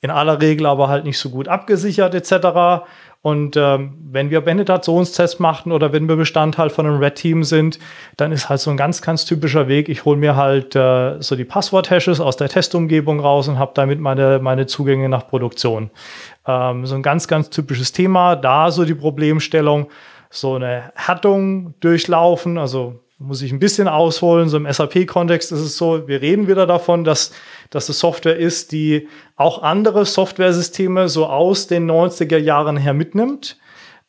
[0.00, 2.84] In aller Regel aber halt nicht so gut abgesichert etc.
[3.20, 7.80] Und ähm, wenn wir Penetrationstests machen oder wenn wir Bestandteil von einem Red Team sind,
[8.16, 9.88] dann ist halt so ein ganz, ganz typischer Weg.
[9.88, 13.98] Ich hole mir halt äh, so die Passwort-Hashes aus der Testumgebung raus und habe damit
[13.98, 15.90] meine, meine Zugänge nach Produktion.
[16.46, 18.36] Ähm, so ein ganz, ganz typisches Thema.
[18.36, 19.88] Da so die Problemstellung,
[20.30, 24.48] so eine Härtung durchlaufen, also muss ich ein bisschen ausholen.
[24.48, 27.32] So im SAP-Kontext ist es so, wir reden wieder davon, dass,
[27.70, 33.58] dass es Software ist, die auch andere Softwaresysteme so aus den 90er Jahren her mitnimmt.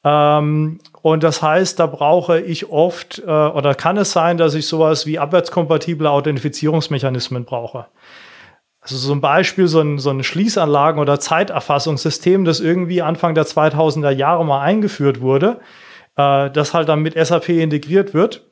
[0.03, 4.67] Ähm, und das heißt, da brauche ich oft äh, oder kann es sein, dass ich
[4.67, 7.87] sowas wie abwärtskompatible Authentifizierungsmechanismen brauche.
[8.81, 13.45] Also so ein Beispiel, so ein, so ein Schließanlagen- oder Zeiterfassungssystem, das irgendwie Anfang der
[13.45, 15.59] 2000er Jahre mal eingeführt wurde,
[16.15, 18.48] äh, das halt dann mit SAP integriert wird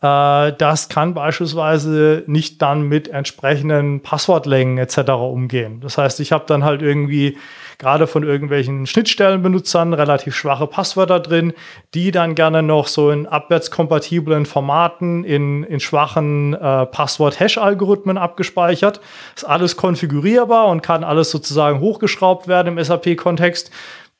[0.00, 5.10] das kann beispielsweise nicht dann mit entsprechenden Passwortlängen etc.
[5.10, 5.80] umgehen.
[5.80, 7.36] Das heißt, ich habe dann halt irgendwie
[7.76, 11.52] gerade von irgendwelchen Schnittstellenbenutzern relativ schwache Passwörter drin,
[11.92, 19.00] die dann gerne noch so in abwärtskompatiblen Formaten in, in schwachen äh, Passwort-Hash-Algorithmen abgespeichert.
[19.34, 23.70] Ist alles konfigurierbar und kann alles sozusagen hochgeschraubt werden im SAP-Kontext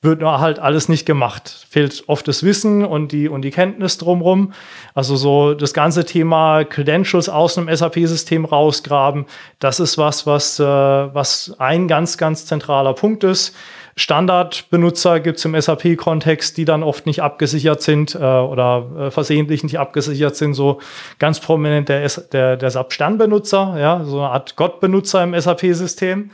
[0.03, 1.67] wird nur halt alles nicht gemacht.
[1.69, 4.53] Fehlt oft das Wissen und die, und die Kenntnis drumherum.
[4.95, 9.27] Also so das ganze Thema Credentials aus einem SAP-System rausgraben,
[9.59, 13.55] das ist was, was, äh, was ein ganz, ganz zentraler Punkt ist.
[13.97, 19.63] Standardbenutzer gibt es im SAP-Kontext, die dann oft nicht abgesichert sind äh, oder äh, versehentlich
[19.63, 20.55] nicht abgesichert sind.
[20.55, 20.81] So
[21.19, 26.31] ganz prominent der, der, der SAP-Sternbenutzer, ja, so eine Art Gottbenutzer im SAP-System.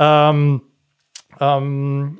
[0.00, 0.62] Ähm,
[1.40, 2.18] ähm,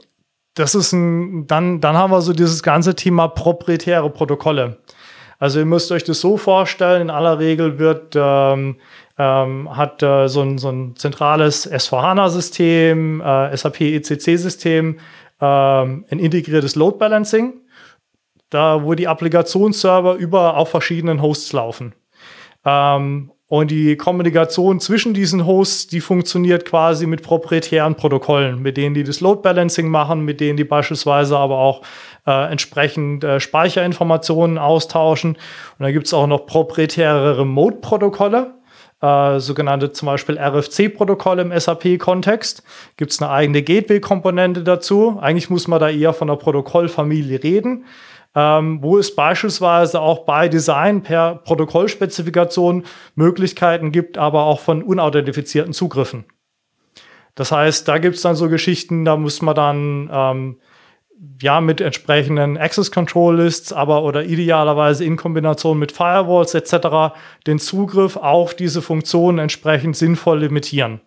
[0.55, 4.79] das ist ein, dann, dann haben wir so dieses ganze Thema proprietäre Protokolle.
[5.39, 8.77] Also ihr müsst euch das so vorstellen, in aller Regel wird, ähm,
[9.19, 14.99] ähm, hat äh, so, ein, so ein zentrales S4HANA-System, äh, SAP ECC-System,
[15.41, 17.61] ähm, ein integriertes Load Balancing,
[18.51, 21.95] da wo die Applikationsserver über auf verschiedenen Hosts laufen.
[22.65, 28.95] Ähm, und die Kommunikation zwischen diesen Hosts, die funktioniert quasi mit proprietären Protokollen, mit denen
[28.95, 31.83] die das Load Balancing machen, mit denen die beispielsweise aber auch
[32.27, 35.33] äh, entsprechend äh, Speicherinformationen austauschen.
[35.79, 38.55] Und da gibt es auch noch proprietäre Remote-Protokolle,
[39.03, 42.63] äh, sogenannte zum Beispiel RFC-Protokolle im SAP-Kontext.
[42.97, 45.19] Gibt es eine eigene Gateway-Komponente dazu.
[45.21, 47.85] Eigentlich muss man da eher von der Protokollfamilie reden
[48.35, 55.73] ähm, wo es beispielsweise auch bei Design per Protokollspezifikation Möglichkeiten gibt, aber auch von unauthentifizierten
[55.73, 56.25] Zugriffen.
[57.35, 60.57] Das heißt, da gibt es dann so Geschichten, da muss man dann ähm,
[61.41, 67.17] ja mit entsprechenden Access Control Lists, aber oder idealerweise in Kombination mit Firewalls etc.
[67.47, 71.01] den Zugriff auf diese Funktionen entsprechend sinnvoll limitieren.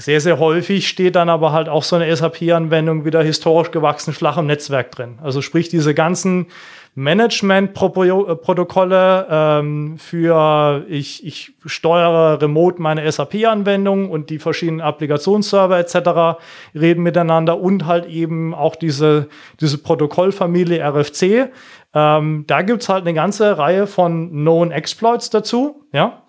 [0.00, 4.38] Sehr, sehr häufig steht dann aber halt auch so eine SAP-Anwendung wieder historisch gewachsen flach
[4.38, 5.18] im Netzwerk drin.
[5.20, 6.46] Also sprich, diese ganzen
[6.94, 16.38] Management-Protokolle ähm, für ich, ich steuere remote meine SAP-Anwendung und die verschiedenen Applikationsserver etc.
[16.76, 19.26] reden miteinander und halt eben auch diese,
[19.60, 21.50] diese Protokollfamilie RFC.
[21.92, 26.22] Ähm, da gibt's halt eine ganze Reihe von Known Exploits dazu, ja.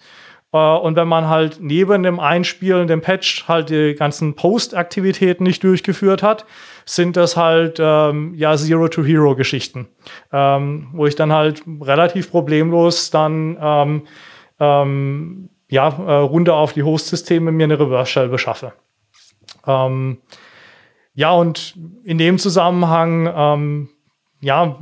[0.52, 5.64] Äh, und wenn man halt neben dem Einspielen, dem Patch, halt die ganzen Post-Aktivitäten nicht
[5.64, 6.45] durchgeführt hat,
[6.86, 9.88] sind das halt ähm, ja Zero-to-Hero-Geschichten,
[10.32, 14.08] ähm, wo ich dann halt relativ problemlos dann ähm,
[14.60, 18.74] ähm, ja, äh, runter auf die Host-Systeme mir eine Reverse-Shell beschaffe.
[19.68, 20.18] Ähm,
[21.14, 23.89] ja, und in dem Zusammenhang ähm,
[24.41, 24.80] ja,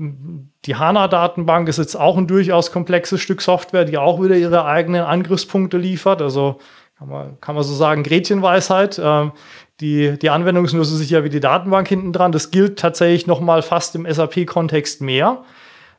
[0.67, 5.03] die HANA-Datenbank ist jetzt auch ein durchaus komplexes Stück Software, die auch wieder ihre eigenen
[5.03, 6.21] Angriffspunkte liefert.
[6.21, 6.59] Also
[6.97, 8.99] kann man, kann man so sagen, Gretchenweisheit.
[9.01, 9.31] Ähm,
[9.79, 12.31] die, die Anwendung ist nur so sicher wie die Datenbank hinten dran.
[12.31, 15.43] Das gilt tatsächlich noch mal fast im SAP-Kontext mehr,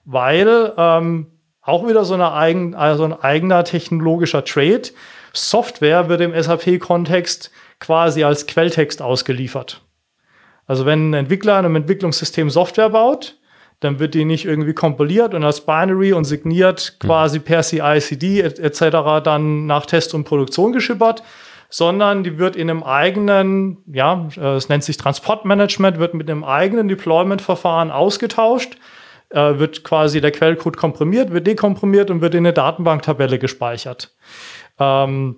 [0.04, 1.28] weil ähm,
[1.62, 4.82] auch wieder so, eine eigen, also ein eigener technologischer Trade.
[5.32, 9.82] Software wird im SAP-Kontext quasi als Quelltext ausgeliefert.
[10.66, 13.38] Also wenn ein Entwickler in einem Entwicklungssystem Software baut,
[13.80, 17.08] dann wird die nicht irgendwie kompiliert und als Binary und signiert hm.
[17.08, 19.22] quasi per CI/CD etc.
[19.22, 21.22] dann nach Test und Produktion geschippert,
[21.70, 26.88] sondern die wird in einem eigenen, ja, es nennt sich Transportmanagement, wird mit einem eigenen
[26.88, 28.78] Deployment-Verfahren ausgetauscht,
[29.30, 34.14] äh, wird quasi der Quellcode komprimiert, wird dekomprimiert und wird in eine Datenbanktabelle gespeichert.
[34.78, 35.36] Ähm,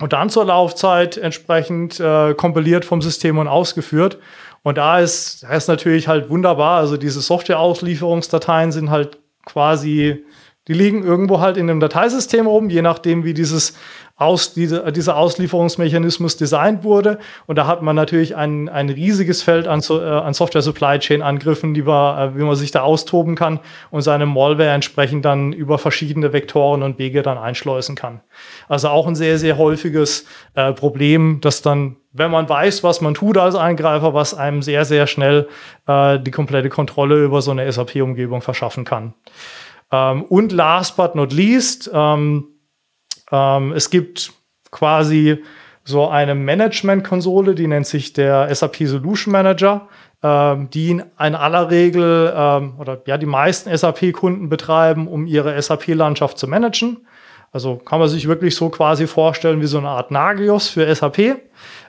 [0.00, 4.18] und dann zur Laufzeit entsprechend äh, kompiliert vom System und ausgeführt.
[4.64, 6.78] Und da ist, das ist natürlich halt wunderbar.
[6.78, 10.24] Also diese Software-Auslieferungsdateien sind halt quasi,
[10.66, 13.74] die liegen irgendwo halt in einem Dateisystem rum, je nachdem, wie dieses
[14.16, 17.18] aus, diese, dieser Auslieferungsmechanismus designt wurde.
[17.46, 22.34] Und da hat man natürlich ein, ein riesiges Feld an, äh, an Software-Supply-Chain-Angriffen, die man,
[22.34, 23.58] äh, wie man sich da austoben kann
[23.90, 28.20] und seine Malware entsprechend dann über verschiedene Vektoren und Wege dann einschleusen kann.
[28.68, 33.14] Also auch ein sehr, sehr häufiges äh, Problem, das dann, wenn man weiß, was man
[33.14, 35.48] tut als Eingreifer, was einem sehr, sehr schnell
[35.88, 39.14] äh, die komplette Kontrolle über so eine SAP-Umgebung verschaffen kann.
[39.90, 42.46] Ähm, und last but not least, ähm,
[43.32, 44.32] ähm, es gibt
[44.70, 45.42] quasi
[45.84, 49.88] so eine Management-Konsole, die nennt sich der SAP Solution Manager,
[50.22, 56.38] ähm, die in, aller Regel ähm, oder ja die meisten SAP-Kunden betreiben, um ihre SAP-Landschaft
[56.38, 57.06] zu managen.
[57.52, 61.40] Also kann man sich wirklich so quasi vorstellen wie so eine Art Nagios für SAP.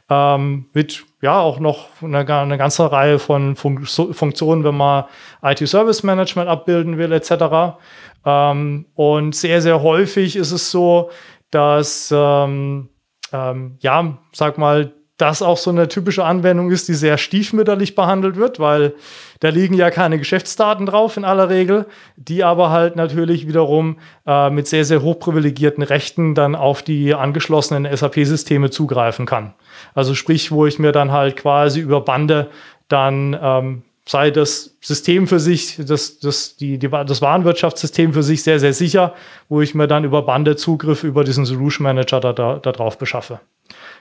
[0.08, 5.06] Ähm, mit ja auch noch eine, eine ganze Reihe von Fun Funktionen, wenn man
[5.42, 7.78] IT-Service Management abbilden will, etc.
[8.26, 11.12] Ähm, und sehr, sehr häufig ist es so,
[11.52, 12.90] dass, ähm,
[13.32, 18.36] ähm, ja, sag mal, das auch so eine typische Anwendung ist, die sehr stiefmütterlich behandelt
[18.36, 18.96] wird, weil
[19.40, 21.86] da liegen ja keine Geschäftsdaten drauf in aller Regel,
[22.18, 27.88] die aber halt natürlich wiederum äh, mit sehr, sehr hochprivilegierten Rechten dann auf die angeschlossenen
[27.96, 29.54] SAP-Systeme zugreifen kann.
[29.94, 32.50] Also sprich, wo ich mir dann halt quasi über Bande
[32.90, 38.43] dann ähm, sei das System für sich, das, das, die, die, das Warenwirtschaftssystem für sich
[38.43, 39.16] sehr, sehr sicher,
[39.49, 42.97] wo ich mir dann über Bande Zugriff über diesen Solution Manager da, da, da drauf
[42.97, 43.39] beschaffe.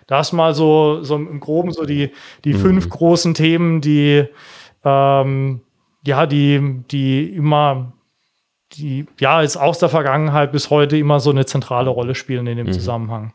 [0.06, 2.10] Das mal so, so im Groben so die,
[2.44, 2.58] die mhm.
[2.58, 4.26] fünf großen Themen, die,
[4.84, 5.62] ähm,
[6.06, 7.94] ja, die, die immer,
[8.74, 12.58] die, ja, jetzt aus der Vergangenheit bis heute immer so eine zentrale Rolle spielen in
[12.58, 12.72] dem mhm.
[12.72, 13.32] Zusammenhang.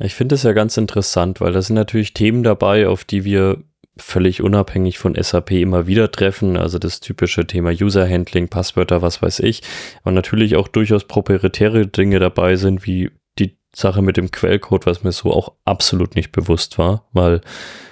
[0.00, 3.62] Ich finde es ja ganz interessant, weil da sind natürlich Themen dabei, auf die wir
[3.98, 6.56] völlig unabhängig von SAP immer wieder treffen.
[6.56, 9.62] Also das typische Thema User-Handling, Passwörter, was weiß ich.
[10.04, 15.04] Und natürlich auch durchaus proprietäre Dinge dabei sind, wie die Sache mit dem Quellcode, was
[15.04, 17.40] mir so auch absolut nicht bewusst war, weil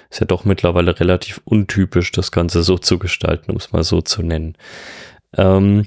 [0.09, 4.01] es ja doch mittlerweile relativ untypisch, das Ganze so zu gestalten, um es mal so
[4.01, 4.55] zu nennen.
[5.35, 5.85] Ähm,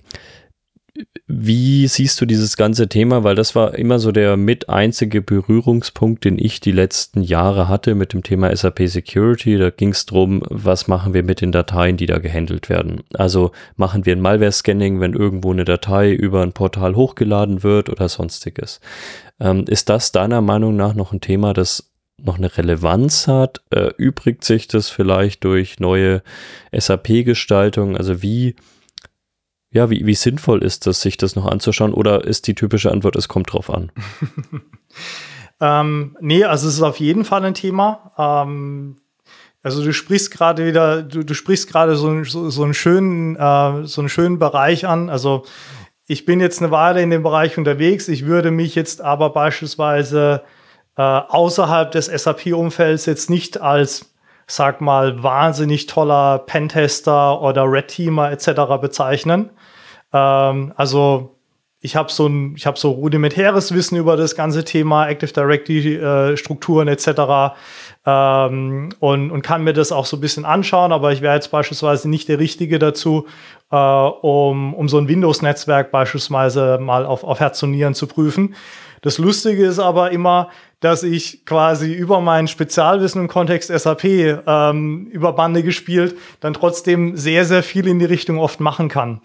[1.27, 3.25] wie siehst du dieses ganze Thema?
[3.25, 7.95] Weil das war immer so der mit einzige Berührungspunkt, den ich die letzten Jahre hatte
[7.95, 9.59] mit dem Thema SAP Security.
[9.59, 13.03] Da ging es darum, was machen wir mit den Dateien, die da gehandelt werden.
[13.15, 18.09] Also machen wir ein Malware-Scanning, wenn irgendwo eine Datei über ein Portal hochgeladen wird oder
[18.09, 18.81] sonstiges.
[19.39, 21.91] Ähm, ist das deiner Meinung nach noch ein Thema, das
[22.23, 23.63] noch eine Relevanz hat?
[23.71, 26.23] Äh, übrigt sich das vielleicht durch neue
[26.73, 27.97] SAP-Gestaltung?
[27.97, 28.57] Also wie
[29.73, 31.95] ja, wie, wie sinnvoll ist das, sich das noch anzuschauen?
[31.95, 33.93] Oder ist die typische Antwort, es kommt drauf an?
[35.61, 38.13] ähm, nee, also es ist auf jeden Fall ein Thema.
[38.19, 38.97] Ähm,
[39.63, 43.85] also du sprichst gerade wieder, du, du sprichst gerade so, so, so, einen schönen, äh,
[43.85, 45.09] so einen schönen Bereich an.
[45.09, 45.45] Also
[46.07, 48.09] ich bin jetzt eine Weile in dem Bereich unterwegs.
[48.09, 50.43] Ich würde mich jetzt aber beispielsweise
[50.97, 54.10] äh, außerhalb des SAP-Umfelds jetzt nicht als
[54.51, 58.79] sag mal, wahnsinnig toller Pentester oder Red Teamer etc.
[58.81, 59.51] bezeichnen.
[60.13, 61.37] Ähm, also
[61.83, 66.89] ich habe so ein, so rudimentäres Wissen über das ganze Thema Active Directory äh, Strukturen
[66.89, 67.55] etc.
[68.05, 71.51] Ähm, und, und kann mir das auch so ein bisschen anschauen, aber ich wäre jetzt
[71.51, 73.27] beispielsweise nicht der Richtige dazu,
[73.71, 78.55] äh, um, um so ein Windows-Netzwerk beispielsweise mal auf, auf Herz und Nieren zu prüfen.
[79.03, 85.07] Das Lustige ist aber immer, dass ich quasi über mein Spezialwissen im Kontext SAP ähm,
[85.07, 89.21] über Bande gespielt, dann trotzdem sehr, sehr viel in die Richtung oft machen kann.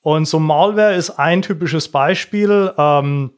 [0.00, 2.72] Und so Malware ist ein typisches Beispiel.
[2.78, 3.30] Ähm,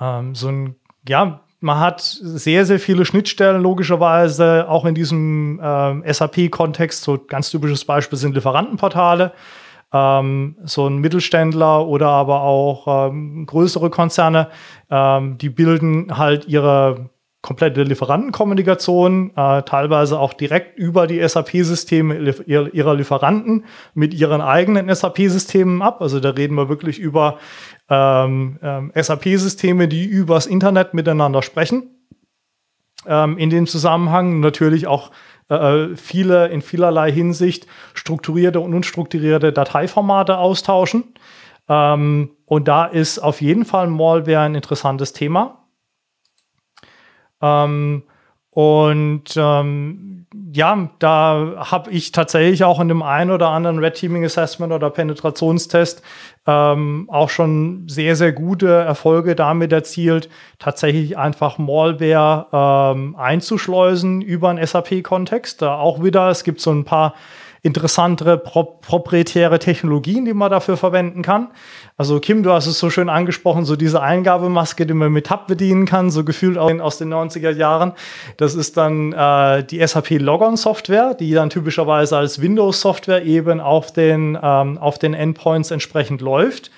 [0.00, 0.76] ähm, so ein,
[1.08, 7.02] ja, man hat sehr, sehr viele Schnittstellen, logischerweise, auch in diesem äh, SAP-Kontext.
[7.02, 9.32] So ganz typisches Beispiel sind Lieferantenportale.
[9.96, 14.48] Ähm, so ein Mittelständler oder aber auch ähm, größere Konzerne,
[14.90, 17.10] ähm, die bilden halt ihre
[17.46, 22.16] komplette Lieferantenkommunikation, äh, teilweise auch direkt über die SAP-Systeme
[22.46, 26.02] ihrer Lieferanten mit ihren eigenen SAP-Systemen ab.
[26.02, 27.38] Also da reden wir wirklich über
[27.88, 31.84] ähm, ähm, SAP-Systeme, die übers Internet miteinander sprechen.
[33.06, 35.12] Ähm, in dem Zusammenhang natürlich auch
[35.48, 41.14] äh, viele in vielerlei Hinsicht strukturierte und unstrukturierte Dateiformate austauschen.
[41.68, 45.64] Ähm, und da ist auf jeden Fall Malware ein interessantes Thema.
[47.40, 48.04] Ähm,
[48.56, 54.24] und ähm, ja, da habe ich tatsächlich auch in dem einen oder anderen Red Teaming
[54.24, 56.02] Assessment oder Penetrationstest
[56.46, 64.48] ähm, auch schon sehr, sehr gute Erfolge damit erzielt, tatsächlich einfach Malware ähm, einzuschleusen über
[64.48, 65.60] einen SAP-Kontext.
[65.60, 67.12] Da auch wieder, es gibt so ein paar
[67.66, 71.48] interessantere pro proprietäre Technologien, die man dafür verwenden kann.
[71.98, 75.46] Also Kim, du hast es so schön angesprochen, so diese Eingabemaske, die man mit Tab
[75.46, 77.92] bedienen kann, so gefühlt aus den 90er Jahren.
[78.36, 83.60] Das ist dann äh, die SAP Logon Software, die dann typischerweise als Windows Software eben
[83.60, 86.70] auf den, ähm, auf den Endpoints entsprechend läuft.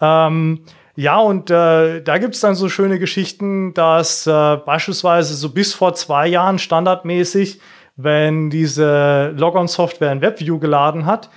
[0.00, 0.64] Ähm,
[0.94, 5.72] ja, und äh, da gibt es dann so schöne Geschichten, dass äh, beispielsweise so bis
[5.72, 7.60] vor zwei Jahren standardmäßig
[7.96, 11.30] wenn diese Logon-Software ein WebView geladen hat,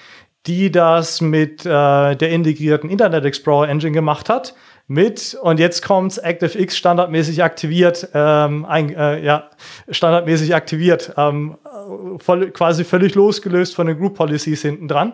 [0.48, 1.70] die das mit äh,
[2.16, 4.56] der integrierten Internet Explorer Engine gemacht hat.
[4.88, 9.50] Mit, und jetzt kommt's, ActiveX standardmäßig aktiviert, ähm, ein, äh, ja,
[9.90, 11.58] standardmäßig aktiviert, ähm,
[12.20, 15.14] voll, quasi völlig losgelöst von den Group Policies hinten dran.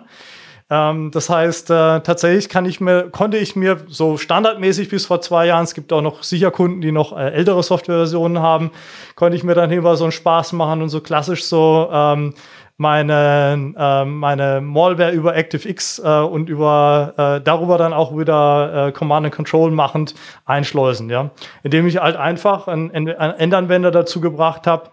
[0.72, 5.20] Ähm, das heißt, äh, tatsächlich kann ich mir, konnte ich mir so standardmäßig bis vor
[5.20, 8.72] zwei Jahren, es gibt auch noch sicher Kunden, die noch äh, ältere Softwareversionen haben,
[9.16, 12.34] konnte ich mir dann immer so einen Spaß machen und so klassisch so ähm,
[12.78, 18.92] meine, äh, meine Malware über ActiveX äh, und über äh, darüber dann auch wieder äh,
[18.94, 20.16] Command and Control machend
[20.46, 21.32] einschleusen, ja.
[21.64, 24.90] Indem ich halt einfach einen, Endanwender dazu gebracht habe,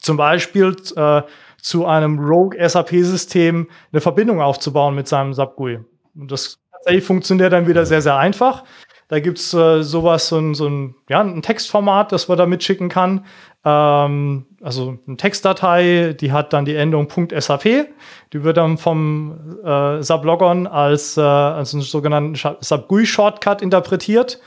[0.00, 1.22] zum Beispiel äh,
[1.64, 5.80] zu einem Rogue SAP-System eine Verbindung aufzubauen mit seinem SAP GUI.
[6.14, 8.64] Und das tatsächlich funktioniert dann wieder sehr, sehr einfach.
[9.08, 12.44] Da gibt es äh, sowas, so ein, so ein, ja, ein Textformat, das man da
[12.44, 13.24] mitschicken kann.
[13.64, 17.08] Ähm, also eine Textdatei, die hat dann die Endung
[17.38, 17.62] .sap.
[17.64, 24.38] Die wird dann vom äh, SAP-Logon als, äh, als einen sogenannten SAP GUI-Shortcut interpretiert.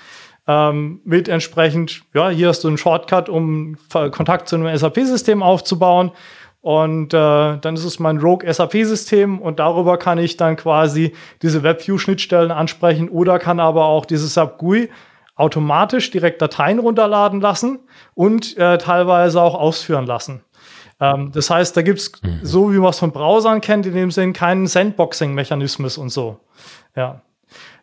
[0.47, 6.11] Ähm, mit entsprechend, ja, hier hast du einen Shortcut, um Kontakt zu einem SAP-System aufzubauen.
[6.67, 11.63] Und äh, dann ist es mein Rogue SAP-System und darüber kann ich dann quasi diese
[11.63, 14.89] WebView-Schnittstellen ansprechen oder kann aber auch dieses SAP GUI
[15.37, 17.79] automatisch direkt Dateien runterladen lassen
[18.15, 20.43] und äh, teilweise auch ausführen lassen.
[20.99, 22.39] Ähm, das heißt, da gibt es, mhm.
[22.41, 26.41] so wie man es von Browsern kennt, in dem Sinn keinen Sandboxing-Mechanismus und so.
[26.97, 27.21] Ja.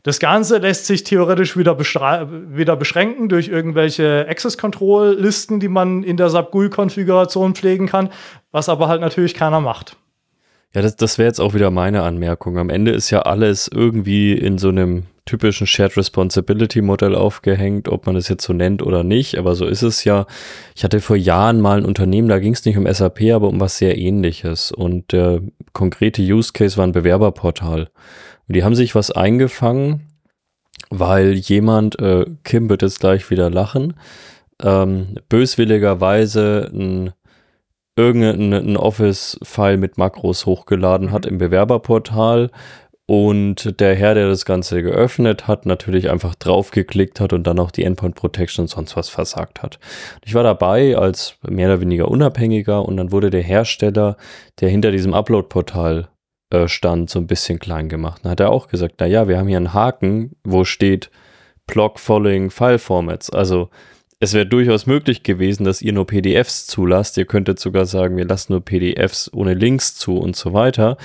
[0.04, 6.28] Das Ganze lässt sich theoretisch wieder, wieder beschränken durch irgendwelche Access-Control-Listen, die man in der
[6.28, 8.10] SAP GUI-Konfiguration pflegen kann,
[8.52, 9.96] was aber halt natürlich keiner macht.
[10.74, 12.58] Ja, das, das wäre jetzt auch wieder meine Anmerkung.
[12.58, 18.06] Am Ende ist ja alles irgendwie in so einem typischen Shared Responsibility Modell aufgehängt, ob
[18.06, 20.26] man es jetzt so nennt oder nicht, aber so ist es ja.
[20.74, 23.60] Ich hatte vor Jahren mal ein Unternehmen, da ging es nicht um SAP, aber um
[23.60, 24.70] was sehr ähnliches.
[24.70, 25.40] Und der
[25.72, 27.88] konkrete Use Case war ein Bewerberportal.
[28.46, 30.08] Und die haben sich was eingefangen,
[30.90, 33.94] weil jemand, äh, Kim wird jetzt gleich wieder lachen,
[34.62, 37.12] ähm, böswilligerweise ein
[37.96, 41.32] irgendein Office-File mit Makros hochgeladen hat mhm.
[41.32, 42.50] im Bewerberportal
[43.06, 47.70] und der Herr, der das Ganze geöffnet hat, natürlich einfach draufgeklickt hat und dann auch
[47.70, 49.78] die Endpoint Protection und sonst was versagt hat.
[50.24, 54.16] Ich war dabei als mehr oder weniger Unabhängiger und dann wurde der Hersteller,
[54.60, 56.08] der hinter diesem Upload-Portal
[56.50, 58.22] äh, stand, so ein bisschen klein gemacht.
[58.24, 61.10] Dann hat er auch gesagt, na ja, wir haben hier einen Haken, wo steht
[61.66, 63.28] Block Following File Formats.
[63.28, 63.68] Also
[64.20, 67.18] es wäre durchaus möglich gewesen, dass ihr nur PDFs zulasst.
[67.18, 70.96] Ihr könntet sogar sagen, wir lassen nur PDFs ohne Links zu und so weiter.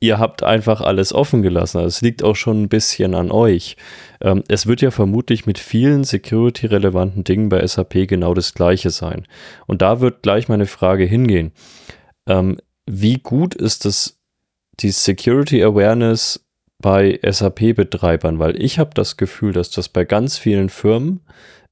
[0.00, 1.78] Ihr habt einfach alles offen gelassen.
[1.78, 3.76] Also es liegt auch schon ein bisschen an euch.
[4.20, 9.26] Ähm, es wird ja vermutlich mit vielen security-relevanten Dingen bei SAP genau das gleiche sein.
[9.66, 11.52] Und da wird gleich meine Frage hingehen.
[12.28, 14.20] Ähm, wie gut ist das
[14.80, 16.46] die Security Awareness
[16.80, 21.20] bei SAP-Betreibern, weil ich habe das Gefühl, dass das bei ganz vielen Firmen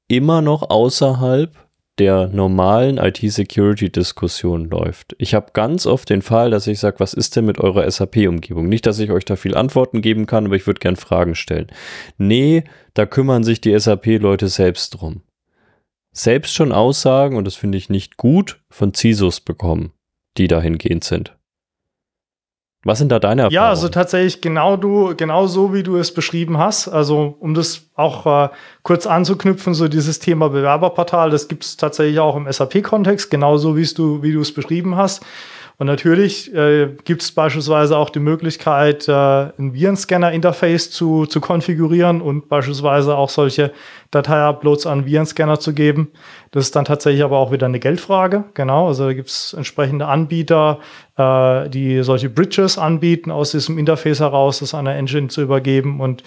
[0.09, 1.66] immer noch außerhalb
[1.99, 5.17] der normalen IT-Security-Diskussion läuft.
[5.19, 8.69] Ich habe ganz oft den Fall, dass ich sage, was ist denn mit eurer SAP-Umgebung?
[8.69, 11.69] Nicht, dass ich euch da viel Antworten geben kann, aber ich würde gern Fragen stellen.
[12.19, 15.23] Nee, da kümmern sich die SAP-Leute selbst drum.
[16.13, 19.93] selbst schon Aussagen, und das finde ich nicht gut, von CISOs bekommen,
[20.39, 21.36] die dahingehend sind.
[22.87, 23.55] Was sind da deine Erfahrungen?
[23.55, 26.87] Ja, also tatsächlich genau du, genau so, wie du es beschrieben hast.
[26.87, 28.49] Also um das auch äh,
[28.85, 33.85] kurz anzuknüpfen, so dieses Thema Bewerberportal, das gibt es tatsächlich auch im SAP-Kontext, genauso wie
[33.87, 35.25] du, wie du es beschrieben hast.
[35.79, 42.23] Und natürlich äh, gibt es beispielsweise auch die Möglichkeit, äh, ein Virenscanner-Interface zu, zu konfigurieren
[42.23, 43.73] und beispielsweise auch solche
[44.11, 46.09] Datei-Uploads an Virenscanner zu geben.
[46.51, 48.45] Das ist dann tatsächlich aber auch wieder eine Geldfrage.
[48.55, 50.79] Genau, also da gibt es entsprechende Anbieter,
[51.19, 56.01] äh, die solche Bridges anbieten, aus diesem Interface heraus das an der Engine zu übergeben.
[56.01, 56.23] Und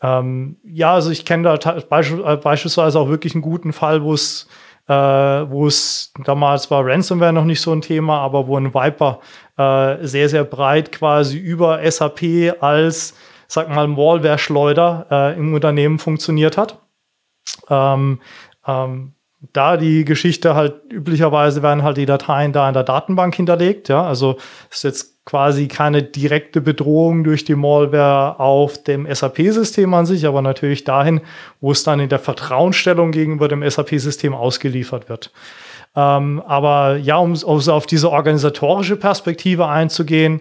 [0.00, 4.46] ähm, ja, also ich kenne da äh, beispielsweise auch wirklich einen guten Fall, wo es
[4.88, 9.20] äh, wo es damals war Ransomware noch nicht so ein Thema, aber wo ein Viper
[9.56, 12.22] äh, sehr, sehr breit quasi über SAP
[12.60, 13.14] als,
[13.46, 16.80] sag mal, Malware-Schleuder äh, im Unternehmen funktioniert hat.
[17.68, 18.20] Ähm,
[18.66, 19.14] ähm,
[19.52, 24.04] da die Geschichte halt üblicherweise werden halt die Dateien da in der Datenbank hinterlegt, ja,
[24.04, 24.36] also
[24.70, 30.42] ist jetzt quasi keine direkte Bedrohung durch die Malware auf dem SAP-System an sich, aber
[30.42, 31.20] natürlich dahin,
[31.60, 35.30] wo es dann in der Vertrauensstellung gegenüber dem SAP-System ausgeliefert wird.
[35.94, 40.40] Ähm, aber ja, um, um auf diese organisatorische Perspektive einzugehen,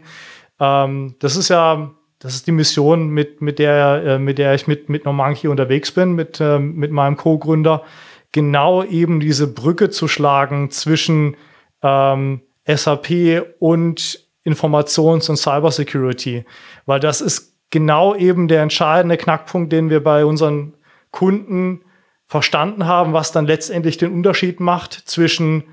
[0.60, 4.66] ähm, das ist ja, das ist die Mission, mit, mit, der, äh, mit der ich
[4.66, 7.84] mit, mit Normanki unterwegs bin, mit, äh, mit meinem Co-Gründer,
[8.32, 11.36] genau eben diese Brücke zu schlagen zwischen
[11.84, 16.46] ähm, SAP und Informations- und Cybersecurity,
[16.86, 20.74] weil das ist genau eben der entscheidende Knackpunkt, den wir bei unseren
[21.12, 21.82] Kunden
[22.26, 25.66] verstanden haben, was dann letztendlich den Unterschied macht zwischen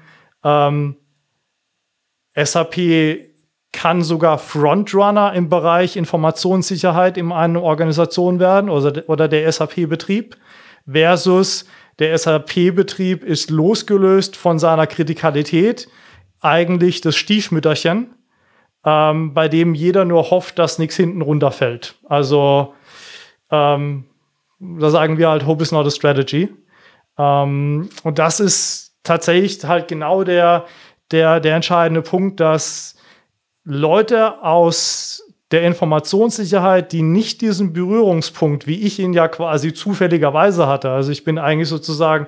[0.45, 0.97] ähm,
[2.35, 2.77] SAP
[3.73, 10.37] kann sogar Frontrunner im Bereich Informationssicherheit in einer Organisation werden oder, oder der SAP-Betrieb
[10.91, 11.67] versus
[11.99, 15.89] der SAP-Betrieb ist losgelöst von seiner Kritikalität
[16.41, 18.15] eigentlich das Stiefmütterchen
[18.89, 21.97] ähm, bei dem jeder nur hofft, dass nichts hinten runterfällt.
[22.09, 22.75] Also
[23.51, 24.05] ähm,
[24.59, 26.49] da sagen wir halt, Hope is not a strategy.
[27.19, 30.65] Ähm, und das ist tatsächlich halt genau der,
[31.11, 32.97] der, der entscheidende Punkt, dass
[33.65, 40.91] Leute aus der Informationssicherheit, die nicht diesen Berührungspunkt, wie ich ihn ja quasi zufälligerweise hatte,
[40.91, 42.27] also ich bin eigentlich sozusagen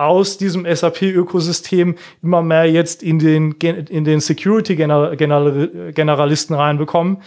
[0.00, 7.18] aus diesem SAP-Ökosystem immer mehr jetzt in den, in den Security-Generalisten reinbekommen.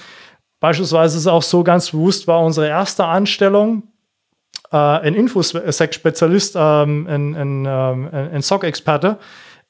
[0.60, 3.84] Beispielsweise ist auch so ganz bewusst, war unsere erste Anstellung
[4.72, 9.20] äh, ein Infosec-Spezialist, ähm, ein, ein, ähm, ein SOC-Experte,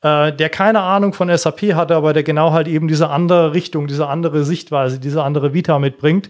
[0.01, 3.87] äh, der keine Ahnung von SAP hatte, aber der genau halt eben diese andere Richtung,
[3.87, 6.29] diese andere Sichtweise, diese andere Vita mitbringt,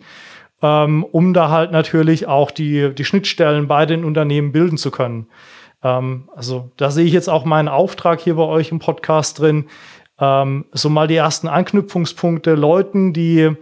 [0.62, 5.28] ähm, um da halt natürlich auch die, die Schnittstellen bei den Unternehmen bilden zu können.
[5.84, 9.66] Ähm, also da sehe ich jetzt auch meinen Auftrag hier bei euch im Podcast drin.
[10.20, 13.56] Ähm, so mal die ersten Anknüpfungspunkte, Leuten, die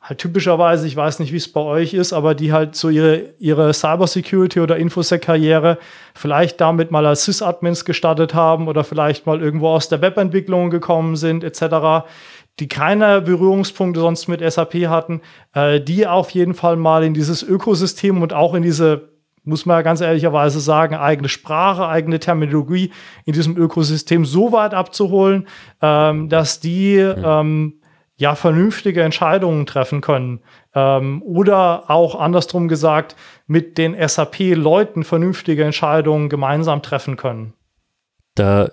[0.00, 3.34] halt typischerweise, ich weiß nicht, wie es bei euch ist, aber die halt so ihre,
[3.38, 5.78] ihre Cybersecurity oder Infosec-Karriere
[6.14, 11.16] vielleicht damit mal als Sys-Admins gestartet haben oder vielleicht mal irgendwo aus der Webentwicklung gekommen
[11.16, 12.06] sind, etc.,
[12.58, 15.20] die keine Berührungspunkte sonst mit SAP hatten,
[15.54, 19.17] äh, die auf jeden Fall mal in dieses Ökosystem und auch in diese
[19.48, 22.92] muss man ja ganz ehrlicherweise sagen, eigene Sprache, eigene Terminologie
[23.24, 25.48] in diesem Ökosystem so weit abzuholen,
[25.82, 27.80] ähm, dass die ähm,
[28.16, 30.40] ja vernünftige Entscheidungen treffen können.
[30.74, 37.54] Ähm, oder auch andersrum gesagt, mit den SAP-Leuten vernünftige Entscheidungen gemeinsam treffen können.
[38.34, 38.70] Da,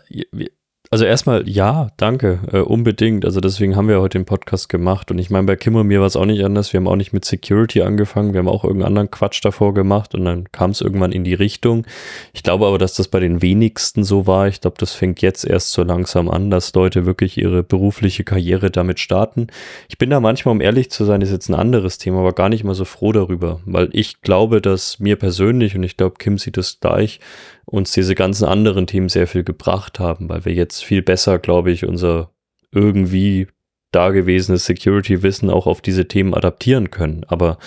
[0.92, 3.26] also erstmal ja, danke, äh, unbedingt.
[3.26, 5.12] Also deswegen haben wir heute den Podcast gemacht.
[5.12, 6.74] Und ich meine, bei Kim und mir war es auch nicht anders.
[6.74, 8.34] Wir haben auch nicht mit Security angefangen.
[8.34, 11.34] Wir haben auch irgendeinen anderen Quatsch davor gemacht und dann kam es irgendwann in die
[11.34, 11.86] Richtung.
[12.34, 14.48] Ich glaube aber, dass das bei den wenigsten so war.
[14.48, 18.72] Ich glaube, das fängt jetzt erst so langsam an, dass Leute wirklich ihre berufliche Karriere
[18.72, 19.48] damit starten.
[19.90, 22.50] Ich bin da manchmal, um ehrlich zu sein, ist jetzt ein anderes Thema, aber gar
[22.50, 26.38] nicht mal so froh darüber, weil ich glaube, dass mir persönlich und ich glaube, Kim
[26.38, 27.20] sieht es gleich,
[27.66, 31.72] uns diese ganzen anderen Themen sehr viel gebracht haben, weil wir jetzt viel besser, glaube
[31.72, 32.32] ich, unser
[32.72, 33.48] irgendwie
[33.92, 37.24] dagewesenes Security-Wissen auch auf diese Themen adaptieren können.
[37.28, 37.58] Aber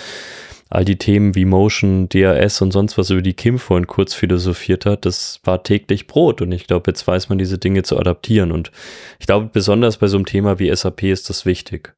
[0.69, 4.85] all die Themen wie Motion, DRS und sonst was, über die Kim vorhin kurz philosophiert
[4.85, 6.41] hat, das war täglich Brot.
[6.41, 8.51] Und ich glaube, jetzt weiß man diese Dinge zu adaptieren.
[8.51, 8.71] Und
[9.19, 11.95] ich glaube, besonders bei so einem Thema wie SAP ist das wichtig.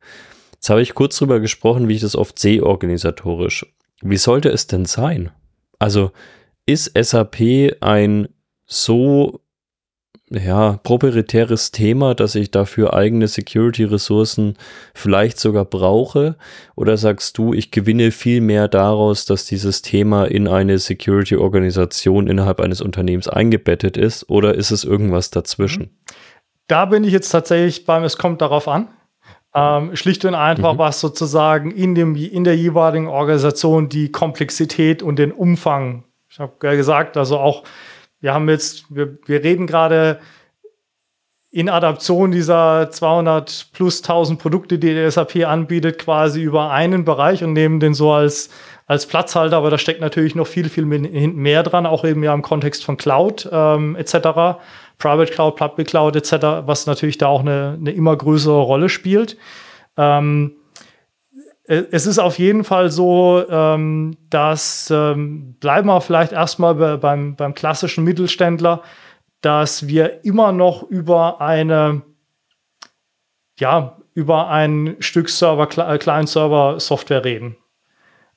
[0.53, 3.65] Jetzt habe ich kurz drüber gesprochen, wie ich das oft sehe organisatorisch.
[4.01, 5.31] Wie sollte es denn sein?
[5.77, 6.11] Also
[6.65, 8.29] ist SAP ein
[8.65, 9.41] so
[10.31, 14.57] ja, proprietäres Thema, dass ich dafür eigene Security-Ressourcen
[14.93, 16.37] vielleicht sogar brauche?
[16.75, 22.61] Oder sagst du, ich gewinne viel mehr daraus, dass dieses Thema in eine Security-Organisation innerhalb
[22.61, 24.29] eines Unternehmens eingebettet ist?
[24.29, 25.97] Oder ist es irgendwas dazwischen?
[26.67, 28.87] Da bin ich jetzt tatsächlich beim, es kommt darauf an.
[29.53, 30.77] Ähm, schlicht und einfach, mhm.
[30.77, 36.53] was sozusagen in, dem, in der jeweiligen Organisation die Komplexität und den Umfang, ich habe
[36.77, 37.63] gesagt, also auch
[38.21, 40.19] wir haben jetzt, wir, wir reden gerade
[41.49, 47.43] in Adaption dieser 200 plus 1000 Produkte, die der SAP anbietet, quasi über einen Bereich
[47.43, 48.49] und nehmen den so als,
[48.85, 49.57] als Platzhalter.
[49.57, 52.95] Aber da steckt natürlich noch viel, viel mehr dran, auch eben ja im Kontext von
[52.95, 54.61] Cloud ähm, etc.,
[54.97, 59.35] Private Cloud, Public Cloud etc., was natürlich da auch eine, eine immer größere Rolle spielt.
[59.97, 60.60] Ähm, äh,
[61.65, 67.35] es ist auf jeden Fall so, ähm, dass ähm, bleiben wir vielleicht erstmal bei, beim,
[67.35, 68.81] beim klassischen Mittelständler,
[69.41, 72.01] dass wir immer noch über eine,
[73.59, 77.55] ja, über ein Stück Server, äh, Client-Server-Software reden.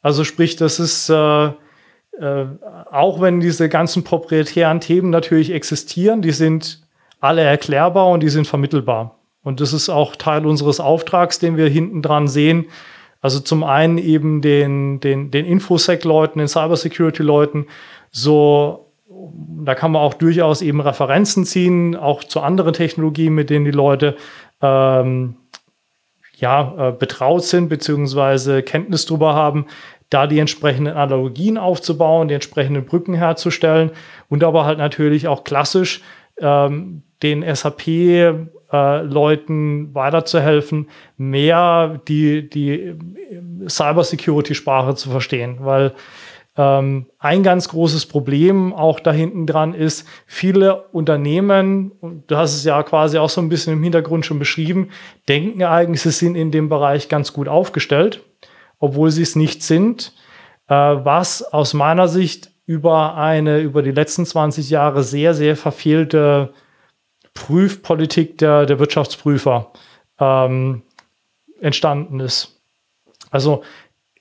[0.03, 2.47] Also sprich, das ist, äh, äh,
[2.91, 6.87] auch wenn diese ganzen proprietären Themen natürlich existieren, die sind
[7.21, 9.19] alle erklärbar und die sind vermittelbar.
[9.43, 12.67] Und das ist auch Teil unseres Auftrags, den wir hinten dran sehen,
[13.25, 17.69] also zum einen eben den, den, den Infosec-Leuten, den Cybersecurity-Leuten,
[18.11, 18.91] so,
[19.65, 23.71] da kann man auch durchaus eben Referenzen ziehen, auch zu anderen Technologien, mit denen die
[23.71, 24.17] Leute
[24.61, 25.37] ähm,
[26.35, 29.69] ja, äh, betraut sind, beziehungsweise Kenntnis darüber haben,
[30.11, 33.91] da die entsprechenden Analogien aufzubauen, die entsprechenden Brücken herzustellen
[34.29, 36.03] und aber halt natürlich auch klassisch
[36.41, 37.87] ähm, den SAP
[38.75, 42.97] äh, Leuten weiterzuhelfen, mehr die, die
[43.69, 45.93] Cybersecurity-Sprache zu verstehen, weil
[46.57, 51.93] ähm, ein ganz großes Problem auch da hinten dran ist, viele Unternehmen,
[52.27, 54.89] du hast es ja quasi auch so ein bisschen im Hintergrund schon beschrieben,
[55.29, 58.25] denken eigentlich, sie sind in dem Bereich ganz gut aufgestellt,
[58.81, 60.15] obwohl sie es nicht sind,
[60.67, 66.55] äh, was aus meiner Sicht über eine, über die letzten 20 Jahre sehr, sehr verfehlte
[67.35, 69.73] Prüfpolitik der, der Wirtschaftsprüfer
[70.19, 70.83] ähm,
[71.61, 72.61] entstanden ist.
[73.31, 73.63] Also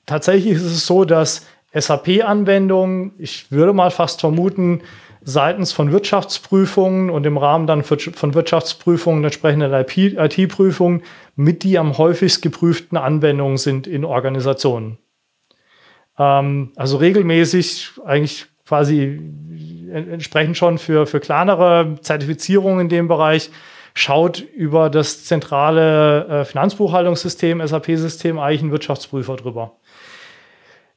[0.05, 4.81] tatsächlich ist es so, dass SAP-Anwendungen, ich würde mal fast vermuten,
[5.21, 11.03] seitens von Wirtschaftsprüfungen und im Rahmen dann von Wirtschaftsprüfungen entsprechenden IT-Prüfungen
[11.35, 14.97] mit die am häufigst geprüften Anwendungen sind in Organisationen.
[16.17, 19.19] Ähm, also regelmäßig eigentlich quasi
[19.93, 23.51] entsprechend schon für, für kleinere Zertifizierungen in dem Bereich
[23.93, 29.73] schaut über das zentrale äh, Finanzbuchhaltungssystem, SAP-System, eigentlich ein Wirtschaftsprüfer drüber.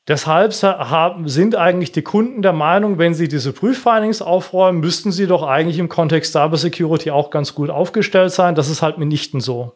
[0.08, 5.42] Deshalb sind eigentlich die Kunden der Meinung, wenn sie diese Prüffindings aufräumen, müssten sie doch
[5.42, 8.54] eigentlich im Kontext Cybersecurity auch ganz gut aufgestellt sein.
[8.54, 9.72] Das ist halt mitnichten so.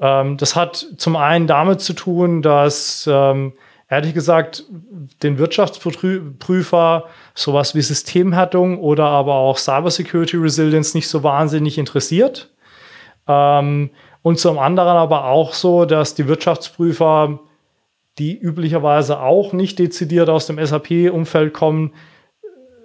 [0.00, 3.54] Ähm, das hat zum einen damit zu tun, dass ähm,
[3.92, 4.64] ehrlich gesagt
[5.22, 12.48] den Wirtschaftsprüfer sowas wie Systemhärtung oder aber auch Cybersecurity Resilience nicht so wahnsinnig interessiert.
[13.28, 13.90] Ähm,
[14.22, 17.40] und zum anderen aber auch so, dass die Wirtschaftsprüfer,
[18.18, 21.92] die üblicherweise auch nicht dezidiert aus dem SAP-Umfeld kommen,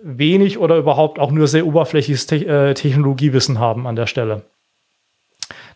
[0.03, 4.43] wenig oder überhaupt auch nur sehr oberflächliches äh, Technologiewissen haben an der Stelle.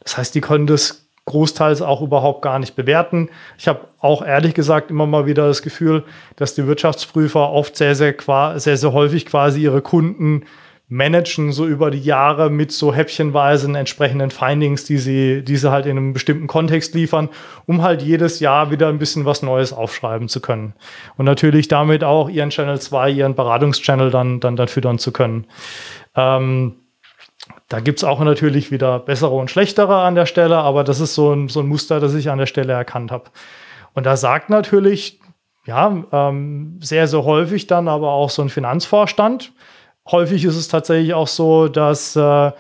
[0.02, 3.30] Das heißt, die können das großteils auch überhaupt gar nicht bewerten.
[3.58, 6.04] Ich habe auch ehrlich gesagt immer mal wieder das Gefühl,
[6.36, 8.16] dass die Wirtschaftsprüfer oft sehr, sehr,
[8.56, 10.46] sehr, sehr häufig quasi ihre Kunden
[10.92, 15.86] managen, so über die Jahre mit so häppchenweisen entsprechenden Findings, die sie, die sie halt
[15.86, 17.30] in einem bestimmten Kontext liefern,
[17.66, 20.74] um halt jedes Jahr wieder ein bisschen was Neues aufschreiben zu können.
[21.16, 25.48] Und natürlich damit auch ihren Channel 2, ihren Beratungschannel dann, dann, dann füttern zu können.
[26.14, 26.81] Ähm,
[27.72, 31.16] da gibt es auch natürlich wieder bessere und schlechtere an der Stelle, aber das ist
[31.16, 33.32] so ein, so ein Muster, das ich an der Stelle erkannt habe.
[33.94, 35.22] Und da sagt natürlich,
[35.66, 39.54] ja, ähm, sehr, sehr häufig dann aber auch so ein Finanzvorstand.
[40.12, 42.52] Häufig ist es tatsächlich auch so, dass äh,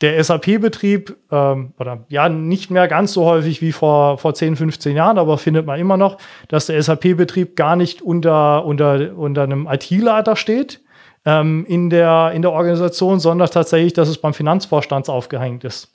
[0.00, 4.96] der SAP-Betrieb, ähm, oder ja, nicht mehr ganz so häufig wie vor, vor 10, 15
[4.96, 6.16] Jahren, aber findet man immer noch,
[6.48, 10.80] dass der SAP-Betrieb gar nicht unter, unter, unter einem IT-Leiter steht,
[11.28, 15.92] ähm, in, der, in der Organisation, sondern tatsächlich, dass es beim Finanzvorstand aufgehängt ist.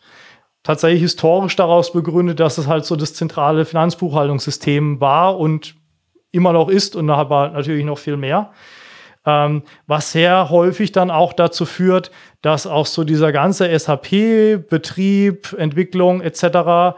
[0.61, 5.73] Tatsächlich historisch daraus begründet, dass es halt so das zentrale Finanzbuchhaltungssystem war und
[6.31, 8.51] immer noch ist und aber natürlich noch viel mehr.
[9.25, 12.11] Ähm, was sehr häufig dann auch dazu führt,
[12.43, 16.95] dass auch so dieser ganze SAP-Betrieb, Entwicklung etc.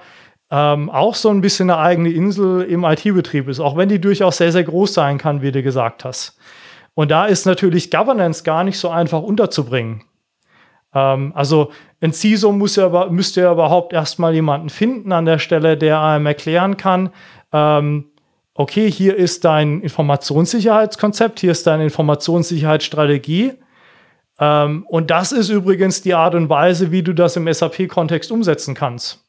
[0.51, 4.37] Ähm, auch so ein bisschen eine eigene Insel im IT-Betrieb ist, auch wenn die durchaus
[4.37, 6.37] sehr, sehr groß sein kann, wie du gesagt hast.
[6.95, 10.03] Und da ist natürlich Governance gar nicht so einfach unterzubringen.
[10.93, 11.71] Ähm, also
[12.01, 16.25] ein CISO muss ja, müsste ja überhaupt erstmal jemanden finden an der Stelle, der einem
[16.25, 17.11] erklären kann,
[17.51, 18.05] ähm,
[18.55, 23.53] okay, hier ist dein Informationssicherheitskonzept, hier ist deine Informationssicherheitsstrategie.
[24.39, 28.73] Ähm, und das ist übrigens die Art und Weise, wie du das im SAP-Kontext umsetzen
[28.73, 29.24] kannst.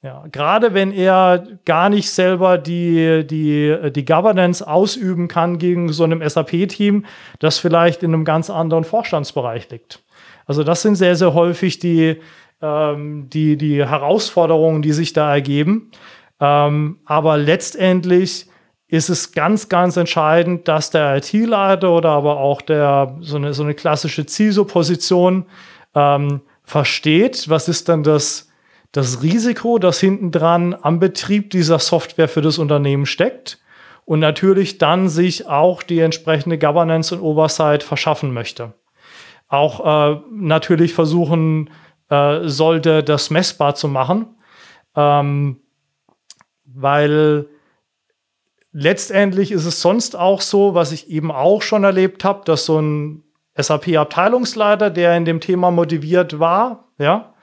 [0.00, 6.04] Ja, gerade wenn er gar nicht selber die, die, die Governance ausüben kann gegen so
[6.04, 7.04] einem SAP-Team,
[7.40, 10.04] das vielleicht in einem ganz anderen Vorstandsbereich liegt.
[10.46, 12.20] Also das sind sehr, sehr häufig die,
[12.62, 15.90] ähm, die, die Herausforderungen, die sich da ergeben.
[16.40, 18.46] Ähm, aber letztendlich
[18.86, 23.64] ist es ganz, ganz entscheidend, dass der IT-Leiter oder aber auch der, so eine, so
[23.64, 25.44] eine klassische CISO-Position
[25.94, 28.47] ähm, versteht, was ist dann das,
[28.92, 33.58] das Risiko, das hinten dran am Betrieb dieser Software für das Unternehmen steckt
[34.04, 38.72] und natürlich dann sich auch die entsprechende Governance und Oversight verschaffen möchte.
[39.48, 41.70] Auch äh, natürlich versuchen
[42.08, 44.36] äh, sollte, das messbar zu machen,
[44.96, 45.60] ähm,
[46.64, 47.46] weil
[48.72, 52.80] letztendlich ist es sonst auch so, was ich eben auch schon erlebt habe, dass so
[52.80, 53.24] ein
[53.56, 57.34] SAP-Abteilungsleiter, der in dem Thema motiviert war, ja,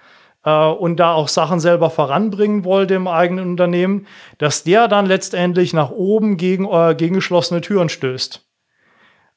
[0.46, 4.08] äh, und da auch Sachen selber voranbringen wollte im eigenen Unternehmen,
[4.38, 8.46] dass der dann letztendlich nach oben gegen, äh, gegen geschlossene Türen stößt.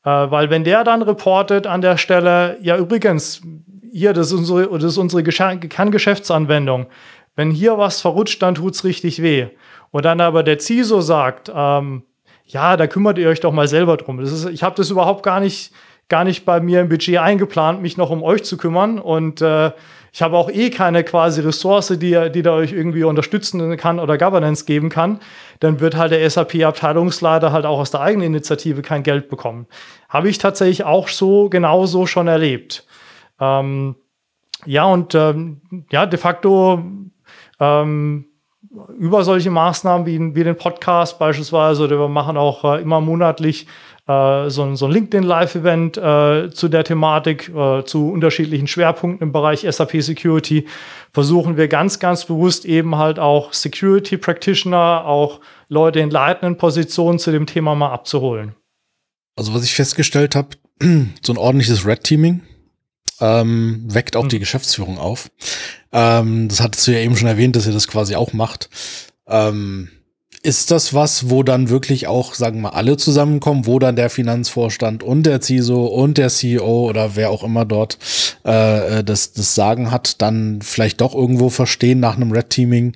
[0.04, 3.42] Äh, weil wenn der dann reportet an der Stelle, ja übrigens,
[3.90, 6.86] hier, das ist unsere, das ist unsere Kerngeschäftsanwendung.
[7.34, 9.48] Wenn hier was verrutscht, dann tut's richtig weh.
[9.90, 12.02] Und dann aber der CISO sagt, ähm,
[12.44, 14.18] ja, da kümmert ihr euch doch mal selber drum.
[14.20, 15.72] Das ist, ich habe das überhaupt gar nicht,
[16.08, 18.98] gar nicht bei mir im Budget eingeplant, mich noch um euch zu kümmern.
[18.98, 19.70] Und äh,
[20.18, 24.18] ich habe auch eh keine quasi Ressource, die, die da euch irgendwie unterstützen kann oder
[24.18, 25.20] Governance geben kann.
[25.60, 29.68] Dann wird halt der SAP-Abteilungsleiter halt auch aus der eigenen Initiative kein Geld bekommen.
[30.08, 32.84] Habe ich tatsächlich auch so genauso schon erlebt.
[33.38, 33.94] Ähm,
[34.66, 35.60] ja, und ähm,
[35.92, 36.82] ja, de facto
[37.60, 38.26] ähm,
[38.98, 43.68] über solche Maßnahmen wie, wie den Podcast beispielsweise, oder wir machen auch äh, immer monatlich
[44.08, 49.66] äh, so, so, ein LinkedIn-Live-Event äh, zu der Thematik, äh, zu unterschiedlichen Schwerpunkten im Bereich
[49.68, 50.66] SAP Security,
[51.12, 57.18] versuchen wir ganz, ganz bewusst eben halt auch Security Practitioner, auch Leute in leitenden Positionen
[57.18, 58.54] zu dem Thema mal abzuholen.
[59.36, 60.48] Also was ich festgestellt habe,
[61.22, 62.42] so ein ordentliches Red Teaming
[63.20, 64.30] ähm, weckt auch mhm.
[64.30, 65.30] die Geschäftsführung auf.
[65.92, 68.70] Ähm, das hattest du ja eben schon erwähnt, dass ihr das quasi auch macht.
[69.26, 69.90] Ähm,
[70.42, 74.10] ist das was, wo dann wirklich auch, sagen wir mal, alle zusammenkommen, wo dann der
[74.10, 77.98] Finanzvorstand und der CISO und der CEO oder wer auch immer dort
[78.44, 82.94] äh, das, das Sagen hat, dann vielleicht doch irgendwo verstehen nach einem Red Teaming,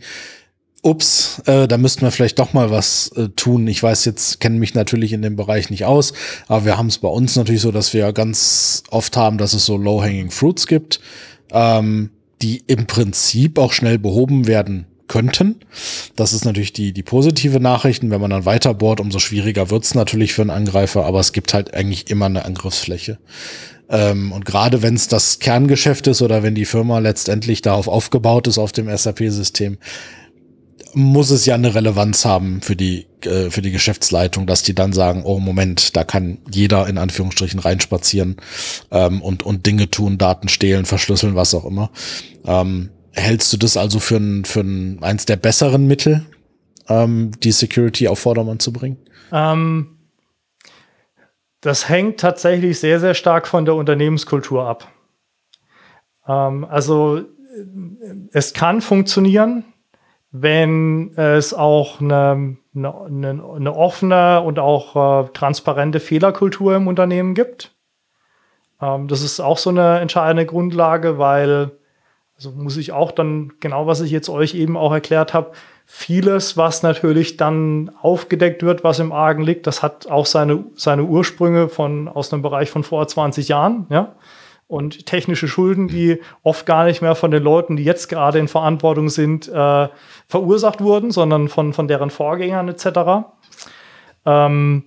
[0.82, 3.66] ups, äh, da müssten wir vielleicht doch mal was äh, tun.
[3.68, 6.12] Ich weiß jetzt, kenne mich natürlich in dem Bereich nicht aus,
[6.48, 9.64] aber wir haben es bei uns natürlich so, dass wir ganz oft haben, dass es
[9.64, 11.00] so Low-Hanging Fruits gibt,
[11.52, 12.10] ähm,
[12.42, 15.56] die im Prinzip auch schnell behoben werden könnten.
[16.16, 18.10] Das ist natürlich die, die positive Nachrichten.
[18.10, 21.54] Wenn man dann weiter bohrt, umso schwieriger wird's natürlich für einen Angreifer, aber es gibt
[21.54, 23.18] halt eigentlich immer eine Angriffsfläche.
[23.88, 28.46] Ähm, und gerade wenn es das Kerngeschäft ist oder wenn die Firma letztendlich darauf aufgebaut
[28.46, 29.78] ist, auf dem SAP-System,
[30.94, 34.92] muss es ja eine Relevanz haben für die, äh, für die Geschäftsleitung, dass die dann
[34.92, 38.36] sagen, oh Moment, da kann jeder in Anführungsstrichen reinspazieren
[38.90, 41.90] ähm, und, und Dinge tun, Daten stehlen, verschlüsseln, was auch immer.
[42.44, 46.26] Ähm, hältst du das also für, ein, für ein, eins der besseren Mittel,
[46.88, 48.98] ähm, die Security auf Vordermann zu bringen?
[49.32, 49.98] Ähm,
[51.60, 54.88] das hängt tatsächlich sehr, sehr stark von der Unternehmenskultur ab.
[56.26, 57.22] Ähm, also
[58.32, 59.64] es kann funktionieren,
[60.30, 67.74] wenn es auch eine, eine, eine offene und auch äh, transparente Fehlerkultur im Unternehmen gibt.
[68.80, 71.72] Ähm, das ist auch so eine entscheidende Grundlage, weil,
[72.44, 75.52] also muss ich auch dann, genau was ich jetzt euch eben auch erklärt habe,
[75.86, 81.04] vieles, was natürlich dann aufgedeckt wird, was im Argen liegt, das hat auch seine, seine
[81.04, 84.16] Ursprünge von, aus einem Bereich von vor 20 Jahren, ja
[84.66, 88.48] und technische Schulden, die oft gar nicht mehr von den Leuten, die jetzt gerade in
[88.48, 89.88] Verantwortung sind, äh,
[90.28, 93.26] verursacht wurden, sondern von, von deren Vorgängern etc.
[94.24, 94.84] Ähm,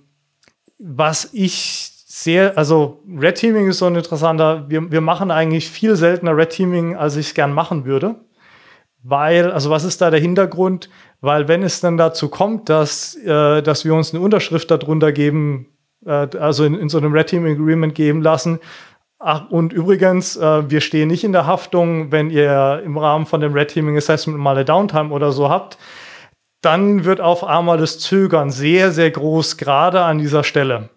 [0.78, 1.85] was ich
[2.22, 6.48] sehr, also Red Teaming ist so ein interessanter, wir, wir machen eigentlich viel seltener Red
[6.48, 8.14] Teaming, als ich es gern machen würde.
[9.02, 10.88] Weil, also was ist da der Hintergrund?
[11.20, 15.66] Weil wenn es dann dazu kommt, dass, äh, dass wir uns eine Unterschrift darunter geben,
[16.06, 18.60] äh, also in, in so einem Red Teaming Agreement geben lassen,
[19.18, 23.40] Ach, und übrigens, äh, wir stehen nicht in der Haftung, wenn ihr im Rahmen von
[23.40, 25.78] dem Red Teaming Assessment mal eine Downtime oder so habt.
[26.60, 30.90] Dann wird auf einmal das Zögern sehr, sehr groß, gerade an dieser Stelle.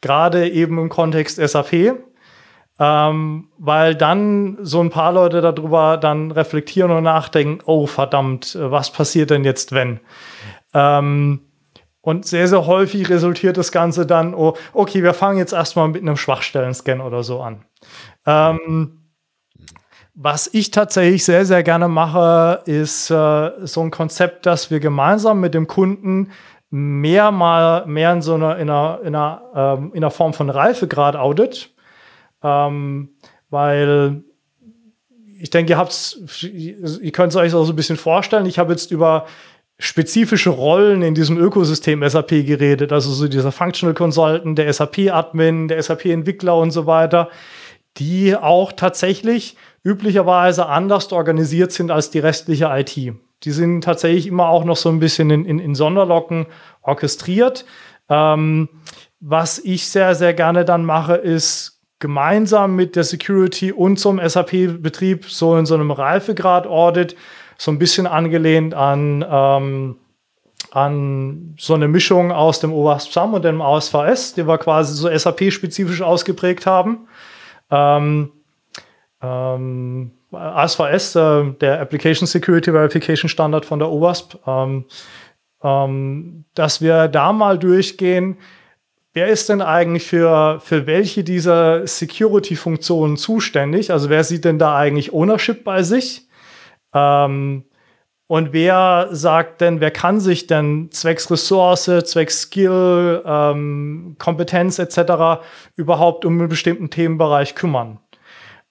[0.00, 1.96] Gerade eben im Kontext SAP.
[2.78, 8.92] ähm, weil dann so ein paar Leute darüber dann reflektieren und nachdenken, oh verdammt, was
[8.92, 10.00] passiert denn jetzt, wenn?
[10.74, 11.40] Ähm,
[12.02, 16.02] und sehr, sehr häufig resultiert das Ganze dann, oh, okay, wir fangen jetzt erstmal mit
[16.02, 17.64] einem Schwachstellen-Scan oder so an.
[18.26, 19.00] Ähm,
[20.14, 25.40] was ich tatsächlich sehr, sehr gerne mache, ist äh, so ein Konzept, dass wir gemeinsam
[25.40, 26.30] mit dem Kunden
[26.76, 30.50] mehr mal mehr in so einer, in einer, in einer, ähm, in einer Form von
[30.50, 31.70] Reifegrad-Audit,
[32.42, 33.08] ähm,
[33.48, 34.22] weil
[35.40, 38.44] ich denke, ihr habt ihr könnt es euch auch so ein bisschen vorstellen.
[38.44, 39.26] Ich habe jetzt über
[39.78, 45.82] spezifische Rollen in diesem Ökosystem SAP geredet, also so dieser Functional Consultant, der SAP-Admin, der
[45.82, 47.30] SAP-Entwickler und so weiter,
[47.96, 53.14] die auch tatsächlich üblicherweise anders organisiert sind als die restliche IT.
[53.42, 56.46] Die sind tatsächlich immer auch noch so ein bisschen in, in, in Sonderlocken
[56.82, 57.64] orchestriert.
[58.08, 58.68] Ähm,
[59.20, 65.24] was ich sehr, sehr gerne dann mache, ist gemeinsam mit der Security und zum SAP-Betrieb
[65.26, 67.16] so in so einem Reifegrad-Audit
[67.58, 69.96] so ein bisschen angelehnt an, ähm,
[70.72, 75.08] an so eine Mischung aus dem OWASP SAM und dem ASVS, die wir quasi so
[75.08, 77.08] SAP-spezifisch ausgeprägt haben.
[77.70, 78.32] Ähm,
[79.22, 84.84] ähm, ASVS, äh, der Application Security Verification Standard von der OWASP, ähm,
[85.62, 88.36] ähm, dass wir da mal durchgehen,
[89.12, 93.90] wer ist denn eigentlich für, für welche dieser Security-Funktionen zuständig?
[93.90, 96.28] Also wer sieht denn da eigentlich Ownership bei sich?
[96.94, 97.64] Ähm,
[98.28, 103.22] und wer sagt denn, wer kann sich denn zwecks Ressource, zwecks Skill,
[104.18, 105.44] Kompetenz etc.
[105.76, 108.00] überhaupt um einen bestimmten Themenbereich kümmern?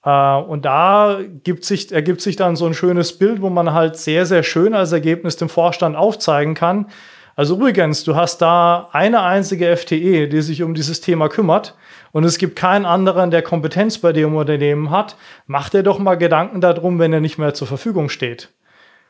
[0.06, 3.98] Äh, und da gibt sich, ergibt sich dann so ein schönes Bild, wo man halt
[3.98, 6.88] sehr, sehr schön als Ergebnis dem Vorstand aufzeigen kann.
[7.36, 11.76] Also übrigens, du hast da eine einzige FTE, die sich um dieses Thema kümmert
[12.14, 15.18] und es gibt keinen anderen, der Kompetenz bei dem Unternehmen hat,
[15.48, 18.54] mach dir doch mal Gedanken darum, wenn er nicht mehr zur Verfügung steht.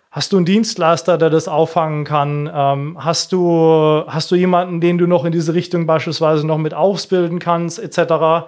[0.09, 2.49] Hast du einen Dienstleister, der das auffangen kann?
[2.51, 6.73] Ähm, hast, du, hast du jemanden, den du noch in diese Richtung beispielsweise noch mit
[6.73, 8.47] ausbilden kannst, etc.?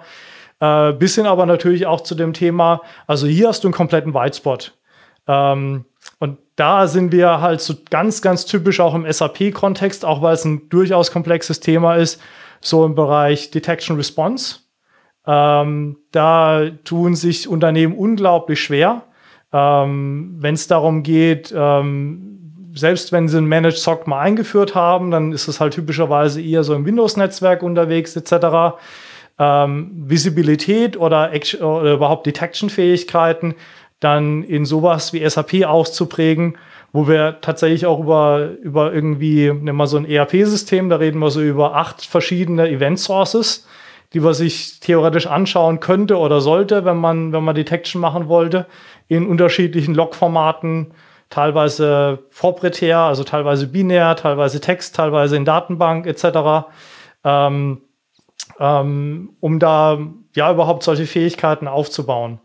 [0.60, 4.76] Äh, bisschen aber natürlich auch zu dem Thema, also hier hast du einen kompletten Whitespot.
[5.26, 5.84] Ähm,
[6.18, 10.44] und da sind wir halt so ganz, ganz typisch auch im SAP-Kontext, auch weil es
[10.44, 12.20] ein durchaus komplexes Thema ist,
[12.60, 14.56] so im Bereich Detection Response.
[15.26, 19.02] Ähm, da tun sich Unternehmen unglaublich schwer,
[19.52, 22.38] ähm, wenn es darum geht, ähm,
[22.74, 26.64] selbst wenn sie ein Managed SOC mal eingeführt haben, dann ist es halt typischerweise eher
[26.64, 28.78] so im Windows-Netzwerk unterwegs etc.
[29.38, 33.54] Ähm, Visibilität oder, oder überhaupt Detection-Fähigkeiten
[34.00, 36.56] dann in sowas wie SAP auszuprägen,
[36.92, 41.30] wo wir tatsächlich auch über, über irgendwie, nehmen wir so ein ERP-System, da reden wir
[41.30, 43.66] so über acht verschiedene Event-Sources,
[44.14, 48.66] die man sich theoretisch anschauen könnte oder sollte, wenn man, wenn man Detection machen wollte,
[49.08, 50.92] in unterschiedlichen Log-Formaten,
[51.28, 56.68] teilweise proprietär, also teilweise binär, teilweise Text, teilweise in Datenbank etc.,
[57.24, 57.82] ähm,
[58.58, 59.98] ähm, um da
[60.34, 62.40] ja überhaupt solche Fähigkeiten aufzubauen.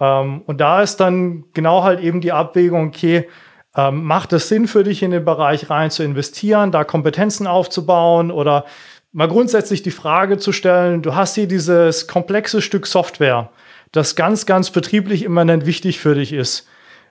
[0.00, 3.28] Ähm, und da ist dann genau halt eben die Abwägung, okay,
[3.76, 8.30] ähm, macht es Sinn für dich, in den Bereich rein zu investieren, da Kompetenzen aufzubauen
[8.30, 8.64] oder
[9.12, 13.50] mal grundsätzlich die Frage zu stellen, du hast hier dieses komplexe Stück Software,
[13.92, 16.68] das ganz, ganz betrieblich immanent wichtig für dich ist.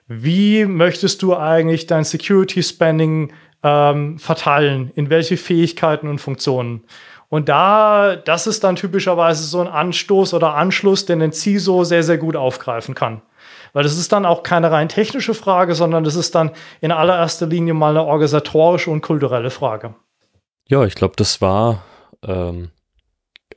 [0.08, 3.32] Wie möchtest du eigentlich dein Security Spending
[3.62, 4.92] ähm, verteilen?
[4.94, 6.84] In welche Fähigkeiten und Funktionen?
[7.28, 12.02] Und da, das ist dann typischerweise so ein Anstoß oder Anschluss, den den CISO sehr,
[12.02, 13.22] sehr gut aufgreifen kann.
[13.72, 17.46] Weil das ist dann auch keine rein technische Frage, sondern das ist dann in allererster
[17.46, 19.94] Linie mal eine organisatorische und kulturelle Frage.
[20.68, 21.84] Ja, ich glaube, das war,
[22.22, 22.70] ähm,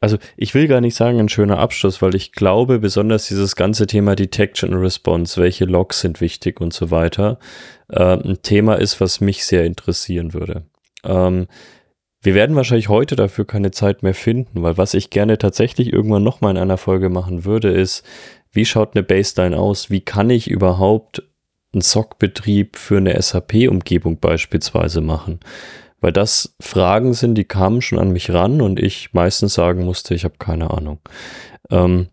[0.02, 3.88] also ich will gar nicht sagen ein schöner Abschluss, weil ich glaube, besonders dieses ganze
[3.88, 7.40] Thema Detection Response, welche Logs sind wichtig und so weiter,
[7.90, 10.64] äh, ein Thema ist, was mich sehr interessieren würde.
[11.04, 11.48] Ähm,
[12.22, 16.24] wir werden wahrscheinlich heute dafür keine Zeit mehr finden, weil was ich gerne tatsächlich irgendwann
[16.24, 18.04] nochmal in einer Folge machen würde, ist,
[18.52, 19.90] wie schaut eine Baseline aus?
[19.90, 21.24] Wie kann ich überhaupt
[21.74, 25.40] einen SOC-Betrieb für eine SAP-Umgebung beispielsweise machen?
[26.02, 30.14] Weil das Fragen sind, die kamen schon an mich ran und ich meistens sagen musste,
[30.14, 31.00] ich habe keine Ahnung.
[31.70, 32.08] Ähm,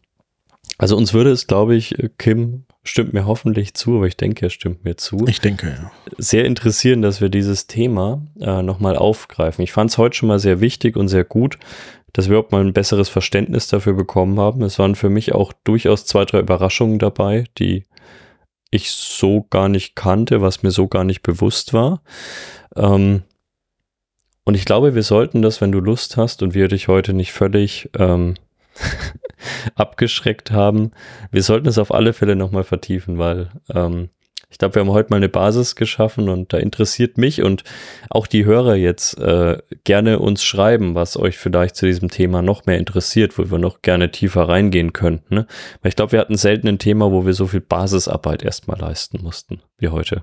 [0.78, 4.50] also uns würde es, glaube ich, Kim stimmt mir hoffentlich zu, aber ich denke, er
[4.50, 5.26] stimmt mir zu.
[5.26, 5.90] Ich denke, ja.
[6.18, 9.62] Sehr interessieren, dass wir dieses Thema äh, nochmal aufgreifen.
[9.62, 11.58] Ich fand es heute schon mal sehr wichtig und sehr gut,
[12.12, 14.62] dass wir überhaupt mal ein besseres Verständnis dafür bekommen haben.
[14.62, 17.84] Es waren für mich auch durchaus zwei, drei Überraschungen dabei, die
[18.70, 22.02] ich so gar nicht kannte, was mir so gar nicht bewusst war.
[22.74, 23.22] Ähm,
[24.44, 27.32] und ich glaube, wir sollten das, wenn du Lust hast und wir dich heute nicht
[27.32, 28.34] völlig ähm,
[29.74, 30.92] abgeschreckt haben.
[31.30, 34.10] Wir sollten es auf alle Fälle nochmal vertiefen, weil ähm,
[34.48, 37.64] ich glaube, wir haben heute mal eine Basis geschaffen und da interessiert mich und
[38.08, 42.64] auch die Hörer jetzt äh, gerne uns schreiben, was euch vielleicht zu diesem Thema noch
[42.64, 45.34] mehr interessiert, wo wir noch gerne tiefer reingehen könnten.
[45.34, 45.46] Ne?
[45.82, 49.22] Weil ich glaube, wir hatten selten ein Thema, wo wir so viel Basisarbeit erstmal leisten
[49.22, 50.22] mussten wie heute.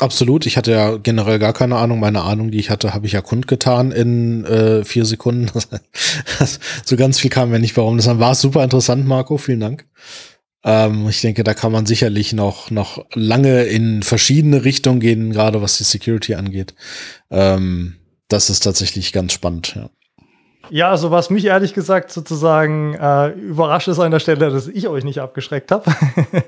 [0.00, 0.46] Absolut.
[0.46, 1.98] Ich hatte ja generell gar keine Ahnung.
[1.98, 5.50] Meine Ahnung, die ich hatte, habe ich ja kundgetan in äh, vier Sekunden.
[6.84, 7.96] so ganz viel kam mir nicht warum.
[7.96, 9.38] Das war super interessant, Marco.
[9.38, 9.86] Vielen Dank.
[10.64, 15.62] Ähm, ich denke, da kann man sicherlich noch, noch lange in verschiedene Richtungen gehen, gerade
[15.62, 16.74] was die Security angeht.
[17.30, 17.96] Ähm,
[18.28, 19.90] das ist tatsächlich ganz spannend, ja.
[20.70, 24.86] Ja, also was mich ehrlich gesagt sozusagen äh, überrascht ist an der Stelle, dass ich
[24.86, 25.90] euch nicht abgeschreckt habe.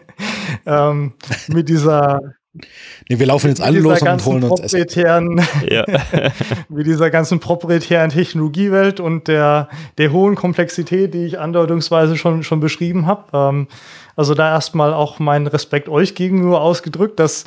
[0.66, 1.14] ähm,
[1.48, 5.84] mit dieser Nee, wir laufen jetzt alle los und holen uns proprietären, ja.
[6.68, 9.68] mit dieser ganzen proprietären Technologiewelt und der,
[9.98, 13.26] der hohen Komplexität, die ich andeutungsweise schon, schon beschrieben habe.
[13.32, 13.68] Ähm,
[14.16, 17.44] also da erstmal auch meinen Respekt euch gegenüber ausgedrückt, dass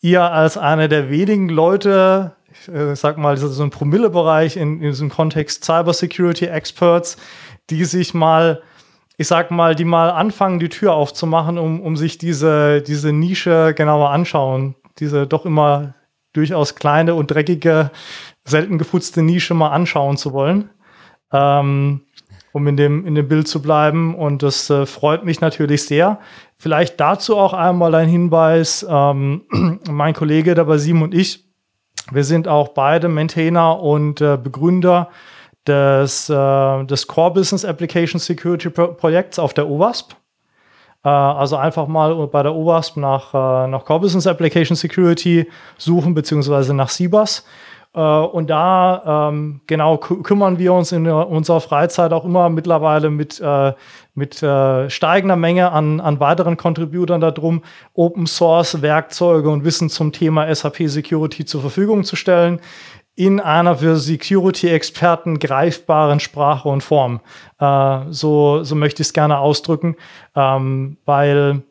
[0.00, 4.90] ihr als einer der wenigen Leute, ich äh, sag mal, so ein Promillebereich in, in
[4.90, 7.16] diesem Kontext Cybersecurity Experts,
[7.70, 8.60] die sich mal
[9.22, 13.72] ich sag mal, die mal anfangen, die Tür aufzumachen, um, um sich diese, diese Nische
[13.72, 14.74] genauer anschauen.
[14.98, 15.94] Diese doch immer
[16.32, 17.92] durchaus kleine und dreckige,
[18.44, 20.70] selten geputzte Nische mal anschauen zu wollen.
[21.32, 22.00] Ähm,
[22.50, 24.16] um in dem, in dem Bild zu bleiben.
[24.16, 26.18] Und das äh, freut mich natürlich sehr.
[26.56, 28.84] Vielleicht dazu auch einmal ein Hinweis.
[28.88, 29.42] Ähm,
[29.88, 31.44] mein Kollege dabei Simon und ich,
[32.10, 35.10] wir sind auch beide Maintainer und äh, Begründer
[35.66, 40.14] des, äh, des Core Business Application Security Pro Projekts auf der OWASP.
[41.04, 45.48] Äh, also einfach mal bei der OWASP nach, äh, nach Core Business Application Security
[45.78, 47.44] suchen, beziehungsweise nach CBAS.
[47.94, 53.38] Äh, und da ähm, genau kümmern wir uns in unserer Freizeit auch immer mittlerweile mit,
[53.40, 53.74] äh,
[54.14, 57.62] mit äh, steigender Menge an, an weiteren Contributern darum,
[57.94, 62.60] Open Source Werkzeuge und Wissen zum Thema SAP Security zur Verfügung zu stellen
[63.14, 67.20] in einer für Security-Experten greifbaren Sprache und Form.
[67.58, 69.96] Äh, so, so möchte ich es gerne ausdrücken,
[70.34, 71.62] ähm, weil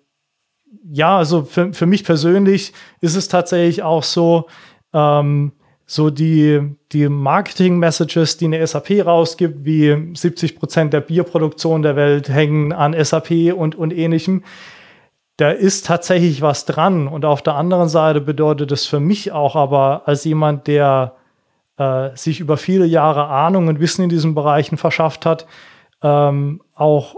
[0.92, 4.48] ja, also für, für mich persönlich ist es tatsächlich auch so,
[4.94, 5.54] ähm,
[5.86, 12.30] so die, die Marketing-Messages, die eine SAP rausgibt, wie 70 Prozent der Bierproduktion der Welt
[12.30, 14.44] hängen an SAP und, und ähnlichem.
[15.38, 17.08] Da ist tatsächlich was dran.
[17.08, 21.16] Und auf der anderen Seite bedeutet es für mich auch aber als jemand, der
[21.82, 25.48] äh, sich über viele Jahre Ahnung und Wissen in diesen Bereichen verschafft hat,
[26.04, 27.16] ähm, auch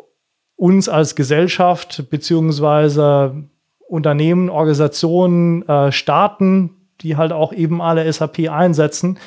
[0.56, 3.44] uns als Gesellschaft beziehungsweise
[3.90, 9.20] Unternehmen, Organisationen, äh, Staaten, die halt auch eben alle SAP einsetzen,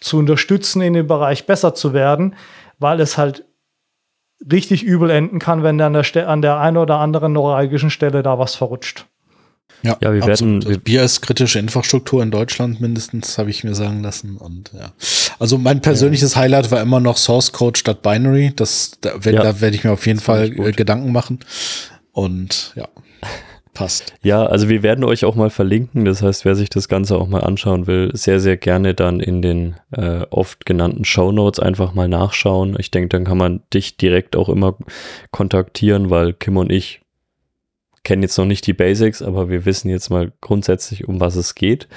[0.00, 2.34] zu unterstützen, in dem Bereich besser zu werden,
[2.80, 3.44] weil es halt
[4.50, 8.38] richtig übel enden kann, wenn an der, an der einen oder anderen neuralgischen Stelle da
[8.38, 9.06] was verrutscht.
[9.82, 10.66] Ja, ja wir absolut.
[10.66, 10.80] werden.
[10.82, 14.36] Bier ist kritische Infrastruktur in Deutschland mindestens, habe ich mir sagen lassen.
[14.36, 14.92] Und ja.
[15.38, 16.42] Also mein persönliches ja.
[16.42, 18.52] Highlight war immer noch Source Code statt Binary.
[18.54, 19.42] Das, da, ja.
[19.42, 21.40] da werde ich mir auf jeden Fall Gedanken machen.
[22.12, 22.88] Und ja.
[23.72, 24.14] Passt.
[24.22, 26.04] Ja, also wir werden euch auch mal verlinken.
[26.04, 29.42] Das heißt, wer sich das Ganze auch mal anschauen will, sehr, sehr gerne dann in
[29.42, 32.76] den äh, oft genannten Show Notes einfach mal nachschauen.
[32.78, 34.76] Ich denke, dann kann man dich direkt auch immer
[35.30, 37.00] kontaktieren, weil Kim und ich
[38.04, 41.54] kennen jetzt noch nicht die Basics, aber wir wissen jetzt mal grundsätzlich, um was es
[41.54, 41.88] geht.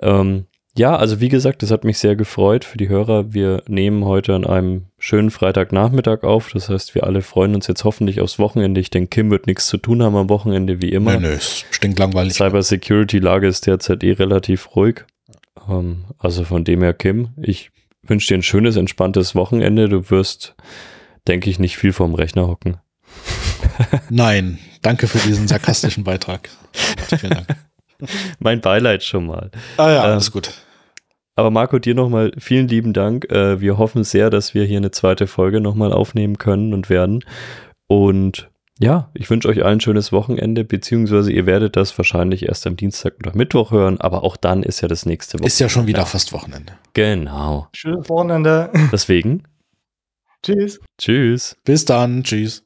[0.00, 0.46] Ähm,
[0.78, 3.32] ja, also wie gesagt, das hat mich sehr gefreut für die Hörer.
[3.32, 6.50] Wir nehmen heute an einem schönen Freitagnachmittag auf.
[6.52, 8.78] Das heißt, wir alle freuen uns jetzt hoffentlich aufs Wochenende.
[8.80, 11.14] Ich denke, Kim wird nichts zu tun haben am Wochenende, wie immer.
[11.14, 12.34] Nö, nö, es stinkt langweilig.
[12.34, 15.04] Cybersecurity-Lage ist derzeit eh relativ ruhig.
[15.66, 17.70] Ähm, also von dem her, Kim, ich
[18.02, 19.88] wünsche dir ein schönes, entspanntes Wochenende.
[19.88, 20.56] Du wirst,
[21.26, 22.76] denke ich, nicht viel vorm Rechner hocken.
[24.10, 26.48] Nein, danke für diesen sarkastischen Beitrag.
[26.72, 27.46] Vielen Dank.
[28.38, 29.50] Mein Beileid schon mal.
[29.76, 30.50] Ah ja, alles ähm, gut.
[31.34, 33.30] Aber Marco, dir nochmal vielen lieben Dank.
[33.30, 37.24] Äh, wir hoffen sehr, dass wir hier eine zweite Folge nochmal aufnehmen können und werden.
[37.86, 42.66] Und ja, ich wünsche euch allen ein schönes Wochenende, beziehungsweise ihr werdet das wahrscheinlich erst
[42.66, 45.46] am Dienstag oder Mittwoch hören, aber auch dann ist ja das nächste Wochenende.
[45.46, 46.74] Ist ja schon wieder fast Wochenende.
[46.92, 47.68] Genau.
[47.74, 48.70] Schönes Wochenende.
[48.92, 49.44] Deswegen.
[50.42, 50.80] Tschüss.
[50.98, 51.56] Tschüss.
[51.64, 52.22] Bis dann.
[52.22, 52.65] Tschüss.